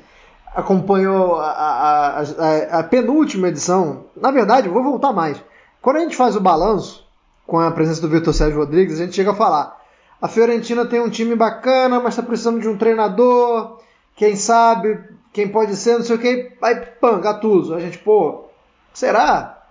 acompanhou 0.56 1.36
a, 1.38 1.50
a, 1.50 2.20
a, 2.20 2.78
a, 2.80 2.82
penúltima 2.82 3.48
edição, 3.48 4.06
na 4.16 4.30
verdade, 4.30 4.70
vou 4.70 4.82
voltar 4.82 5.12
mais. 5.12 5.36
Quando 5.82 5.96
a 5.96 6.00
gente 6.00 6.16
faz 6.16 6.34
o 6.34 6.40
balanço, 6.40 7.06
com 7.46 7.60
a 7.60 7.70
presença 7.70 8.00
do 8.00 8.08
Vitor 8.08 8.32
Sérgio 8.32 8.58
Rodrigues, 8.58 8.98
a 8.98 9.04
gente 9.04 9.14
chega 9.14 9.32
a 9.32 9.34
falar: 9.34 9.78
a 10.20 10.26
Fiorentina 10.26 10.86
tem 10.86 10.98
um 10.98 11.10
time 11.10 11.36
bacana, 11.36 12.00
mas 12.00 12.14
está 12.14 12.22
precisando 12.22 12.58
de 12.58 12.68
um 12.68 12.78
treinador, 12.78 13.80
quem 14.16 14.34
sabe, 14.34 14.98
quem 15.30 15.46
pode 15.46 15.76
ser, 15.76 15.98
não 15.98 16.04
sei 16.04 16.16
o 16.16 16.18
que, 16.18 16.52
aí 16.62 16.76
pã, 17.00 17.20
Gattuso. 17.20 17.74
A 17.74 17.80
gente, 17.80 17.98
pô, 17.98 18.46
será? 18.94 19.62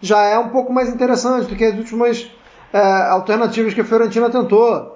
Já 0.00 0.22
é 0.22 0.38
um 0.38 0.48
pouco 0.48 0.72
mais 0.72 0.88
interessante 0.88 1.46
do 1.46 1.54
que 1.54 1.64
as 1.64 1.76
últimas 1.76 2.26
é, 2.72 2.80
alternativas 3.10 3.74
que 3.74 3.82
a 3.82 3.84
Fiorentina 3.84 4.30
tentou. 4.30 4.91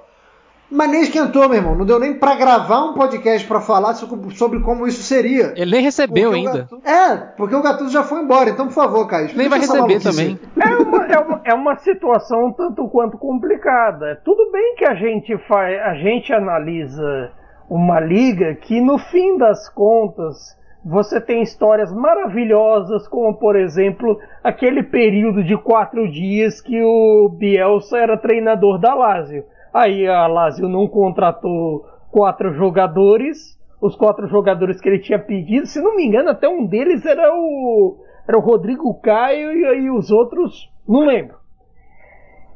Mas 0.70 0.90
nem 0.90 1.02
esquentou, 1.02 1.48
meu 1.48 1.58
irmão. 1.58 1.76
Não 1.76 1.86
deu 1.86 1.98
nem 1.98 2.14
para 2.14 2.34
gravar 2.34 2.84
um 2.84 2.94
podcast 2.94 3.46
para 3.46 3.60
falar 3.60 3.94
sobre 3.94 4.60
como 4.60 4.86
isso 4.86 5.02
seria. 5.02 5.52
Ele 5.56 5.70
nem 5.70 5.82
recebeu 5.82 6.32
ainda. 6.32 6.68
É, 6.84 7.16
porque 7.36 7.54
o 7.54 7.62
Gattuso 7.62 7.90
já 7.90 8.02
foi 8.02 8.20
embora. 8.20 8.50
Então, 8.50 8.66
por 8.66 8.74
favor, 8.74 9.06
Caio. 9.06 9.30
Nem 9.36 9.48
vai 9.48 9.60
receber 9.60 10.00
também. 10.00 10.38
É 10.60 10.74
uma, 10.76 11.06
é, 11.06 11.18
uma, 11.18 11.40
é 11.44 11.54
uma 11.54 11.76
situação 11.76 12.52
tanto 12.52 12.88
quanto 12.88 13.16
complicada. 13.16 14.20
Tudo 14.24 14.50
bem 14.50 14.74
que 14.76 14.84
a 14.84 14.94
gente 14.94 15.38
faz, 15.46 15.80
a 15.82 15.94
gente 15.94 16.32
analisa 16.32 17.30
uma 17.70 18.00
liga 18.00 18.54
que, 18.54 18.80
no 18.80 18.98
fim 18.98 19.38
das 19.38 19.68
contas, 19.68 20.56
você 20.84 21.20
tem 21.20 21.42
histórias 21.42 21.92
maravilhosas, 21.92 23.06
como 23.08 23.34
por 23.34 23.56
exemplo 23.56 24.18
aquele 24.42 24.82
período 24.84 25.42
de 25.42 25.56
quatro 25.56 26.10
dias 26.10 26.60
que 26.60 26.80
o 26.82 27.28
Bielsa 27.28 27.98
era 27.98 28.16
treinador 28.16 28.78
da 28.78 28.94
Lazio 28.94 29.44
Aí 29.72 30.06
a 30.06 30.26
Lazio 30.26 30.68
não 30.68 30.88
contratou 30.88 31.86
quatro 32.10 32.54
jogadores, 32.54 33.58
os 33.80 33.94
quatro 33.94 34.26
jogadores 34.26 34.80
que 34.80 34.88
ele 34.88 35.00
tinha 35.00 35.18
pedido, 35.18 35.66
se 35.66 35.80
não 35.80 35.96
me 35.96 36.06
engano, 36.06 36.30
até 36.30 36.48
um 36.48 36.64
deles 36.64 37.04
era 37.04 37.32
o, 37.34 37.98
era 38.26 38.38
o 38.38 38.40
Rodrigo 38.40 38.94
Caio 39.00 39.52
e 39.52 39.64
aí 39.66 39.90
os 39.90 40.10
outros, 40.10 40.70
não 40.88 41.00
lembro. 41.00 41.36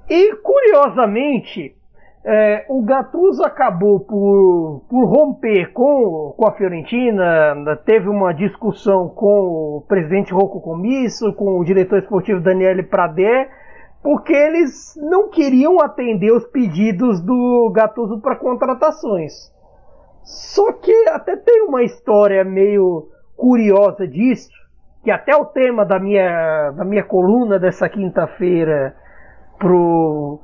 E 0.09 0.35
curiosamente, 0.37 1.77
é, 2.25 2.67
o 2.69 2.83
Gattuso 2.83 3.43
acabou 3.43 4.01
por, 4.01 4.83
por 4.89 5.05
romper 5.07 5.73
com, 5.73 6.35
com 6.37 6.47
a 6.47 6.53
Fiorentina, 6.53 7.77
teve 7.85 8.09
uma 8.09 8.33
discussão 8.33 9.09
com 9.09 9.79
o 9.79 9.85
presidente 9.87 10.33
Rocco 10.33 10.61
Comisso, 10.61 11.33
com 11.33 11.59
o 11.59 11.65
diretor 11.65 11.99
esportivo 11.99 12.41
Daniele 12.41 12.83
Pradé, 12.83 13.49
porque 14.03 14.33
eles 14.33 14.95
não 14.97 15.29
queriam 15.29 15.81
atender 15.81 16.33
os 16.33 16.47
pedidos 16.47 17.21
do 17.21 17.71
Gattuso 17.73 18.21
para 18.21 18.37
contratações. 18.37 19.53
Só 20.23 20.73
que 20.73 20.93
até 21.09 21.37
tem 21.37 21.63
uma 21.63 21.83
história 21.83 22.45
meio 22.45 23.09
curiosa 23.37 24.07
disso, 24.07 24.51
que 25.03 25.11
até 25.11 25.37
o 25.37 25.45
tema 25.45 25.85
da 25.85 25.99
minha, 25.99 26.71
da 26.73 26.85
minha 26.85 27.03
coluna 27.03 27.59
dessa 27.59 27.89
quinta-feira 27.89 28.95
pro, 29.59 30.41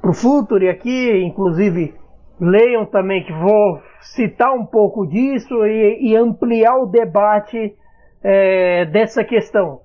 pro 0.00 0.12
Futuri 0.12 0.68
aqui, 0.68 1.22
inclusive 1.24 1.94
leiam 2.40 2.86
também 2.86 3.24
que 3.24 3.32
vou 3.32 3.80
citar 4.00 4.52
um 4.52 4.64
pouco 4.64 5.04
disso 5.06 5.66
e, 5.66 6.10
e 6.10 6.16
ampliar 6.16 6.76
o 6.76 6.86
debate 6.86 7.76
é, 8.22 8.84
dessa 8.86 9.24
questão 9.24 9.80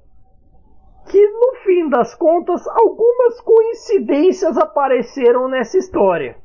que 1.09 1.27
no 1.27 1.55
fim 1.63 1.89
das 1.89 2.15
contas 2.15 2.67
algumas 2.67 3.39
coincidências 3.41 4.57
apareceram 4.57 5.47
nessa 5.47 5.77
história. 5.77 6.35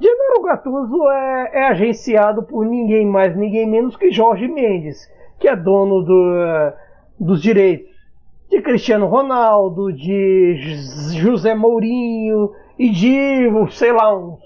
Gennaro 0.00 0.42
Gattuso 0.42 1.08
é, 1.10 1.50
é, 1.52 1.68
agenciado 1.68 2.42
por 2.42 2.64
ninguém 2.64 3.06
mais, 3.06 3.36
ninguém 3.36 3.68
menos 3.68 3.96
que 3.96 4.10
Jorge 4.10 4.48
Mendes, 4.48 5.08
que 5.38 5.48
é 5.48 5.54
dono 5.54 6.02
do, 6.02 6.72
dos 7.20 7.40
direitos 7.40 7.92
de 8.50 8.60
Cristiano 8.60 9.06
Ronaldo, 9.06 9.92
de 9.92 10.56
José 11.14 11.54
Mourinho 11.54 12.52
e 12.78 12.90
de, 12.90 13.48
sei 13.70 13.92
lá, 13.92 14.14
uns, 14.14 14.40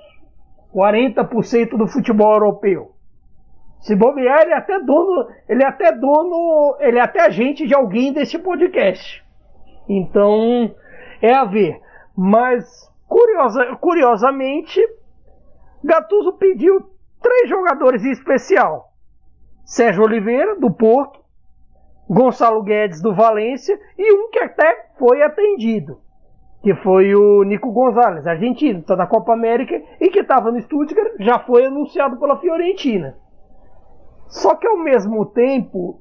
40% 0.77 1.77
do 1.77 1.89
futebol 1.89 2.35
europeu. 2.35 2.93
Se 3.81 3.97
bobear, 3.97 4.43
ele 4.43 4.53
é 4.53 4.57
até 4.57 4.79
dono, 4.79 5.29
ele 5.49 5.63
é 5.63 5.67
até 5.67 5.91
dono, 5.91 6.77
ele 6.81 6.99
é 6.99 7.01
até 7.01 7.23
agente 7.23 7.67
de 7.67 7.75
alguém 7.75 8.13
desse 8.13 8.39
podcast. 8.39 9.25
Então, 9.89 10.75
é 11.21 11.35
a 11.35 11.45
ver. 11.45 11.81
Mas, 12.17 12.91
curiosa, 13.07 13.77
curiosamente, 13.77 14.81
Gattuso 15.85 16.33
pediu 16.35 16.91
três 17.21 17.49
jogadores 17.49 18.05
em 18.05 18.11
especial. 18.11 18.93
Sérgio 19.65 20.05
Oliveira, 20.05 20.59
do 20.59 20.71
Porto, 20.71 21.21
Gonçalo 22.09 22.63
Guedes, 22.63 23.03
do 23.03 23.15
Valência, 23.15 23.79
e 23.99 24.13
um 24.13 24.31
que 24.31 24.39
até 24.39 24.91
foi 24.99 25.23
atendido, 25.23 26.01
que 26.63 26.75
foi 26.77 27.15
o 27.15 27.43
Nico 27.43 27.73
Gonzalez, 27.73 28.27
argentino, 28.27 28.81
está 28.81 28.95
na 28.95 29.07
Copa 29.07 29.33
América, 29.33 29.83
e 30.01 30.09
que 30.09 30.21
estava 30.21 30.53
no 30.53 30.61
Stuttgart, 30.61 31.15
já 31.19 31.41
foi 31.41 31.67
anunciado 31.67 32.17
pela 32.19 32.39
Fiorentina. 32.39 33.17
Só 34.29 34.55
que 34.55 34.67
ao 34.67 34.77
mesmo 34.77 35.27
tempo, 35.27 36.01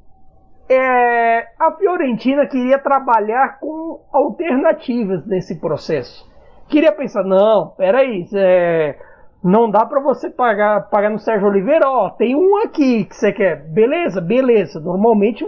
é, 0.68 1.48
a 1.60 1.72
Fiorentina 1.78 2.46
queria 2.48 2.80
trabalhar 2.80 3.60
com 3.60 4.02
alternativas 4.12 5.26
nesse 5.26 5.60
processo. 5.60 6.30
Queria 6.68 6.92
pensar, 6.92 7.24
não, 7.24 7.70
peraí, 7.70 8.28
é, 8.34 8.98
não 9.44 9.70
dá 9.70 9.86
para 9.86 10.00
você 10.00 10.30
pagar, 10.30 10.90
pagar 10.90 11.12
no 11.12 11.20
Sérgio 11.20 11.48
Oliveira, 11.48 11.88
ó, 11.88 12.10
tem 12.10 12.36
um 12.36 12.58
aqui 12.58 13.06
que 13.06 13.16
você 13.16 13.32
quer. 13.32 13.68
Beleza, 13.68 14.20
beleza. 14.20 14.80
Normalmente 14.80 15.46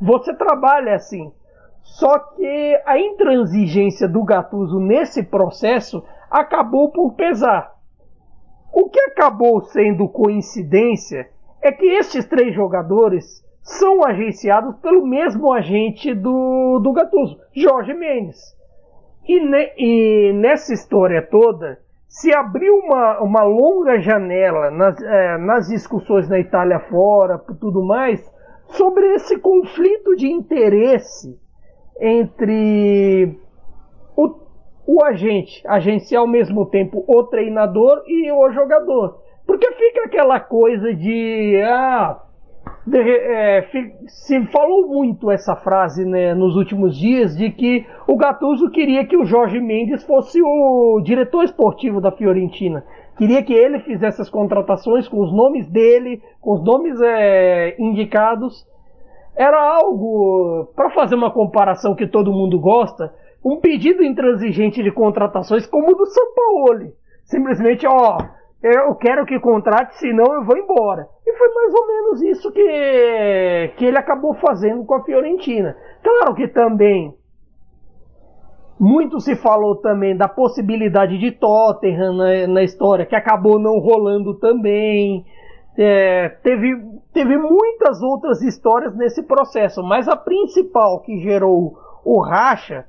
você 0.00 0.34
trabalha 0.34 0.94
assim. 0.94 1.32
Só 1.82 2.18
que 2.18 2.82
a 2.84 2.98
intransigência 2.98 4.06
do 4.06 4.22
Gattuso 4.22 4.78
nesse 4.78 5.22
processo 5.22 6.04
acabou 6.30 6.90
por 6.90 7.14
pesar. 7.14 7.72
O 8.70 8.90
que 8.90 9.00
acabou 9.00 9.62
sendo 9.62 10.06
coincidência 10.10 11.30
é 11.62 11.72
que 11.72 11.86
estes 11.86 12.26
três 12.26 12.54
jogadores 12.54 13.42
são 13.68 14.02
agenciados 14.04 14.76
pelo 14.76 15.06
mesmo 15.06 15.52
agente 15.52 16.14
do, 16.14 16.80
do 16.82 16.92
Gattuso, 16.92 17.38
Jorge 17.54 17.92
Mendes. 17.92 18.38
E, 19.26 19.40
ne, 19.40 19.72
e 19.76 20.32
nessa 20.32 20.72
história 20.72 21.20
toda, 21.20 21.78
se 22.08 22.34
abriu 22.34 22.78
uma, 22.78 23.20
uma 23.20 23.42
longa 23.42 24.00
janela 24.00 24.70
nas, 24.70 24.98
é, 25.02 25.36
nas 25.36 25.68
discussões 25.68 26.28
na 26.30 26.38
Itália 26.38 26.80
fora, 26.80 27.38
tudo 27.60 27.84
mais, 27.84 28.18
sobre 28.68 29.14
esse 29.14 29.38
conflito 29.38 30.16
de 30.16 30.28
interesse 30.28 31.38
entre 32.00 33.38
o, 34.16 34.34
o 34.86 35.04
agente, 35.04 35.62
agenciar 35.66 36.22
ao 36.22 36.28
mesmo 36.28 36.64
tempo 36.64 37.04
o 37.06 37.24
treinador 37.24 38.02
e 38.06 38.32
o 38.32 38.50
jogador. 38.50 39.20
Porque 39.46 39.70
fica 39.72 40.04
aquela 40.04 40.40
coisa 40.40 40.94
de. 40.94 41.60
Ah, 41.62 42.22
de, 42.88 42.98
é, 42.98 43.68
se 44.06 44.46
falou 44.46 44.88
muito 44.88 45.30
essa 45.30 45.54
frase 45.56 46.04
né, 46.04 46.34
nos 46.34 46.56
últimos 46.56 46.96
dias 46.96 47.36
de 47.36 47.50
que 47.50 47.86
o 48.06 48.16
Gattuso 48.16 48.70
queria 48.70 49.06
que 49.06 49.16
o 49.16 49.24
Jorge 49.24 49.60
Mendes 49.60 50.04
fosse 50.04 50.40
o 50.42 51.00
diretor 51.02 51.44
esportivo 51.44 52.00
da 52.00 52.10
Fiorentina. 52.10 52.84
Queria 53.16 53.42
que 53.42 53.52
ele 53.52 53.80
fizesse 53.80 54.22
as 54.22 54.30
contratações 54.30 55.08
com 55.08 55.20
os 55.20 55.32
nomes 55.32 55.68
dele, 55.68 56.22
com 56.40 56.54
os 56.54 56.64
nomes 56.64 57.00
é, 57.00 57.76
indicados. 57.78 58.66
Era 59.36 59.60
algo, 59.60 60.68
para 60.74 60.90
fazer 60.90 61.14
uma 61.14 61.30
comparação 61.30 61.94
que 61.94 62.06
todo 62.06 62.32
mundo 62.32 62.58
gosta, 62.58 63.12
um 63.44 63.60
pedido 63.60 64.02
intransigente 64.02 64.82
de 64.82 64.90
contratações 64.90 65.66
como 65.66 65.92
o 65.92 65.94
do 65.94 66.06
Sampaoli. 66.06 66.92
Simplesmente, 67.24 67.86
ó, 67.86 68.18
eu 68.62 68.94
quero 68.96 69.24
que 69.24 69.38
contrate, 69.38 69.96
senão 69.98 70.34
eu 70.34 70.44
vou 70.44 70.56
embora. 70.56 71.08
E 71.26 71.32
foi 71.32 71.54
mais 71.54 71.74
ou 71.74 71.86
menos 71.86 72.22
isso 72.22 72.50
que, 72.50 73.72
que 73.76 73.84
ele 73.84 73.98
acabou 73.98 74.34
fazendo 74.34 74.84
com 74.84 74.94
a 74.94 75.04
Fiorentina. 75.04 75.76
Claro 76.02 76.34
que 76.34 76.48
também 76.48 77.14
muito 78.78 79.20
se 79.20 79.34
falou 79.36 79.76
também 79.76 80.16
da 80.16 80.28
possibilidade 80.28 81.18
de 81.18 81.32
Tottenham 81.32 82.14
na, 82.14 82.46
na 82.46 82.62
história, 82.62 83.06
que 83.06 83.16
acabou 83.16 83.58
não 83.58 83.78
rolando 83.78 84.34
também. 84.34 85.24
É, 85.76 86.28
teve, 86.42 86.76
teve 87.12 87.36
muitas 87.36 88.02
outras 88.02 88.42
histórias 88.42 88.96
nesse 88.96 89.22
processo, 89.22 89.82
mas 89.82 90.08
a 90.08 90.16
principal 90.16 91.00
que 91.00 91.20
gerou 91.20 91.78
o 92.04 92.20
racha 92.20 92.84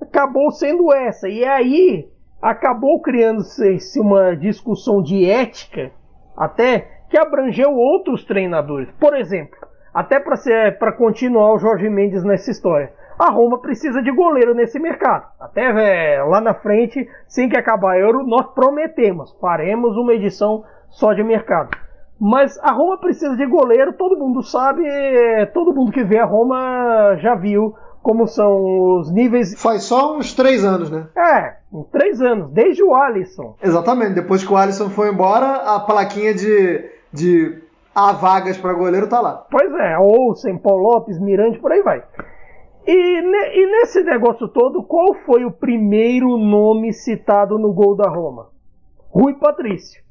acabou 0.00 0.50
sendo 0.50 0.92
essa. 0.92 1.28
E 1.28 1.44
aí 1.44 2.08
acabou 2.40 3.00
criando-se 3.00 4.00
uma 4.00 4.34
discussão 4.34 5.02
de 5.02 5.28
ética, 5.28 5.90
até 6.36 7.00
que 7.08 7.18
abrangeu 7.18 7.72
outros 7.74 8.24
treinadores. 8.24 8.88
Por 8.98 9.16
exemplo, 9.16 9.58
até 9.92 10.20
para 10.20 10.92
continuar 10.92 11.54
o 11.54 11.58
Jorge 11.58 11.88
Mendes 11.88 12.22
nessa 12.24 12.50
história, 12.50 12.92
a 13.18 13.30
Roma 13.30 13.58
precisa 13.58 14.00
de 14.00 14.10
goleiro 14.10 14.54
nesse 14.54 14.78
mercado. 14.78 15.26
Até 15.38 15.64
é, 16.16 16.22
lá 16.22 16.40
na 16.40 16.54
frente, 16.54 17.06
sem 17.28 17.48
que 17.48 17.58
acabar 17.58 17.92
a 17.92 17.98
Euro, 17.98 18.26
nós 18.26 18.46
prometemos, 18.54 19.36
faremos 19.40 19.96
uma 19.96 20.14
edição 20.14 20.64
só 20.88 21.12
de 21.12 21.22
mercado. 21.22 21.76
Mas 22.18 22.58
a 22.62 22.72
Roma 22.72 22.98
precisa 22.98 23.36
de 23.36 23.46
goleiro, 23.46 23.92
todo 23.94 24.18
mundo 24.18 24.42
sabe, 24.42 24.82
todo 25.52 25.74
mundo 25.74 25.92
que 25.92 26.04
vê 26.04 26.18
a 26.18 26.24
Roma 26.24 27.16
já 27.16 27.34
viu 27.34 27.74
como 28.02 28.26
são 28.26 28.98
os 28.98 29.12
níveis. 29.12 29.60
Faz 29.60 29.84
só 29.84 30.16
uns 30.16 30.34
três 30.34 30.64
anos, 30.64 30.90
né? 30.90 31.06
É, 31.16 31.56
uns 31.72 31.86
três 31.88 32.20
anos, 32.20 32.50
desde 32.50 32.82
o 32.82 32.94
Alisson. 32.94 33.56
Exatamente, 33.62 34.14
depois 34.14 34.44
que 34.44 34.52
o 34.52 34.56
Alisson 34.56 34.90
foi 34.90 35.10
embora, 35.10 35.74
a 35.74 35.80
plaquinha 35.80 36.34
de, 36.34 36.90
de 37.12 37.62
há 37.94 38.12
vagas 38.12 38.58
para 38.58 38.72
goleiro 38.72 39.08
tá 39.08 39.20
lá. 39.20 39.46
Pois 39.50 39.72
é, 39.72 39.98
Olsen, 39.98 40.58
Paul 40.58 40.78
Lopes, 40.78 41.20
Mirante, 41.20 41.58
por 41.58 41.72
aí 41.72 41.82
vai. 41.82 42.02
E, 42.86 42.92
e 42.92 43.66
nesse 43.66 44.02
negócio 44.02 44.48
todo, 44.48 44.82
qual 44.82 45.14
foi 45.26 45.44
o 45.44 45.50
primeiro 45.52 46.36
nome 46.36 46.92
citado 46.92 47.58
no 47.58 47.72
gol 47.72 47.94
da 47.94 48.08
Roma? 48.08 48.48
Rui 49.10 49.34
Patrício. 49.34 50.02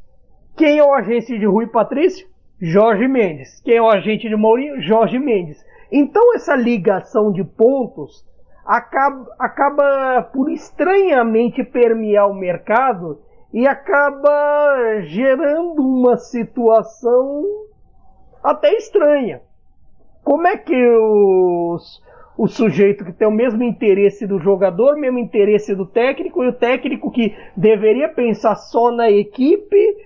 Quem 0.56 0.78
é 0.78 0.84
o 0.84 0.94
agente 0.94 1.38
de 1.38 1.46
Rui 1.46 1.68
Patrício? 1.68 2.28
Jorge 2.62 3.08
Mendes. 3.08 3.62
Quem 3.62 3.78
é 3.78 3.82
o 3.82 3.90
agente 3.90 4.28
de 4.28 4.36
Mourinho? 4.36 4.82
Jorge 4.82 5.18
Mendes. 5.18 5.58
Então 5.92 6.36
essa 6.36 6.56
ligação 6.56 7.32
de 7.32 7.44
pontos 7.44 8.26
acaba, 8.70 9.36
acaba 9.40 10.22
por 10.32 10.52
estranhamente 10.52 11.64
permear 11.64 12.30
o 12.30 12.36
mercado 12.36 13.20
e 13.52 13.68
acaba 13.68 15.02
gerando 15.06 15.82
uma 15.82 16.18
situação 16.18 17.44
até 18.44 18.72
estranha. 18.76 19.42
Como 20.24 20.46
é 20.46 20.56
que 20.56 20.76
os, 20.76 22.00
o 22.38 22.48
sujeito 22.48 23.04
que 23.04 23.12
tem 23.12 23.28
o 23.28 23.32
mesmo 23.32 23.64
interesse 23.64 24.28
do 24.28 24.38
jogador, 24.38 24.94
o 24.94 25.00
mesmo 25.00 25.18
interesse 25.18 25.74
do 25.74 25.88
técnico, 25.88 26.44
e 26.44 26.50
o 26.50 26.54
técnico 26.54 27.10
que 27.10 27.36
deveria 27.58 28.08
pensar 28.08 28.56
só 28.56 28.92
na 28.92 29.10
equipe, 29.10 29.98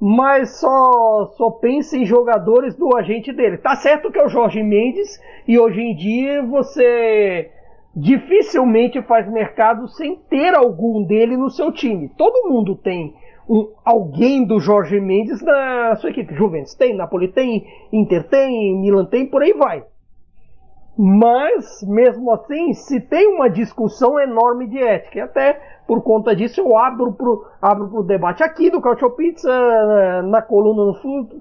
mas 0.00 0.58
só, 0.58 1.26
só 1.36 1.50
pensa 1.52 1.96
em 1.96 2.04
jogadores 2.04 2.74
do 2.74 2.96
agente 2.96 3.32
dele. 3.32 3.58
Tá 3.58 3.76
certo 3.76 4.10
que 4.10 4.18
é 4.18 4.26
o 4.26 4.28
Jorge 4.28 4.60
Mendes 4.60 5.22
e 5.46 5.56
hoje 5.56 5.80
em 5.80 5.94
dia 5.94 6.42
você 6.42 7.48
dificilmente 7.94 9.02
faz 9.02 9.30
mercado 9.30 9.88
sem 9.88 10.16
ter 10.16 10.54
algum 10.54 11.02
dele 11.04 11.36
no 11.36 11.50
seu 11.50 11.70
time. 11.70 12.10
Todo 12.16 12.48
mundo 12.48 12.74
tem 12.74 13.14
um, 13.48 13.72
alguém 13.84 14.44
do 14.44 14.58
Jorge 14.58 14.98
Mendes 15.00 15.42
na 15.42 15.96
sua 15.96 16.10
equipe. 16.10 16.34
Juventus 16.34 16.74
tem, 16.74 16.94
Napoli 16.94 17.28
tem, 17.28 17.66
Inter 17.92 18.28
tem, 18.28 18.80
Milan 18.80 19.04
tem, 19.04 19.26
por 19.26 19.42
aí 19.42 19.52
vai. 19.52 19.84
Mas, 20.96 21.82
mesmo 21.82 22.30
assim, 22.32 22.74
se 22.74 23.00
tem 23.00 23.26
uma 23.34 23.48
discussão 23.48 24.20
enorme 24.20 24.66
de 24.66 24.78
ética, 24.78 25.18
e 25.18 25.22
até 25.22 25.60
por 25.86 26.02
conta 26.02 26.36
disso 26.36 26.60
eu 26.60 26.76
abro 26.76 27.16
abro 27.60 27.88
pro 27.88 28.02
debate 28.02 28.42
aqui 28.42 28.70
do 28.70 28.80
Cautio 28.80 29.10
Pizza, 29.10 29.50
na 30.22 30.42
coluna 30.42 30.84
no 30.84 30.94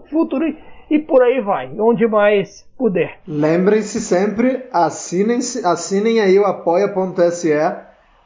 Futuro 0.09 0.45
e 0.89 0.99
por 0.99 1.21
aí 1.21 1.39
vai, 1.41 1.71
onde 1.79 2.07
mais 2.07 2.67
puder. 2.77 3.19
Lembrem-se 3.27 4.01
sempre, 4.01 4.65
assinem, 4.73 5.39
assinem 5.63 6.19
aí 6.19 6.37
o 6.39 6.45
apoia.se 6.45 7.53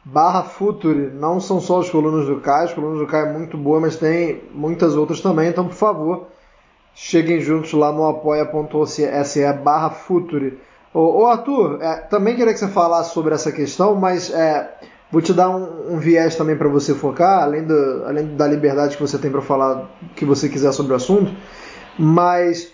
barra 0.03 0.43
Futuri. 0.43 1.11
Não 1.11 1.39
são 1.39 1.59
só 1.59 1.79
as 1.79 1.89
colunas 1.89 2.27
do 2.27 2.39
Caio, 2.39 2.65
as 2.65 2.73
colunas 2.73 2.99
do 2.99 3.07
Caio 3.07 3.27
é 3.27 3.33
muito 3.33 3.57
boa, 3.57 3.79
mas 3.79 3.97
tem 3.97 4.43
muitas 4.51 4.95
outras 4.95 5.21
também, 5.21 5.49
então 5.49 5.65
por 5.65 5.75
favor, 5.75 6.27
cheguem 6.93 7.39
juntos 7.39 7.73
lá 7.73 7.91
no 7.91 8.07
apoia.se 8.07 9.53
barra 9.63 9.89
Futuri. 9.89 10.59
Ô, 10.95 11.23
ô 11.23 11.27
Arthur, 11.27 11.79
é, 11.81 11.95
também 11.97 12.35
queria 12.35 12.53
que 12.53 12.59
você 12.59 12.69
falasse 12.69 13.13
sobre 13.13 13.35
essa 13.35 13.51
questão, 13.51 13.95
mas 13.95 14.29
é, 14.31 14.77
vou 15.11 15.21
te 15.21 15.33
dar 15.33 15.49
um, 15.49 15.93
um 15.93 15.99
viés 15.99 16.37
também 16.37 16.55
para 16.55 16.69
você 16.69 16.95
focar, 16.95 17.43
além, 17.43 17.65
do, 17.65 18.03
além 18.05 18.35
da 18.37 18.47
liberdade 18.47 18.95
que 18.95 19.01
você 19.01 19.17
tem 19.17 19.29
para 19.29 19.41
falar 19.41 19.89
o 20.01 20.15
que 20.15 20.23
você 20.23 20.47
quiser 20.47 20.71
sobre 20.71 20.93
o 20.93 20.95
assunto. 20.95 21.35
Mas 21.99 22.71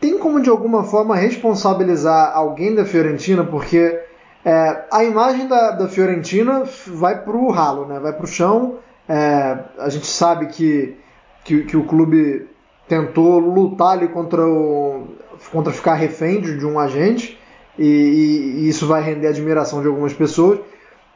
tem 0.00 0.16
como 0.18 0.40
de 0.40 0.48
alguma 0.48 0.84
forma 0.84 1.16
responsabilizar 1.16 2.30
alguém 2.32 2.72
da 2.72 2.84
Fiorentina, 2.84 3.42
porque 3.42 4.00
é, 4.44 4.84
a 4.92 5.02
imagem 5.02 5.48
da, 5.48 5.72
da 5.72 5.88
Fiorentina 5.88 6.62
vai 6.86 7.24
para 7.24 7.36
o 7.36 7.50
ralo, 7.50 7.86
né? 7.86 7.98
vai 7.98 8.12
para 8.12 8.24
o 8.24 8.28
chão. 8.28 8.76
É, 9.08 9.58
a 9.78 9.88
gente 9.88 10.06
sabe 10.06 10.46
que 10.46 10.96
que, 11.44 11.62
que 11.64 11.76
o 11.76 11.84
clube 11.84 12.48
tentou 12.88 13.38
lutar 13.38 13.92
ali 13.92 14.08
contra, 14.08 14.44
o, 14.44 15.08
contra 15.52 15.72
ficar 15.72 15.94
refém 15.94 16.40
de, 16.40 16.58
de 16.58 16.66
um 16.66 16.78
agente, 16.78 17.38
e, 17.78 17.84
e, 17.84 18.68
isso 18.68 18.86
vai 18.86 19.02
render 19.02 19.28
admiração 19.28 19.80
de 19.80 19.88
algumas 19.88 20.12
pessoas. 20.12 20.60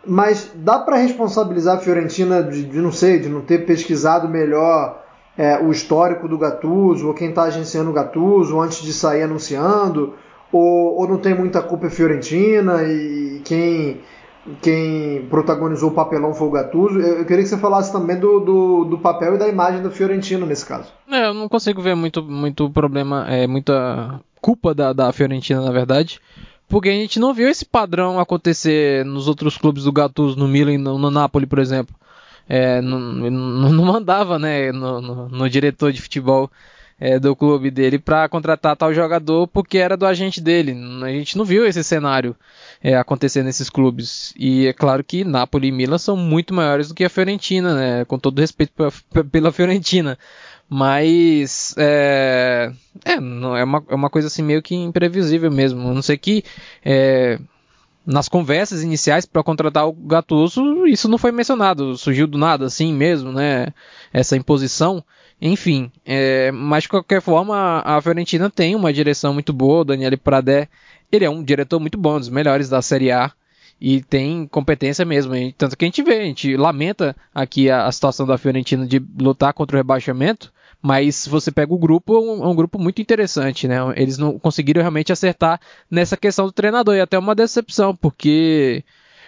Mas 0.06 0.52
dá 0.54 0.78
para 0.78 0.96
responsabilizar 0.96 1.76
a 1.76 1.80
Fiorentina 1.80 2.42
de, 2.42 2.64
de, 2.64 2.78
não 2.78 2.92
sei, 2.92 3.18
de 3.18 3.28
não 3.28 3.40
ter 3.40 3.66
pesquisado 3.66 4.28
melhor 4.28 5.02
é, 5.36 5.58
o 5.58 5.70
histórico 5.70 6.28
do 6.28 6.38
Gattuso, 6.38 7.08
ou 7.08 7.14
quem 7.14 7.30
está 7.30 7.42
agenciando 7.44 7.90
o 7.90 7.92
Gattuso 7.92 8.60
antes 8.60 8.82
de 8.82 8.92
sair 8.92 9.22
anunciando, 9.22 10.14
ou, 10.52 10.96
ou 10.98 11.08
não 11.08 11.18
tem 11.18 11.34
muita 11.34 11.60
culpa 11.60 11.88
a 11.88 11.90
Fiorentina 11.90 12.82
e 12.84 13.40
quem 13.44 14.00
quem 14.62 15.26
protagonizou 15.28 15.90
o 15.90 15.94
papelão 15.94 16.32
foi 16.32 16.48
o 16.48 16.50
Gattuso. 16.50 16.98
Eu, 16.98 17.24
queria 17.24 17.42
que 17.42 17.50
você 17.50 17.58
falasse 17.58 17.92
também 17.92 18.18
do, 18.18 18.40
do, 18.40 18.84
do, 18.84 18.98
papel 18.98 19.34
e 19.34 19.38
da 19.38 19.48
imagem 19.48 19.82
da 19.82 19.90
Fiorentina 19.90 20.46
nesse 20.46 20.64
caso. 20.64 20.90
É, 21.10 21.28
eu 21.28 21.34
não 21.34 21.48
consigo 21.48 21.82
ver 21.82 21.94
muito, 21.94 22.22
muito 22.22 22.70
problema, 22.70 23.26
é, 23.28 23.46
muita 23.46 24.20
culpa 24.38 24.74
da, 24.74 24.92
da 24.92 25.12
Fiorentina, 25.12 25.60
na 25.60 25.70
verdade. 25.70 26.20
Porque 26.68 26.88
a 26.88 26.92
gente 26.92 27.18
não 27.18 27.32
viu 27.32 27.48
esse 27.48 27.64
padrão 27.64 28.20
acontecer 28.20 29.04
nos 29.04 29.26
outros 29.26 29.56
clubes 29.56 29.84
do 29.84 29.92
Gattuso, 29.92 30.38
no 30.38 30.46
Milan 30.46 30.74
e 30.74 30.78
no, 30.78 30.98
no 30.98 31.10
Napoli, 31.10 31.46
por 31.46 31.58
exemplo. 31.58 31.94
É, 32.48 32.80
não, 32.80 32.98
não, 33.00 33.84
mandava 33.84 34.38
né, 34.38 34.72
no, 34.72 35.00
no, 35.00 35.28
no 35.28 35.50
diretor 35.50 35.92
de 35.92 36.00
futebol 36.00 36.50
é, 37.00 37.18
do 37.18 37.36
clube 37.36 37.70
dele 37.70 37.98
para 37.98 38.28
contratar 38.28 38.76
tal 38.76 38.92
jogador 38.92 39.46
porque 39.46 39.78
era 39.78 39.96
do 39.96 40.06
agente 40.06 40.40
dele. 40.40 40.74
A 41.02 41.08
gente 41.08 41.38
não 41.38 41.44
viu 41.44 41.66
esse 41.66 41.84
cenário 41.84 42.34
é, 42.82 42.96
acontecer 42.96 43.42
nesses 43.42 43.70
clubes. 43.70 44.34
E 44.36 44.66
é 44.66 44.72
claro 44.72 45.04
que 45.04 45.24
Napoli 45.24 45.68
e 45.68 45.72
Milan 45.72 45.98
são 45.98 46.16
muito 46.16 46.52
maiores 46.52 46.88
do 46.88 46.94
que 46.94 47.04
a 47.04 47.10
Fiorentina, 47.10 47.74
né? 47.74 48.04
Com 48.04 48.18
todo 48.18 48.40
respeito 48.40 48.72
pela 49.30 49.52
Fiorentina. 49.52 50.18
Mas 50.68 51.74
é, 53.58 53.64
uma, 53.64 53.84
é 53.88 53.94
uma 53.94 54.10
coisa 54.10 54.28
assim 54.28 54.42
meio 54.42 54.62
que 54.62 54.74
imprevisível 54.74 55.50
mesmo. 55.50 55.88
A 55.88 55.94
não 55.94 56.02
sei 56.02 56.16
que 56.16 56.44
é, 56.84 57.38
nas 58.06 58.28
conversas 58.28 58.82
iniciais 58.82 59.26
para 59.26 59.42
contratar 59.42 59.86
o 59.86 59.92
Gattuso 59.92 60.86
isso 60.86 61.08
não 61.08 61.18
foi 61.18 61.30
mencionado, 61.30 61.96
surgiu 61.96 62.26
do 62.26 62.38
nada 62.38 62.64
assim 62.64 62.92
mesmo, 62.92 63.32
né? 63.32 63.68
Essa 64.12 64.36
imposição. 64.36 65.04
Enfim, 65.40 65.92
é, 66.04 66.50
mas 66.50 66.84
de 66.84 66.88
qualquer 66.88 67.20
forma, 67.20 67.80
a 67.84 68.00
Fiorentina 68.00 68.50
tem 68.50 68.74
uma 68.74 68.92
direção 68.92 69.32
muito 69.32 69.52
boa. 69.52 69.82
O 69.82 69.84
Daniele 69.84 70.16
Pradé, 70.16 70.68
ele 71.12 71.24
é 71.24 71.30
um 71.30 71.44
diretor 71.44 71.78
muito 71.78 71.96
bom, 71.96 72.16
um 72.16 72.18
dos 72.18 72.28
melhores 72.28 72.68
da 72.68 72.82
Série 72.82 73.12
A. 73.12 73.30
E 73.80 74.02
tem 74.02 74.46
competência 74.48 75.04
mesmo. 75.04 75.34
Tanto 75.56 75.76
que 75.76 75.84
a 75.84 75.88
gente 75.88 76.02
vê, 76.02 76.20
a 76.20 76.24
gente 76.24 76.56
lamenta 76.56 77.14
aqui 77.32 77.70
a, 77.70 77.86
a 77.86 77.92
situação 77.92 78.26
da 78.26 78.36
Fiorentina 78.36 78.84
de 78.84 79.00
lutar 79.20 79.52
contra 79.52 79.76
o 79.76 79.78
rebaixamento. 79.78 80.52
Mas 80.80 81.16
se 81.16 81.28
você 81.28 81.50
pega 81.50 81.74
o 81.74 81.78
grupo, 81.78 82.14
é 82.14 82.20
um, 82.20 82.44
é 82.44 82.46
um, 82.48 82.54
grupo 82.54 82.78
muito 82.78 83.02
interessante, 83.02 83.66
né? 83.66 83.76
Eles 83.96 84.16
não 84.16 84.38
conseguiram 84.38 84.80
realmente 84.80 85.12
acertar 85.12 85.60
nessa 85.90 86.16
questão 86.16 86.46
do 86.46 86.52
treinador. 86.52 86.94
E 86.94 87.00
até 87.00 87.18
uma 87.18 87.34
decepção, 87.34 87.96
porque 87.96 88.84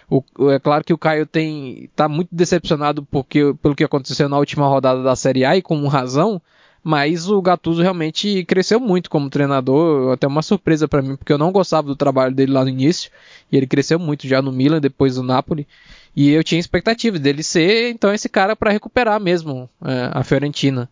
o, 0.09 0.22
é 0.51 0.59
claro 0.59 0.84
que 0.84 0.92
o 0.92 0.98
Caio 0.98 1.26
tem 1.26 1.90
tá 1.96 2.09
muito 2.09 2.28
decepcionado 2.32 3.05
porque, 3.05 3.55
pelo 3.62 3.74
que 3.74 3.84
aconteceu 3.84 4.28
na 4.28 4.38
última 4.38 4.68
rodada 4.68 5.03
da 5.03 5.16
Série 5.16 5.44
A 5.44 5.57
e 5.57 5.62
com 5.62 5.86
razão, 5.88 6.40
mas 6.82 7.28
o 7.28 7.40
Gattuso 7.42 7.82
realmente 7.82 8.44
cresceu 8.44 8.80
muito 8.80 9.11
como 9.11 9.30
treinador, 9.30 10.12
até 10.12 10.26
uma 10.26 10.42
surpresa 10.42 10.88
para 10.88 11.03
mim, 11.03 11.16
porque 11.16 11.32
eu 11.32 11.38
não 11.38 11.53
gostava 11.53 11.86
do 11.86 11.96
trabalho 11.96 12.34
dele 12.34 12.53
lá 12.53 12.64
no 12.64 12.70
início, 12.70 13.11
e 13.53 13.57
ele 13.57 13.66
cresceu 13.66 13.98
muito 13.98 14.26
já 14.26 14.40
no 14.40 14.51
Milan, 14.51 14.80
depois 14.80 15.16
do 15.16 15.22
Napoli, 15.22 15.66
e 16.16 16.30
eu 16.30 16.42
tinha 16.42 16.59
expectativa 16.59 17.18
dele 17.18 17.42
ser 17.42 17.90
então 17.90 18.12
esse 18.12 18.28
cara 18.28 18.57
para 18.57 18.72
recuperar 18.72 19.20
mesmo 19.20 19.68
é, 19.84 20.11
a 20.12 20.24
Fiorentina. 20.24 20.88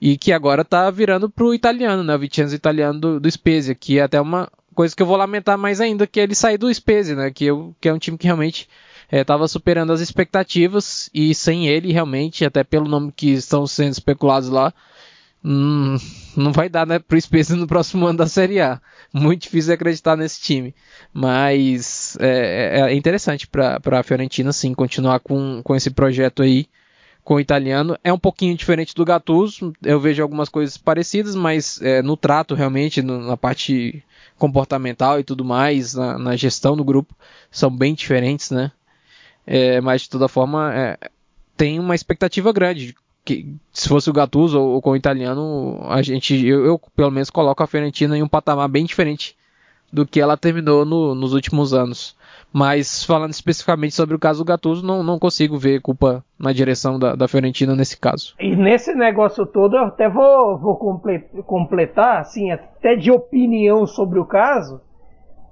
E 0.00 0.16
que 0.18 0.32
agora 0.32 0.64
tá 0.64 0.90
virando 0.90 1.30
pro 1.30 1.54
italiano, 1.54 2.04
né? 2.04 2.14
O 2.14 2.18
Vicenzo 2.18 2.54
italiano 2.54 3.00
do, 3.00 3.20
do 3.20 3.30
Spezia, 3.30 3.74
que 3.74 3.98
é 3.98 4.02
até 4.02 4.20
uma, 4.20 4.50
coisa 4.76 4.94
que 4.94 5.02
eu 5.02 5.06
vou 5.06 5.16
lamentar 5.16 5.56
mais 5.56 5.80
ainda, 5.80 6.06
que 6.06 6.20
ele 6.20 6.34
sair 6.34 6.58
do 6.58 6.72
Spezia, 6.72 7.16
né? 7.16 7.30
Que, 7.30 7.46
eu, 7.46 7.74
que 7.80 7.88
é 7.88 7.94
um 7.94 7.98
time 7.98 8.18
que 8.18 8.26
realmente 8.26 8.68
estava 9.10 9.44
é, 9.44 9.48
superando 9.48 9.92
as 9.92 10.00
expectativas 10.00 11.08
e 11.12 11.34
sem 11.34 11.66
ele, 11.66 11.92
realmente, 11.92 12.44
até 12.44 12.62
pelo 12.62 12.86
nome 12.86 13.10
que 13.10 13.30
estão 13.30 13.66
sendo 13.66 13.92
especulados 13.92 14.50
lá, 14.50 14.72
hum, 15.42 15.96
não 16.36 16.52
vai 16.52 16.68
dar 16.68 16.86
né, 16.86 16.98
pro 16.98 17.20
Spezia 17.20 17.56
no 17.56 17.66
próximo 17.66 18.06
ano 18.06 18.18
da 18.18 18.26
Série 18.26 18.60
A. 18.60 18.80
Muito 19.12 19.42
difícil 19.42 19.72
acreditar 19.72 20.14
nesse 20.14 20.40
time. 20.42 20.74
Mas 21.12 22.16
é, 22.20 22.80
é, 22.80 22.92
é 22.92 22.94
interessante 22.94 23.46
para 23.46 23.80
a 23.82 24.02
Fiorentina, 24.02 24.52
sim, 24.52 24.74
continuar 24.74 25.20
com, 25.20 25.62
com 25.64 25.74
esse 25.74 25.90
projeto 25.90 26.42
aí 26.42 26.66
com 27.26 27.34
o 27.34 27.40
italiano. 27.40 27.98
É 28.04 28.12
um 28.12 28.18
pouquinho 28.18 28.56
diferente 28.56 28.94
do 28.94 29.04
Gattuso, 29.04 29.72
eu 29.82 29.98
vejo 29.98 30.22
algumas 30.22 30.48
coisas 30.48 30.78
parecidas, 30.78 31.34
mas 31.34 31.82
é, 31.82 32.00
no 32.00 32.16
trato 32.16 32.54
realmente, 32.54 33.02
no, 33.02 33.20
na 33.20 33.36
parte 33.36 34.00
comportamental 34.38 35.18
e 35.18 35.24
tudo 35.24 35.44
mais, 35.44 35.94
na, 35.94 36.16
na, 36.16 36.36
gestão 36.36 36.76
do 36.76 36.84
grupo, 36.84 37.12
são 37.50 37.68
bem 37.68 37.94
diferentes, 37.94 38.52
né? 38.52 38.70
É, 39.44 39.80
mas 39.80 40.02
de 40.02 40.10
toda 40.10 40.28
forma, 40.28 40.72
é, 40.72 40.96
tem 41.56 41.80
uma 41.80 41.96
expectativa 41.96 42.52
grande. 42.52 42.94
Que, 43.24 43.56
se 43.72 43.88
fosse 43.88 44.08
o 44.08 44.12
Gattuso 44.12 44.60
ou, 44.60 44.74
ou, 44.74 44.80
com 44.80 44.92
o 44.92 44.96
italiano, 44.96 45.80
a 45.88 46.02
gente, 46.02 46.46
eu, 46.46 46.64
eu, 46.64 46.80
pelo 46.94 47.10
menos 47.10 47.28
coloco 47.28 47.60
a 47.60 47.66
Fiorentina 47.66 48.16
em 48.16 48.22
um 48.22 48.28
patamar 48.28 48.68
bem 48.68 48.84
diferente 48.84 49.36
do 49.92 50.06
que 50.06 50.20
ela 50.20 50.36
terminou 50.36 50.84
no, 50.84 51.14
nos 51.14 51.32
últimos 51.32 51.72
anos. 51.72 52.16
Mas 52.52 53.04
falando 53.04 53.32
especificamente 53.32 53.94
sobre 53.94 54.14
o 54.14 54.18
caso 54.18 54.42
do 54.42 54.48
Gattuso, 54.48 54.86
não, 54.86 55.02
não 55.02 55.18
consigo 55.18 55.58
ver 55.58 55.80
culpa 55.80 56.24
na 56.38 56.52
direção 56.52 56.98
da, 56.98 57.14
da 57.14 57.28
Fiorentina 57.28 57.74
nesse 57.74 57.98
caso. 57.98 58.34
E 58.40 58.56
nesse 58.56 58.94
negócio 58.94 59.44
todo, 59.44 59.76
eu 59.76 59.84
até 59.84 60.08
vou, 60.08 60.58
vou 60.58 60.76
completar, 61.44 62.20
assim, 62.20 62.50
até 62.50 62.96
de 62.96 63.10
opinião 63.10 63.86
sobre 63.86 64.18
o 64.18 64.24
caso, 64.24 64.80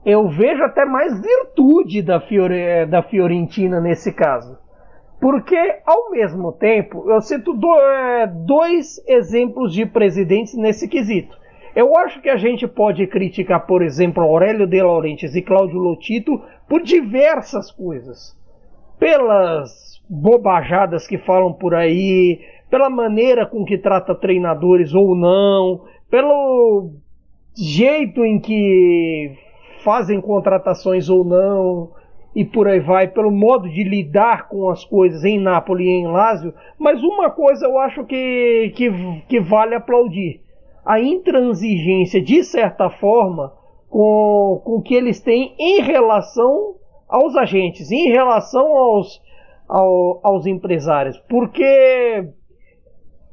eu 0.05 0.29
vejo 0.29 0.63
até 0.63 0.85
mais 0.85 1.21
virtude 1.21 2.03
da, 2.03 2.21
Fiore, 2.21 2.87
da 2.87 3.03
Fiorentina 3.03 3.81
nesse 3.81 4.13
caso. 4.13 4.59
Porque, 5.21 5.57
ao 5.87 6.11
mesmo 6.11 6.53
tempo, 6.53 7.11
eu 7.11 7.21
cito 7.23 7.55
é, 7.77 8.27
dois 8.27 9.03
exemplos 9.09 9.73
de 9.73 9.87
presidentes 9.87 10.55
nesse 10.55 10.87
quesito. 10.87 11.37
Eu 11.75 11.97
acho 11.97 12.21
que 12.21 12.29
a 12.29 12.37
gente 12.37 12.69
pode 12.69 13.05
criticar, 13.09 13.67
por 13.67 13.83
exemplo, 13.83 14.23
Aurélio 14.23 14.67
de 14.67 14.81
Laurentiis 14.81 15.35
e 15.35 15.43
Cláudio 15.43 15.79
Lotito 15.79 16.41
por 16.69 16.81
diversas 16.83 17.71
coisas. 17.73 18.39
Pelas 18.97 20.01
bobajadas 20.09 21.07
que 21.07 21.19
falam 21.19 21.53
por 21.53 21.75
aí, 21.75 22.41
pela 22.71 22.89
maneira 22.89 23.45
com 23.45 23.65
que 23.65 23.77
trata 23.77 24.15
treinadores 24.15 24.95
ou 24.95 25.17
não, 25.17 25.83
pelo 26.09 26.93
jeito 27.57 28.25
em 28.25 28.39
que 28.39 29.37
fazem 29.83 30.21
contratações 30.21 31.09
ou 31.09 31.25
não, 31.25 31.91
e 32.37 32.45
por 32.45 32.69
aí 32.69 32.79
vai, 32.79 33.09
pelo 33.09 33.33
modo 33.33 33.69
de 33.69 33.83
lidar 33.83 34.49
com 34.49 34.71
as 34.71 34.85
coisas 34.85 35.25
em 35.25 35.41
Nápoles 35.41 35.87
e 35.87 35.91
em 35.91 36.07
Lazio, 36.07 36.55
mas 36.79 37.03
uma 37.03 37.31
coisa 37.31 37.67
eu 37.67 37.79
acho 37.79 38.05
que, 38.05 38.73
que, 38.77 38.91
que 39.29 39.41
vale 39.41 39.75
aplaudir 39.75 40.44
a 40.85 41.01
intransigência, 41.01 42.21
de 42.21 42.45
certa 42.45 42.91
forma, 42.91 43.53
com, 43.89 44.61
com 44.65 44.83
que 44.83 44.95
eles 44.95 45.21
têm 45.21 45.55
em 45.59 45.81
relação 45.81 46.75
aos 47.09 47.37
agentes, 47.37 47.91
em 47.91 48.11
relação 48.11 48.67
aos, 48.77 49.23
ao, 49.69 50.21
aos 50.23 50.47
empresários. 50.47 51.19
Porque 51.29 52.29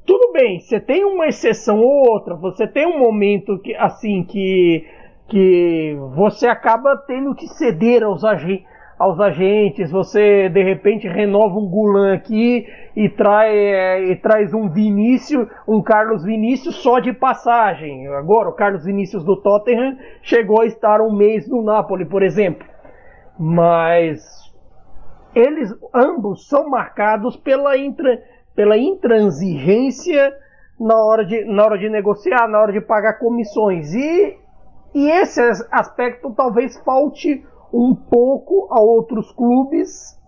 tudo 0.05 0.31
bem, 0.33 0.59
você 0.59 0.79
tem 0.79 1.03
uma 1.03 1.27
exceção 1.27 1.79
ou 1.79 2.11
outra, 2.11 2.35
você 2.35 2.67
tem 2.67 2.85
um 2.85 2.99
momento 2.99 3.59
que 3.59 3.75
assim 3.75 4.23
que 4.23 4.85
que 5.27 5.95
você 6.13 6.45
acaba 6.45 6.97
tendo 7.07 7.33
que 7.33 7.47
ceder 7.47 8.03
aos 8.03 8.23
agentes 8.23 8.69
aos 9.01 9.19
agentes, 9.19 9.89
você 9.89 10.47
de 10.47 10.61
repente 10.61 11.07
renova 11.07 11.57
um 11.57 11.67
Gulan 11.67 12.13
aqui 12.13 12.67
e, 12.95 13.07
trai, 13.09 13.55
é, 13.55 14.11
e 14.11 14.15
traz 14.15 14.53
um 14.53 14.69
Vinícius, 14.69 15.47
um 15.67 15.81
Carlos 15.81 16.23
Vinícius 16.23 16.75
só 16.75 16.99
de 16.99 17.13
passagem. 17.13 18.07
Agora, 18.07 18.49
o 18.49 18.53
Carlos 18.53 18.83
Vinícius 18.83 19.23
do 19.23 19.37
Tottenham 19.37 19.97
chegou 20.21 20.61
a 20.61 20.65
estar 20.65 21.01
um 21.01 21.15
mês 21.15 21.47
no 21.47 21.61
Napoli, 21.61 22.05
por 22.05 22.21
exemplo. 22.21 22.67
Mas 23.39 24.51
eles 25.33 25.73
ambos 25.93 26.47
são 26.47 26.69
marcados 26.69 27.37
pela, 27.37 27.71
pela 28.53 28.77
intransigência 28.77 30.35
na 30.79 30.97
hora, 31.01 31.23
de, 31.23 31.45
na 31.45 31.63
hora 31.63 31.77
de 31.77 31.89
negociar, 31.89 32.47
na 32.47 32.59
hora 32.59 32.73
de 32.73 32.81
pagar 32.81 33.13
comissões. 33.19 33.93
E, 33.93 34.37
e 34.93 35.09
esse 35.09 35.39
aspecto 35.71 36.33
talvez 36.35 36.77
falte 36.83 37.45
um 37.73 37.95
pouco 37.95 38.67
a 38.69 38.81
outros 38.81 39.31
clubes 39.31 40.19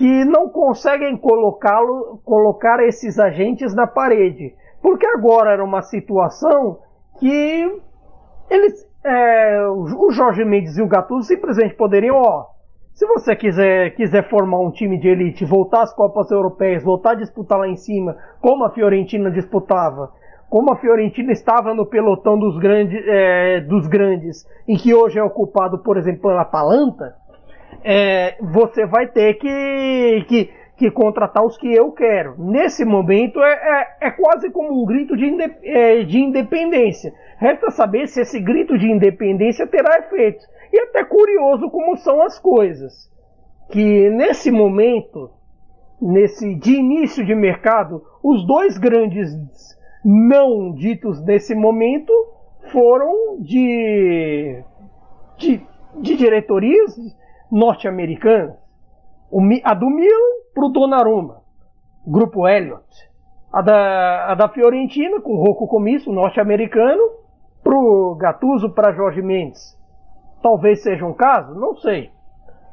que 0.00 0.24
não 0.24 0.48
conseguem 0.48 1.14
colocá-lo, 1.14 2.22
colocar 2.24 2.82
esses 2.82 3.18
agentes 3.18 3.74
na 3.74 3.86
parede. 3.86 4.54
Porque 4.80 5.06
agora 5.06 5.52
era 5.52 5.62
uma 5.62 5.82
situação 5.82 6.78
que 7.18 7.80
eles, 8.48 8.90
é, 9.04 9.68
o 9.68 10.10
Jorge 10.10 10.42
Mendes 10.42 10.78
e 10.78 10.82
o 10.82 10.86
Gattuso 10.86 11.28
simplesmente 11.28 11.74
poderiam, 11.74 12.16
ó, 12.16 12.46
Se 12.94 13.04
você 13.06 13.36
quiser, 13.36 13.94
quiser 13.94 14.26
formar 14.30 14.60
um 14.60 14.70
time 14.70 14.98
de 14.98 15.06
elite, 15.06 15.44
voltar 15.44 15.82
às 15.82 15.92
Copas 15.92 16.30
Europeias, 16.30 16.82
voltar 16.82 17.10
a 17.10 17.16
disputar 17.16 17.58
lá 17.58 17.68
em 17.68 17.76
cima, 17.76 18.16
como 18.40 18.64
a 18.64 18.70
Fiorentina 18.70 19.30
disputava, 19.30 20.14
como 20.48 20.72
a 20.72 20.76
Fiorentina 20.76 21.30
estava 21.30 21.74
no 21.74 21.84
pelotão 21.84 22.38
dos, 22.38 22.58
é, 22.64 23.60
dos 23.60 23.86
grandes, 23.86 24.46
em 24.66 24.78
que 24.78 24.94
hoje 24.94 25.18
é 25.18 25.22
ocupado, 25.22 25.80
por 25.80 25.98
exemplo, 25.98 26.22
pela 26.22 26.40
Atalanta, 26.40 27.20
é, 27.82 28.36
você 28.40 28.86
vai 28.86 29.06
ter 29.06 29.34
que, 29.34 30.24
que, 30.28 30.50
que, 30.76 30.90
contratar 30.90 31.44
os 31.44 31.56
que 31.56 31.72
eu 31.72 31.92
quero. 31.92 32.34
Nesse 32.38 32.84
momento 32.84 33.42
é, 33.42 33.52
é, 34.00 34.08
é 34.08 34.10
quase 34.10 34.50
como 34.50 34.82
um 34.82 34.86
grito 34.86 35.16
de, 35.16 35.30
é, 35.62 36.02
de 36.02 36.18
independência. 36.18 37.12
Resta 37.38 37.70
saber 37.70 38.06
se 38.08 38.20
esse 38.20 38.40
grito 38.40 38.78
de 38.78 38.90
independência 38.90 39.66
terá 39.66 39.98
efeitos. 39.98 40.46
E 40.72 40.78
até 40.80 41.04
curioso 41.04 41.70
como 41.70 41.96
são 41.96 42.22
as 42.22 42.38
coisas. 42.38 43.10
Que 43.70 44.10
nesse 44.10 44.50
momento, 44.50 45.30
nesse 46.00 46.54
de 46.56 46.72
início 46.72 47.24
de 47.24 47.34
mercado, 47.34 48.02
os 48.22 48.46
dois 48.46 48.76
grandes 48.76 49.30
não 50.04 50.72
ditos 50.72 51.22
nesse 51.24 51.54
momento 51.54 52.12
foram 52.72 53.38
de, 53.40 54.62
de, 55.38 55.60
de 56.00 56.16
diretorias 56.16 56.96
norte-americanas. 57.50 58.56
A 59.64 59.74
do 59.74 59.88
Milan 59.88 60.40
para 60.54 60.66
o 60.66 60.68
Donnarumma, 60.68 61.42
Grupo 62.06 62.48
Elliott. 62.48 63.10
A 63.52 63.62
da, 63.62 64.32
a 64.32 64.34
da 64.34 64.48
Fiorentina, 64.48 65.20
com 65.20 65.36
Rocco 65.36 65.66
Comisso, 65.66 66.12
norte-americano, 66.12 67.02
para 67.62 67.76
o 67.76 68.14
Gattuso, 68.14 68.70
para 68.70 68.92
Jorge 68.92 69.20
Mendes. 69.20 69.76
Talvez 70.42 70.82
seja 70.82 71.04
um 71.04 71.12
caso, 71.12 71.54
não 71.54 71.74
sei. 71.76 72.10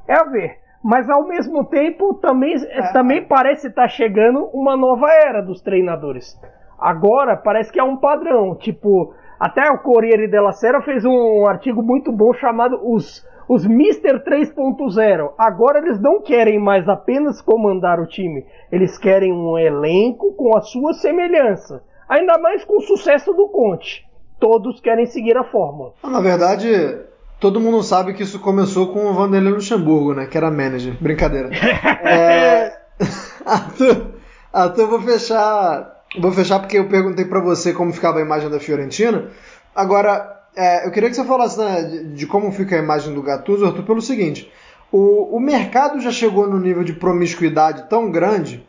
É 0.08 0.14
a 0.14 0.24
ver. 0.24 0.60
Mas 0.84 1.10
ao 1.10 1.28
mesmo 1.28 1.66
tempo 1.66 2.14
também, 2.16 2.56
é. 2.56 2.94
também 2.94 3.26
parece 3.26 3.68
estar 3.68 3.84
tá 3.84 3.88
chegando 3.88 4.46
uma 4.54 4.78
nova 4.78 5.12
era 5.12 5.42
dos 5.42 5.62
treinadores. 5.62 6.40
Agora 6.80 7.36
parece 7.36 7.72
que 7.72 7.80
é 7.80 7.84
um 7.84 7.98
padrão. 7.98 8.56
Tipo, 8.56 9.14
até 9.40 9.70
o 9.70 9.80
Corriere 9.80 10.28
della 10.28 10.52
Sera 10.52 10.82
fez 10.82 11.04
um 11.04 11.46
artigo 11.46 11.82
muito 11.82 12.12
bom 12.12 12.34
chamado 12.34 12.80
Os, 12.84 13.26
os 13.48 13.66
Mister 13.66 14.24
3.0. 14.24 15.32
Agora 15.38 15.80
eles 15.80 16.00
não 16.00 16.22
querem 16.22 16.60
mais 16.60 16.88
apenas 16.88 17.42
comandar 17.42 18.00
o 18.00 18.08
time. 18.08 18.46
Eles 18.72 18.98
querem 18.98 19.32
um 19.32 19.58
elenco 19.58 20.34
com 20.34 20.58
a 20.58 20.62
sua 20.62 20.94
semelhança. 20.94 21.84
Ainda 22.08 22.38
mais 22.38 22.64
com 22.64 22.78
o 22.78 22.82
sucesso 22.82 23.34
do 23.34 23.48
Conte. 23.50 24.06
Todos 24.40 24.80
querem 24.80 25.06
seguir 25.06 25.38
a 25.38 25.44
fórmula. 25.44 25.94
Na 26.04 26.22
verdade, 26.22 27.00
todo 27.40 27.60
mundo 27.60 27.82
sabe 27.84 28.14
que 28.14 28.24
isso 28.24 28.40
começou 28.40 28.94
com 28.94 29.06
o 29.08 29.14
Vanderlei 29.14 29.54
Luxemburgo, 29.54 30.14
né? 30.14 30.26
Que 30.26 30.38
era 30.38 30.52
manager. 30.52 30.96
Brincadeira. 31.02 31.50
é... 32.04 32.78
Arthur, 33.46 34.16
Arthur, 34.52 34.88
vou 34.88 35.02
fechar 35.02 35.98
Vou 36.20 36.32
fechar 36.32 36.60
porque 36.60 36.78
eu 36.78 36.88
perguntei 36.88 37.26
para 37.26 37.42
você 37.42 37.74
como 37.74 37.92
ficava 37.94 38.20
a 38.20 38.22
imagem 38.22 38.50
da 38.50 38.60
Fiorentina. 38.60 39.30
Agora, 39.76 40.47
é, 40.58 40.88
eu 40.88 40.92
queria 40.92 41.10
que 41.10 41.16
você 41.16 41.24
falasse 41.24 41.60
né, 41.60 41.84
de, 41.84 42.04
de, 42.16 42.26
como 42.26 42.52
fica 42.52 42.76
a 42.76 42.80
imagem 42.80 43.14
do 43.14 43.22
Gattuso, 43.22 43.66
Arthur, 43.66 43.84
pelo 43.84 44.02
seguinte: 44.02 44.52
o, 44.92 45.36
o 45.36 45.40
mercado 45.40 46.00
já 46.00 46.12
chegou 46.12 46.48
no 46.48 46.60
nível 46.60 46.84
de 46.84 46.94
promiscuidade 46.94 47.88
tão 47.88 48.10
grande 48.10 48.68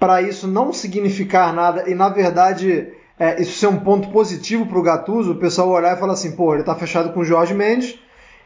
para 0.00 0.22
isso 0.22 0.48
não 0.48 0.72
significar 0.72 1.52
nada 1.52 1.88
e, 1.90 1.94
na 1.94 2.08
verdade, 2.08 2.88
é, 3.18 3.42
isso 3.42 3.58
ser 3.58 3.66
um 3.66 3.80
ponto 3.80 4.08
positivo 4.08 4.64
para 4.64 4.78
o 4.78 4.82
Gattuso, 4.82 5.32
o 5.32 5.38
pessoal 5.38 5.68
olhar 5.68 5.94
e 5.94 6.00
falar 6.00 6.14
assim, 6.14 6.34
pô, 6.34 6.54
ele 6.54 6.62
está 6.62 6.74
fechado 6.74 7.12
com 7.12 7.20
o 7.20 7.24
Jorge 7.24 7.52
Mendes, 7.52 7.98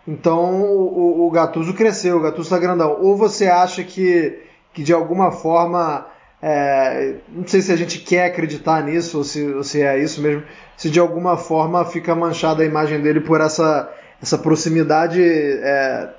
então 0.08 0.62
o, 0.62 1.26
o, 1.26 1.30
Gattuso 1.30 1.74
cresceu, 1.74 2.16
o 2.16 2.20
Gattuso 2.20 2.48
está 2.48 2.58
grandão. 2.58 2.98
Ou 3.00 3.16
você 3.16 3.46
acha 3.46 3.84
que, 3.84 4.40
que 4.72 4.82
de 4.82 4.92
alguma 4.92 5.30
forma 5.30 6.06
é, 6.42 7.18
não 7.28 7.46
sei 7.46 7.62
se 7.62 7.70
a 7.70 7.76
gente 7.76 8.00
quer 8.00 8.24
acreditar 8.24 8.82
nisso 8.82 9.18
ou 9.18 9.24
se, 9.24 9.44
ou 9.44 9.62
se 9.62 9.80
é 9.80 10.02
isso 10.02 10.20
mesmo, 10.20 10.42
se 10.76 10.90
de 10.90 10.98
alguma 10.98 11.36
forma 11.36 11.84
fica 11.84 12.14
manchada 12.14 12.62
a 12.62 12.66
imagem 12.66 13.00
dele 13.00 13.20
por 13.20 13.40
essa, 13.40 13.92
essa 14.20 14.38
proximidade 14.38 15.22
é, 15.22 16.10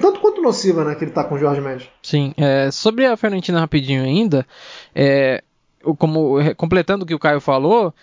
tanto 0.00 0.20
quanto 0.20 0.42
nociva 0.42 0.84
né, 0.84 0.94
que 0.94 1.04
ele 1.04 1.10
está 1.10 1.24
com 1.24 1.34
o 1.34 1.38
Jorge 1.38 1.60
Mendes. 1.60 1.88
Sim, 2.02 2.34
é, 2.36 2.70
sobre 2.70 3.06
a 3.06 3.16
Fiorentina 3.16 3.60
rapidinho 3.60 4.02
ainda, 4.02 4.46
é, 4.94 5.42
como 5.98 6.38
completando 6.56 7.04
o 7.04 7.06
que 7.06 7.14
o 7.14 7.18
Caio 7.18 7.40
falou, 7.40 7.94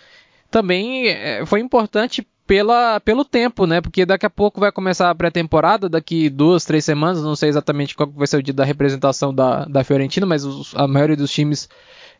também 0.50 1.08
é, 1.08 1.44
foi 1.46 1.60
importante 1.60 2.26
pela, 2.46 2.98
pelo 3.00 3.24
tempo, 3.24 3.64
né? 3.64 3.80
Porque 3.80 4.04
daqui 4.04 4.26
a 4.26 4.30
pouco 4.30 4.58
vai 4.58 4.72
começar 4.72 5.08
a 5.08 5.14
pré-temporada, 5.14 5.88
daqui 5.88 6.28
duas, 6.28 6.64
três 6.64 6.84
semanas, 6.84 7.22
não 7.22 7.36
sei 7.36 7.48
exatamente 7.48 7.94
qual 7.94 8.10
vai 8.10 8.26
ser 8.26 8.38
o 8.38 8.42
dia 8.42 8.52
da 8.52 8.64
representação 8.64 9.32
da, 9.32 9.64
da 9.66 9.84
Fiorentina, 9.84 10.26
mas 10.26 10.44
os, 10.44 10.74
a 10.74 10.88
maioria 10.88 11.16
dos 11.16 11.30
times 11.30 11.68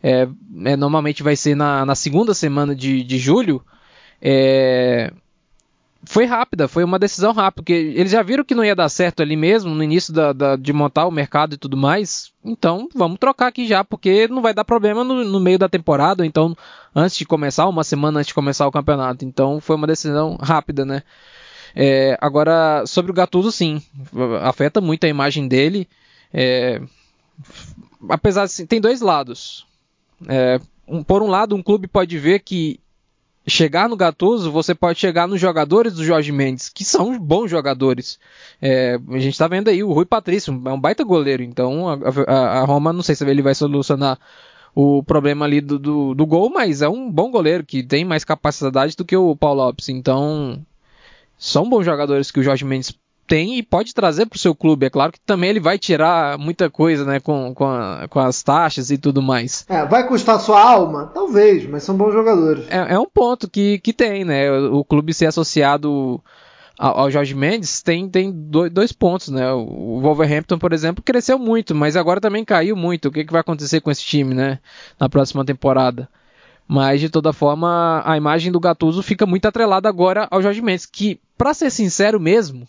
é, 0.03 0.29
é, 0.65 0.77
normalmente 0.77 1.23
vai 1.23 1.37
ser 1.37 1.55
na, 1.55 1.85
na 1.85 1.95
segunda 1.95 2.35
semana 2.35 2.75
de, 2.75 3.03
de 3.03 3.19
julho. 3.19 3.63
É, 4.21 5.13
foi 6.05 6.25
rápida, 6.25 6.67
foi 6.67 6.83
uma 6.83 6.99
decisão 6.99 7.33
rápida, 7.33 7.63
porque 7.63 7.73
eles 7.73 8.11
já 8.11 8.23
viram 8.23 8.45
que 8.45 8.55
não 8.55 8.65
ia 8.65 8.75
dar 8.75 8.89
certo 8.89 9.23
ali 9.23 9.37
mesmo, 9.37 9.75
no 9.75 9.85
início 9.85 10.13
da, 10.13 10.33
da, 10.33 10.57
de 10.57 10.73
montar 10.73 11.07
o 11.07 11.11
mercado 11.11 11.55
e 11.55 11.59
tudo 11.59 11.77
mais. 11.77 12.33
Então, 12.43 12.89
vamos 12.95 13.19
trocar 13.19 13.49
aqui 13.49 13.67
já, 13.67 13.85
porque 13.85 14.27
não 14.29 14.41
vai 14.41 14.55
dar 14.55 14.65
problema 14.65 15.05
no, 15.05 15.25
no, 15.25 15.41
meio 15.41 15.59
da 15.59 15.69
temporada, 15.69 16.25
então, 16.25 16.57
antes 16.95 17.19
de 17.19 17.27
começar, 17.27 17.69
uma 17.69 17.85
semana 17.85 18.19
antes 18.19 18.29
de 18.29 18.35
começar 18.35 18.67
o 18.67 18.73
campeonato. 18.73 19.25
Então, 19.25 19.61
foi 19.61 19.77
uma 19.77 19.87
decisão 19.87 20.39
rápida, 20.41 20.87
né? 20.87 21.03
É, 21.77 22.17
agora, 22.21 22.85
sobre 22.87 23.13
o 23.13 23.15
Gattuso, 23.15 23.53
sim, 23.53 23.83
afeta 24.43 24.81
muito 24.81 25.05
a 25.05 25.09
imagem 25.09 25.47
dele. 25.47 25.87
É, 26.33 26.81
apesar 28.09 28.47
de, 28.47 28.67
tem 28.67 28.81
dois 28.81 29.01
lados. 29.03 29.67
É, 30.29 30.61
um, 30.87 31.03
por 31.03 31.23
um 31.23 31.29
lado, 31.29 31.55
um 31.55 31.63
clube 31.63 31.87
pode 31.87 32.19
ver 32.19 32.41
que 32.41 32.81
chegar 33.47 33.89
no 33.89 33.97
Gattuso, 33.97 34.53
você 34.53 34.75
pode 34.75 34.99
chegar 34.99 35.27
nos 35.27 35.41
jogadores 35.41 35.95
do 35.95 36.05
Jorge 36.05 36.31
Mendes, 36.31 36.69
que 36.69 36.85
são 36.85 37.19
bons 37.19 37.51
jogadores. 37.51 38.19
É, 38.61 38.99
a 39.09 39.19
gente 39.19 39.33
está 39.33 39.49
vendo 39.49 39.69
aí 39.69 39.83
o 39.83 39.93
Rui 39.93 40.05
Patrício, 40.05 40.61
é 40.65 40.73
um 40.73 40.81
baita 40.81 41.05
goleiro, 41.05 41.43
então 41.43 41.89
a, 41.89 41.99
a, 42.27 42.61
a, 42.61 42.65
Roma, 42.65 42.93
não 42.93 43.03
sei 43.03 43.15
se 43.15 43.25
ele 43.29 43.43
vai 43.43 43.55
solucionar 43.55 44.19
o 44.75 45.03
problema 45.03 45.45
ali 45.45 45.61
do, 45.61 45.79
do, 45.79 46.15
do, 46.15 46.27
gol, 46.27 46.49
mas 46.51 46.81
é 46.81 46.89
um 46.89 47.11
bom 47.11 47.31
goleiro, 47.31 47.65
que 47.65 47.83
tem 47.83 48.05
mais 48.05 48.25
capacidade 48.25 48.97
do 48.97 49.05
que 49.05 49.17
o 49.17 49.35
Paulo 49.35 49.65
Lopes, 49.65 49.89
então 49.89 50.65
são 51.37 51.69
bons 51.69 51.85
jogadores 51.85 52.31
que 52.31 52.39
o 52.39 52.43
Jorge 52.43 52.65
Mendes 52.65 52.95
tem 53.31 53.57
e 53.59 53.63
pode 53.63 53.95
trazer 53.95 54.27
para 54.27 54.37
o 54.37 54.41
seu 54.41 54.57
clube. 54.57 54.87
É 54.87 54.91
claro 54.91 55.13
que 55.13 55.21
também 55.21 55.51
ele 55.51 55.61
vai 55.61 55.79
tirar 55.79 56.37
muita 56.37 56.69
coisa, 56.69 57.05
né, 57.05 57.21
com, 57.21 57.55
com, 57.55 57.65
a, 57.65 58.09
com 58.11 58.19
as 58.19 58.43
taxas 58.43 58.91
e 58.91 58.99
tudo 58.99 59.23
mais. 59.23 59.65
É, 59.69 59.87
vai 59.87 60.05
custar 60.05 60.41
sua 60.41 60.61
alma? 60.61 61.13
Talvez, 61.15 61.65
mas 61.71 61.85
são 61.85 61.97
bons 61.97 62.13
jogadores. 62.13 62.65
É, 62.69 62.95
é 62.95 62.99
um 62.99 63.07
ponto 63.07 63.49
que, 63.49 63.79
que 63.79 63.93
tem, 63.93 64.25
né? 64.25 64.51
O, 64.51 64.79
o 64.79 64.85
clube 64.85 65.15
ser 65.15 65.27
associado 65.27 66.21
ao, 66.77 67.03
ao 67.03 67.11
Jorge 67.11 67.33
Mendes 67.33 67.81
tem, 67.83 68.09
tem 68.09 68.33
dois, 68.33 68.73
dois, 68.73 68.91
pontos, 68.91 69.29
né? 69.29 69.53
O 69.53 70.01
Wolverhampton, 70.01 70.59
por 70.59 70.73
exemplo, 70.73 71.05
cresceu 71.05 71.39
muito, 71.39 71.73
mas 71.73 71.95
agora 71.95 72.21
também 72.21 72.45
caiu 72.45 72.75
muito. 72.75 73.07
O 73.07 73.13
que, 73.13 73.25
que 73.25 73.33
vai 73.33 73.43
acontecer 73.43 73.81
com 73.81 73.93
esse 73.93 74.03
time, 74.03 74.35
né? 74.35 74.59
Na 74.99 75.09
próxima 75.09 75.45
temporada. 75.45 76.09
Mas 76.67 77.01
de 77.01 77.09
toda 77.09 77.33
forma, 77.33 78.03
a 78.05 78.17
imagem 78.17 78.51
do 78.51 78.59
Gattuso 78.59 79.05
fica 79.05 79.25
muito 79.25 79.47
atrelada 79.47 79.89
agora 79.89 80.27
ao 80.33 80.43
Jorge 80.43 80.61
Mendes, 80.61 80.85
que, 80.85 81.21
para 81.39 81.55
ser 81.55 81.71
sincero 81.71 82.19
mesmo, 82.19 82.67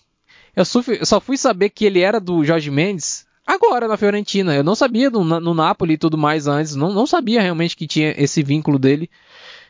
eu 0.56 0.66
só 1.06 1.20
fui 1.20 1.38
saber 1.38 1.70
que 1.70 1.86
ele 1.86 2.00
era 2.00 2.20
do 2.20 2.44
Jorge 2.44 2.70
Mendes 2.70 3.26
agora 3.46 3.88
na 3.88 3.98
Fiorentina. 3.98 4.56
Eu 4.56 4.64
não 4.64 4.76
sabia 4.76 5.10
no, 5.10 5.24
no 5.24 5.54
Napoli 5.54 5.94
e 5.94 5.98
tudo 5.98 6.18
mais 6.18 6.48
antes. 6.48 6.76
Não, 6.76 6.92
não 6.92 7.06
sabia 7.06 7.42
realmente 7.42 7.76
que 7.76 7.88
tinha 7.88 8.14
esse 8.18 8.44
vínculo 8.44 8.80
dele. 8.80 9.10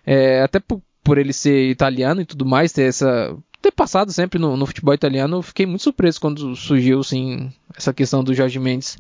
É, 0.06 0.42
até 0.42 0.60
por, 0.60 0.82
por, 1.04 1.18
ele 1.18 1.34
ser 1.34 1.70
italiano 1.70 2.22
e 2.22 2.26
tudo 2.26 2.46
mais, 2.46 2.72
ter 2.72 2.84
essa. 2.84 3.36
Ter 3.62 3.72
passado 3.72 4.12
sempre 4.12 4.40
no, 4.40 4.58
no 4.58 4.66
futebol 4.66 4.92
italiano, 4.92 5.38
eu 5.38 5.42
fiquei 5.44 5.68
muito 5.68 5.84
surpreso 5.84 6.20
quando 6.20 6.56
surgiu 6.56 7.00
assim, 7.00 7.54
essa 7.78 7.94
questão 7.94 8.24
do 8.24 8.34
Jorge 8.34 8.58
Mendes 8.58 8.98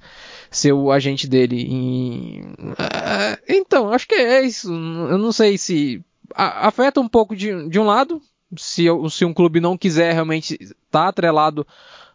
ser 0.51 0.71
o 0.71 0.91
agente 0.91 1.27
dele. 1.27 1.65
E, 1.67 2.41
uh, 2.59 3.41
então, 3.49 3.91
acho 3.91 4.07
que 4.07 4.13
é 4.13 4.43
isso. 4.43 4.71
Eu 4.71 5.17
não 5.17 5.31
sei 5.31 5.57
se 5.57 6.03
afeta 6.35 7.01
um 7.01 7.07
pouco 7.07 7.35
de, 7.35 7.67
de 7.69 7.79
um 7.79 7.85
lado, 7.85 8.21
se, 8.57 8.85
se 9.09 9.25
um 9.25 9.33
clube 9.33 9.59
não 9.59 9.77
quiser 9.77 10.13
realmente 10.13 10.57
estar 10.61 10.75
tá 10.91 11.07
atrelado 11.07 11.65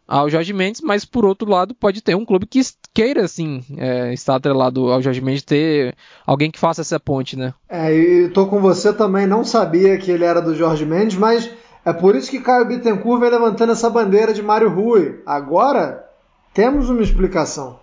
ao 0.06 0.30
Jorge 0.30 0.52
Mendes, 0.52 0.80
mas 0.80 1.04
por 1.04 1.24
outro 1.24 1.50
lado 1.50 1.74
pode 1.74 2.00
ter 2.00 2.14
um 2.14 2.24
clube 2.24 2.46
que 2.46 2.60
queira 2.94 3.24
assim 3.24 3.64
é, 3.76 4.12
estar 4.12 4.36
atrelado 4.36 4.92
ao 4.92 5.02
Jorge 5.02 5.20
Mendes, 5.20 5.42
ter 5.42 5.96
alguém 6.24 6.50
que 6.50 6.58
faça 6.58 6.82
essa 6.82 7.00
ponte, 7.00 7.36
né? 7.36 7.52
É, 7.68 7.92
e 7.92 8.28
tô 8.28 8.46
com 8.46 8.60
você 8.60 8.92
também, 8.92 9.26
não 9.26 9.44
sabia 9.44 9.98
que 9.98 10.10
ele 10.10 10.24
era 10.24 10.40
do 10.40 10.54
Jorge 10.54 10.86
Mendes, 10.86 11.16
mas 11.16 11.50
é 11.84 11.92
por 11.92 12.14
isso 12.14 12.30
que 12.30 12.40
Caio 12.40 12.66
Bittencourt 12.66 13.20
vem 13.20 13.30
levantando 13.30 13.72
essa 13.72 13.90
bandeira 13.90 14.32
de 14.32 14.42
Mário 14.42 14.68
Rui. 14.68 15.20
Agora 15.26 16.04
temos 16.54 16.88
uma 16.88 17.02
explicação. 17.02 17.78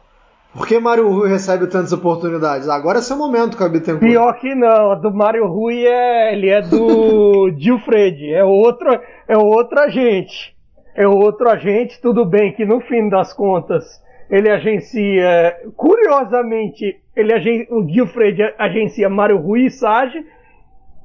Por 0.54 0.68
que 0.68 0.80
Mário 0.80 1.10
Rui 1.10 1.30
recebe 1.30 1.66
tantas 1.66 1.92
oportunidades? 1.92 2.70
Agora 2.70 3.00
é 3.00 3.02
seu 3.02 3.18
momento, 3.18 3.58
Cabitencourt. 3.58 4.08
Pior 4.08 4.34
que 4.40 4.54
não, 4.54 4.92
a 4.92 4.96
do 4.96 5.12
Mário 5.12 5.48
Rui 5.48 5.84
é, 5.84 6.34
ele 6.34 6.48
é 6.48 6.62
do 6.62 7.50
Gilfred, 7.58 8.32
é 8.32 8.44
outro, 8.44 9.00
é 9.28 9.36
outra 9.36 9.90
gente. 9.90 10.56
é 10.96 11.08
outro 11.08 11.50
agente, 11.50 12.00
tudo 12.00 12.24
bem 12.24 12.54
que 12.54 12.66
no 12.66 12.80
fim 12.82 13.10
das 13.10 13.34
contas 13.34 13.84
ele 14.30 14.50
agencia, 14.50 15.58
curiosamente, 15.76 17.02
ele 17.16 17.34
agen, 17.34 17.68
o 17.72 17.88
Gilfred 17.88 18.42
agencia 18.58 19.10
Mário 19.10 19.38
Rui 19.38 19.66
e 19.66 19.72
Sage, 19.72 20.24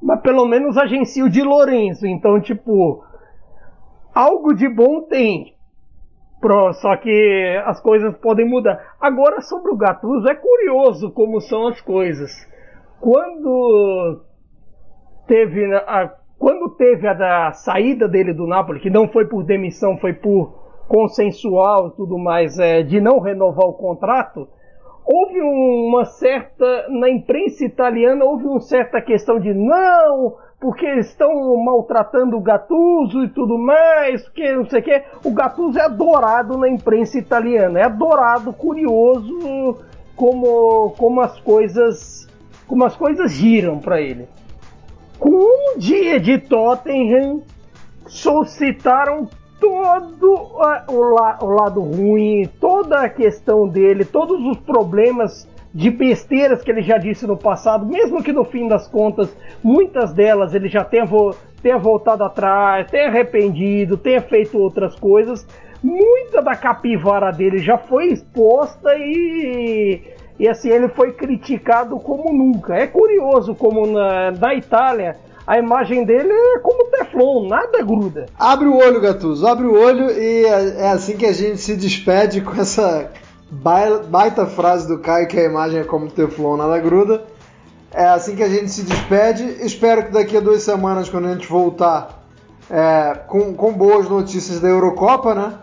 mas 0.01 0.21
pelo 0.21 0.45
menos 0.45 0.77
agencia 0.77 1.25
o 1.25 1.29
de 1.29 1.41
Lourenço, 1.41 2.05
então 2.05 2.39
tipo, 2.39 3.03
algo 4.13 4.53
de 4.53 4.69
bom 4.69 5.01
tem. 5.01 5.55
Pro, 6.39 6.73
só 6.73 6.95
que 6.95 7.61
as 7.65 7.81
coisas 7.81 8.15
podem 8.17 8.47
mudar. 8.47 8.95
Agora 8.99 9.41
sobre 9.41 9.71
o 9.71 9.77
Gattuso 9.77 10.27
é 10.29 10.35
curioso 10.35 11.11
como 11.11 11.41
são 11.41 11.67
as 11.67 11.81
coisas. 11.81 12.31
Quando 12.99 14.21
teve 15.27 15.73
a, 15.75 16.13
quando 16.37 16.69
teve 16.69 17.05
a 17.07 17.13
da 17.13 17.51
saída 17.51 18.07
dele 18.07 18.33
do 18.33 18.47
Napoli, 18.47 18.79
que 18.79 18.89
não 18.89 19.09
foi 19.09 19.25
por 19.25 19.43
demissão, 19.43 19.97
foi 19.97 20.13
por 20.13 20.57
consensual 20.87 21.89
e 21.89 21.95
tudo 21.97 22.17
mais, 22.17 22.57
é, 22.57 22.81
de 22.81 23.01
não 23.01 23.19
renovar 23.19 23.67
o 23.67 23.73
contrato, 23.73 24.47
houve 25.05 25.39
uma 25.41 26.05
certa, 26.05 26.87
na 26.89 27.09
imprensa 27.09 27.65
italiana, 27.65 28.23
houve 28.23 28.45
uma 28.45 28.61
certa 28.61 29.01
questão 29.01 29.39
de 29.39 29.53
não, 29.53 30.37
porque 30.59 30.85
estão 30.95 31.55
maltratando 31.63 32.35
o 32.35 32.41
Gattuso 32.41 33.23
e 33.23 33.29
tudo 33.29 33.57
mais, 33.57 34.27
que 34.29 34.51
não 34.51 34.65
sei 34.69 34.81
o 34.81 34.83
que. 34.83 35.03
O 35.23 35.31
Gattuso 35.31 35.79
é 35.79 35.83
adorado 35.83 36.57
na 36.57 36.69
imprensa 36.69 37.17
italiana, 37.17 37.79
é 37.79 37.83
adorado, 37.83 38.51
curioso 38.51 39.77
como, 40.15 40.93
como 40.97 41.21
as 41.21 41.39
coisas 41.39 42.27
como 42.67 42.83
as 42.83 42.95
coisas 42.95 43.31
giram 43.31 43.79
para 43.79 43.99
ele. 43.99 44.27
Com 45.17 45.31
um 45.31 45.77
dia 45.79 46.19
de 46.19 46.37
Tottenham, 46.37 47.41
suscitaram 48.05 49.27
todo 49.59 50.33
o, 50.87 51.09
la 51.09 51.39
o 51.41 51.47
lado 51.47 51.81
ruim, 51.81 52.47
toda 52.59 53.01
a 53.01 53.09
questão 53.09 53.67
dele, 53.67 54.05
todos 54.05 54.39
os 54.45 54.57
problemas 54.57 55.47
de 55.73 55.89
besteiras 55.89 56.63
que 56.63 56.71
ele 56.71 56.81
já 56.81 56.97
disse 56.97 57.27
no 57.27 57.37
passado, 57.37 57.85
mesmo 57.85 58.23
que 58.23 58.33
no 58.33 58.43
fim 58.43 58.67
das 58.67 58.87
contas, 58.87 59.35
muitas 59.63 60.13
delas 60.13 60.53
ele 60.53 60.67
já 60.67 60.83
tenha, 60.83 61.05
vo 61.05 61.35
tenha 61.61 61.77
voltado 61.77 62.23
atrás, 62.23 62.89
tenha 62.89 63.07
arrependido, 63.07 63.97
tenha 63.97 64.21
feito 64.21 64.57
outras 64.57 64.95
coisas, 64.95 65.45
muita 65.83 66.41
da 66.41 66.55
capivara 66.55 67.31
dele 67.31 67.59
já 67.59 67.77
foi 67.77 68.07
exposta 68.07 68.95
e 68.97 70.01
e 70.39 70.47
assim, 70.47 70.69
ele 70.69 70.87
foi 70.87 71.11
criticado 71.11 71.99
como 71.99 72.31
nunca. 72.31 72.73
É 72.73 72.87
curioso 72.87 73.53
como 73.53 73.85
na, 73.85 74.31
na 74.31 74.55
Itália 74.55 75.17
a 75.45 75.57
imagem 75.57 76.05
dele 76.05 76.31
é 76.31 76.59
como 76.59 76.85
Teflon, 76.85 77.47
nada 77.47 77.81
gruda. 77.81 78.27
Abre 78.37 78.67
o 78.67 78.77
olho, 78.77 79.01
Gattuso, 79.01 79.45
abre 79.45 79.65
o 79.65 79.77
olho 79.77 80.09
e 80.11 80.45
é, 80.45 80.85
é 80.85 80.89
assim 80.91 81.17
que 81.17 81.25
a 81.25 81.33
gente 81.33 81.57
se 81.57 81.75
despede 81.75 82.39
com 82.39 82.53
essa 82.53 83.11
baita 83.51 84.45
frase 84.45 84.87
do 84.87 84.99
Caio 84.99 85.27
que 85.27 85.39
a 85.39 85.43
imagem 85.43 85.81
é 85.81 85.83
como 85.83 86.09
Teflon, 86.09 86.57
nada 86.57 86.79
gruda. 86.79 87.23
É 87.91 88.05
assim 88.05 88.35
que 88.35 88.43
a 88.43 88.49
gente 88.49 88.69
se 88.69 88.83
despede. 88.83 89.43
Espero 89.65 90.05
que 90.05 90.11
daqui 90.11 90.37
a 90.37 90.39
duas 90.39 90.61
semanas, 90.61 91.09
quando 91.09 91.27
a 91.27 91.33
gente 91.33 91.47
voltar, 91.47 92.23
é, 92.69 93.19
com, 93.27 93.53
com 93.53 93.73
boas 93.73 94.07
notícias 94.07 94.59
da 94.59 94.67
Eurocopa, 94.67 95.33
né? 95.33 95.53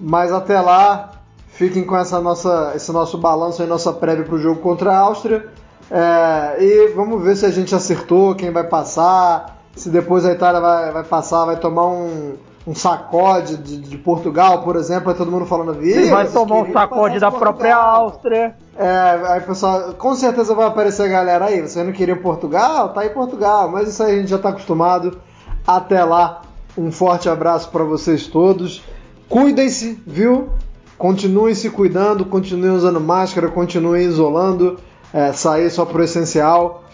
Mas 0.00 0.32
até 0.32 0.60
lá, 0.60 1.20
Fiquem 1.60 1.84
com 1.84 1.94
essa 1.94 2.18
nossa, 2.22 2.72
esse 2.74 2.90
nosso 2.90 3.18
balanço 3.18 3.60
aí, 3.60 3.68
nossa 3.68 3.92
prévia 3.92 4.24
para 4.24 4.34
o 4.34 4.38
jogo 4.38 4.62
contra 4.62 4.92
a 4.92 4.98
Áustria. 4.98 5.46
É, 5.90 6.56
e 6.58 6.88
vamos 6.94 7.22
ver 7.22 7.36
se 7.36 7.44
a 7.44 7.50
gente 7.50 7.74
acertou, 7.74 8.34
quem 8.34 8.50
vai 8.50 8.64
passar, 8.64 9.58
se 9.76 9.90
depois 9.90 10.24
a 10.24 10.32
Itália 10.32 10.58
vai, 10.58 10.90
vai 10.90 11.04
passar, 11.04 11.44
vai 11.44 11.56
tomar 11.56 11.86
um, 11.88 12.36
um 12.70 12.74
sacode 12.74 13.56
de, 13.56 13.78
de, 13.78 13.98
Portugal, 13.98 14.62
por 14.62 14.76
exemplo, 14.76 15.10
aí 15.10 15.16
todo 15.16 15.28
mundo 15.28 15.44
falando 15.44 15.74
Se 15.82 16.08
vai 16.08 16.28
tomar 16.28 16.60
um 16.60 16.72
sacode 16.72 17.18
da 17.18 17.28
própria 17.28 17.74
Áustria. 17.74 18.54
É, 18.78 19.20
aí 19.26 19.40
pessoal, 19.40 19.92
com 19.94 20.14
certeza 20.14 20.54
vai 20.54 20.68
aparecer 20.68 21.02
a 21.02 21.08
galera 21.08 21.46
aí, 21.46 21.62
você 21.62 21.82
não 21.82 21.90
queria 21.90 22.14
Portugal? 22.14 22.90
Tá 22.90 23.00
aí 23.00 23.10
Portugal, 23.10 23.68
mas 23.68 23.88
isso 23.88 24.00
aí 24.04 24.14
a 24.14 24.18
gente 24.18 24.30
já 24.30 24.36
está 24.36 24.50
acostumado. 24.50 25.18
Até 25.66 26.04
lá, 26.04 26.42
um 26.78 26.92
forte 26.92 27.28
abraço 27.28 27.68
para 27.70 27.82
vocês 27.82 28.28
todos. 28.28 28.84
Cuidem-se, 29.28 30.00
viu? 30.06 30.50
Continuem 30.96 31.56
se 31.56 31.70
cuidando, 31.70 32.24
continuem 32.24 32.70
usando 32.70 33.00
máscara, 33.00 33.48
continuem 33.48 34.04
isolando, 34.04 34.78
é, 35.12 35.32
sair 35.32 35.70
só 35.70 35.84
pro 35.84 36.04
essencial. 36.04 36.84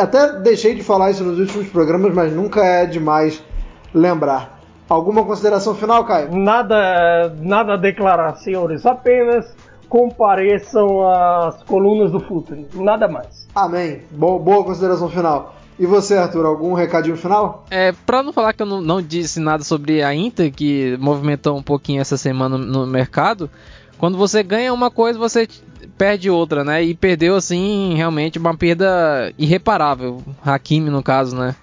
Até 0.00 0.40
deixei 0.40 0.74
de 0.74 0.82
falar 0.82 1.10
isso 1.10 1.22
nos 1.22 1.38
últimos 1.38 1.68
programas, 1.68 2.14
mas 2.14 2.32
nunca 2.32 2.64
é 2.64 2.86
demais 2.86 3.42
lembrar. 3.94 4.51
Alguma 4.92 5.24
consideração 5.24 5.74
final, 5.74 6.04
Caio? 6.04 6.36
Nada, 6.36 7.34
nada 7.40 7.72
a 7.72 7.76
declarar, 7.78 8.36
senhores. 8.36 8.84
Apenas 8.84 9.56
compareçam 9.88 11.08
às 11.10 11.62
colunas 11.62 12.12
do 12.12 12.20
Futuro. 12.20 12.66
Nada 12.74 13.08
mais. 13.08 13.48
Amém. 13.54 14.02
Boa, 14.10 14.38
boa 14.38 14.62
consideração 14.62 15.08
final. 15.08 15.56
E 15.78 15.86
você, 15.86 16.18
Arthur, 16.18 16.44
algum 16.44 16.74
recadinho 16.74 17.16
final? 17.16 17.64
É, 17.70 17.92
pra 18.04 18.22
não 18.22 18.34
falar 18.34 18.52
que 18.52 18.60
eu 18.60 18.66
não, 18.66 18.82
não, 18.82 19.00
disse 19.00 19.40
nada 19.40 19.64
sobre 19.64 20.02
a 20.02 20.14
Inter, 20.14 20.52
que 20.52 20.94
movimentou 21.00 21.56
um 21.56 21.62
pouquinho 21.62 22.02
essa 22.02 22.18
semana 22.18 22.58
no 22.58 22.86
mercado, 22.86 23.48
quando 23.96 24.18
você 24.18 24.42
ganha 24.42 24.74
uma 24.74 24.90
coisa, 24.90 25.18
você 25.18 25.48
perde 25.96 26.28
outra, 26.28 26.64
né? 26.64 26.84
E 26.84 26.94
perdeu, 26.94 27.34
assim, 27.34 27.94
realmente 27.94 28.38
uma 28.38 28.54
perda 28.54 29.32
irreparável. 29.38 30.22
Hakimi, 30.44 30.90
no 30.90 31.02
caso, 31.02 31.34
né? 31.34 31.56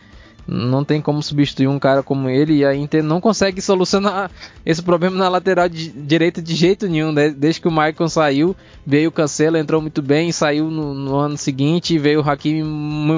Não 0.52 0.84
tem 0.84 1.00
como 1.00 1.22
substituir 1.22 1.68
um 1.68 1.78
cara 1.78 2.02
como 2.02 2.28
ele 2.28 2.58
e 2.58 2.66
a 2.66 2.76
Inter 2.76 3.04
não 3.04 3.22
consegue 3.22 3.62
solucionar 3.62 4.32
esse 4.66 4.82
problema 4.82 5.16
na 5.16 5.30
lateral 5.30 5.70
de, 5.70 5.90
direita 5.90 6.42
de 6.42 6.56
jeito 6.56 6.88
nenhum. 6.88 7.12
Né? 7.12 7.30
Desde 7.30 7.62
que 7.62 7.68
o 7.68 7.72
Maicon 7.72 8.08
saiu, 8.08 8.56
veio 8.86 9.10
o 9.10 9.12
Cancelo, 9.12 9.58
entrou 9.58 9.80
muito 9.80 10.02
bem, 10.02 10.32
saiu 10.32 10.66
no, 10.66 10.94
no 10.96 11.16
ano 11.16 11.38
seguinte, 11.38 12.00
veio 12.00 12.22
o 12.22 12.28
Hakimi 12.28 12.64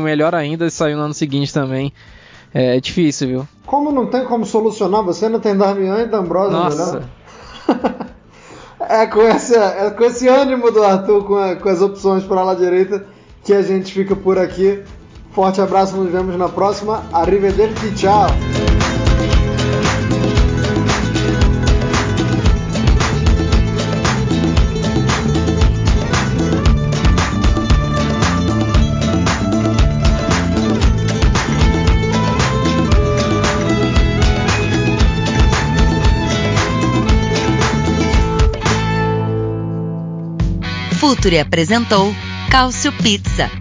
melhor 0.04 0.36
ainda 0.36 0.66
e 0.66 0.72
saiu 0.72 0.98
no 0.98 1.04
ano 1.04 1.14
seguinte 1.14 1.54
também. 1.54 1.94
É, 2.54 2.76
é, 2.76 2.80
difícil, 2.82 3.28
viu? 3.28 3.48
Como 3.66 3.92
não 3.92 4.08
tem 4.08 4.26
como 4.26 4.46
solucionar, 4.46 5.04
você 5.04 5.30
não 5.30 5.40
tem 5.40 5.56
Darmian 5.56 6.00
e 6.00 6.08
D'Ambrosio, 6.08 6.52
Nossa. 6.52 7.10
é, 8.82 9.08
com 9.08 9.22
esse, 9.22 9.56
é 9.56 9.90
com 9.90 10.04
esse 10.04 10.28
ânimo 10.28 10.70
do 10.70 10.84
Arthur, 10.84 11.24
com, 11.24 11.38
a, 11.38 11.56
com 11.56 11.70
as 11.70 11.82
opções 11.82 12.24
para 12.26 12.44
lá 12.44 12.54
direita, 12.54 13.06
que 13.44 13.54
a 13.54 13.62
gente 13.62 13.94
fica 13.94 14.16
por 14.16 14.38
aqui. 14.38 14.84
Forte 15.32 15.62
abraço, 15.62 15.96
nos 15.96 16.12
vemos 16.12 16.36
na 16.38 16.50
próxima. 16.50 17.04
Arrivederci, 17.14 17.92
tchau! 17.96 18.28
Futuri 41.00 41.40
apresentou 41.40 42.14
Cálcio 42.50 42.92
Pizza 42.92 43.61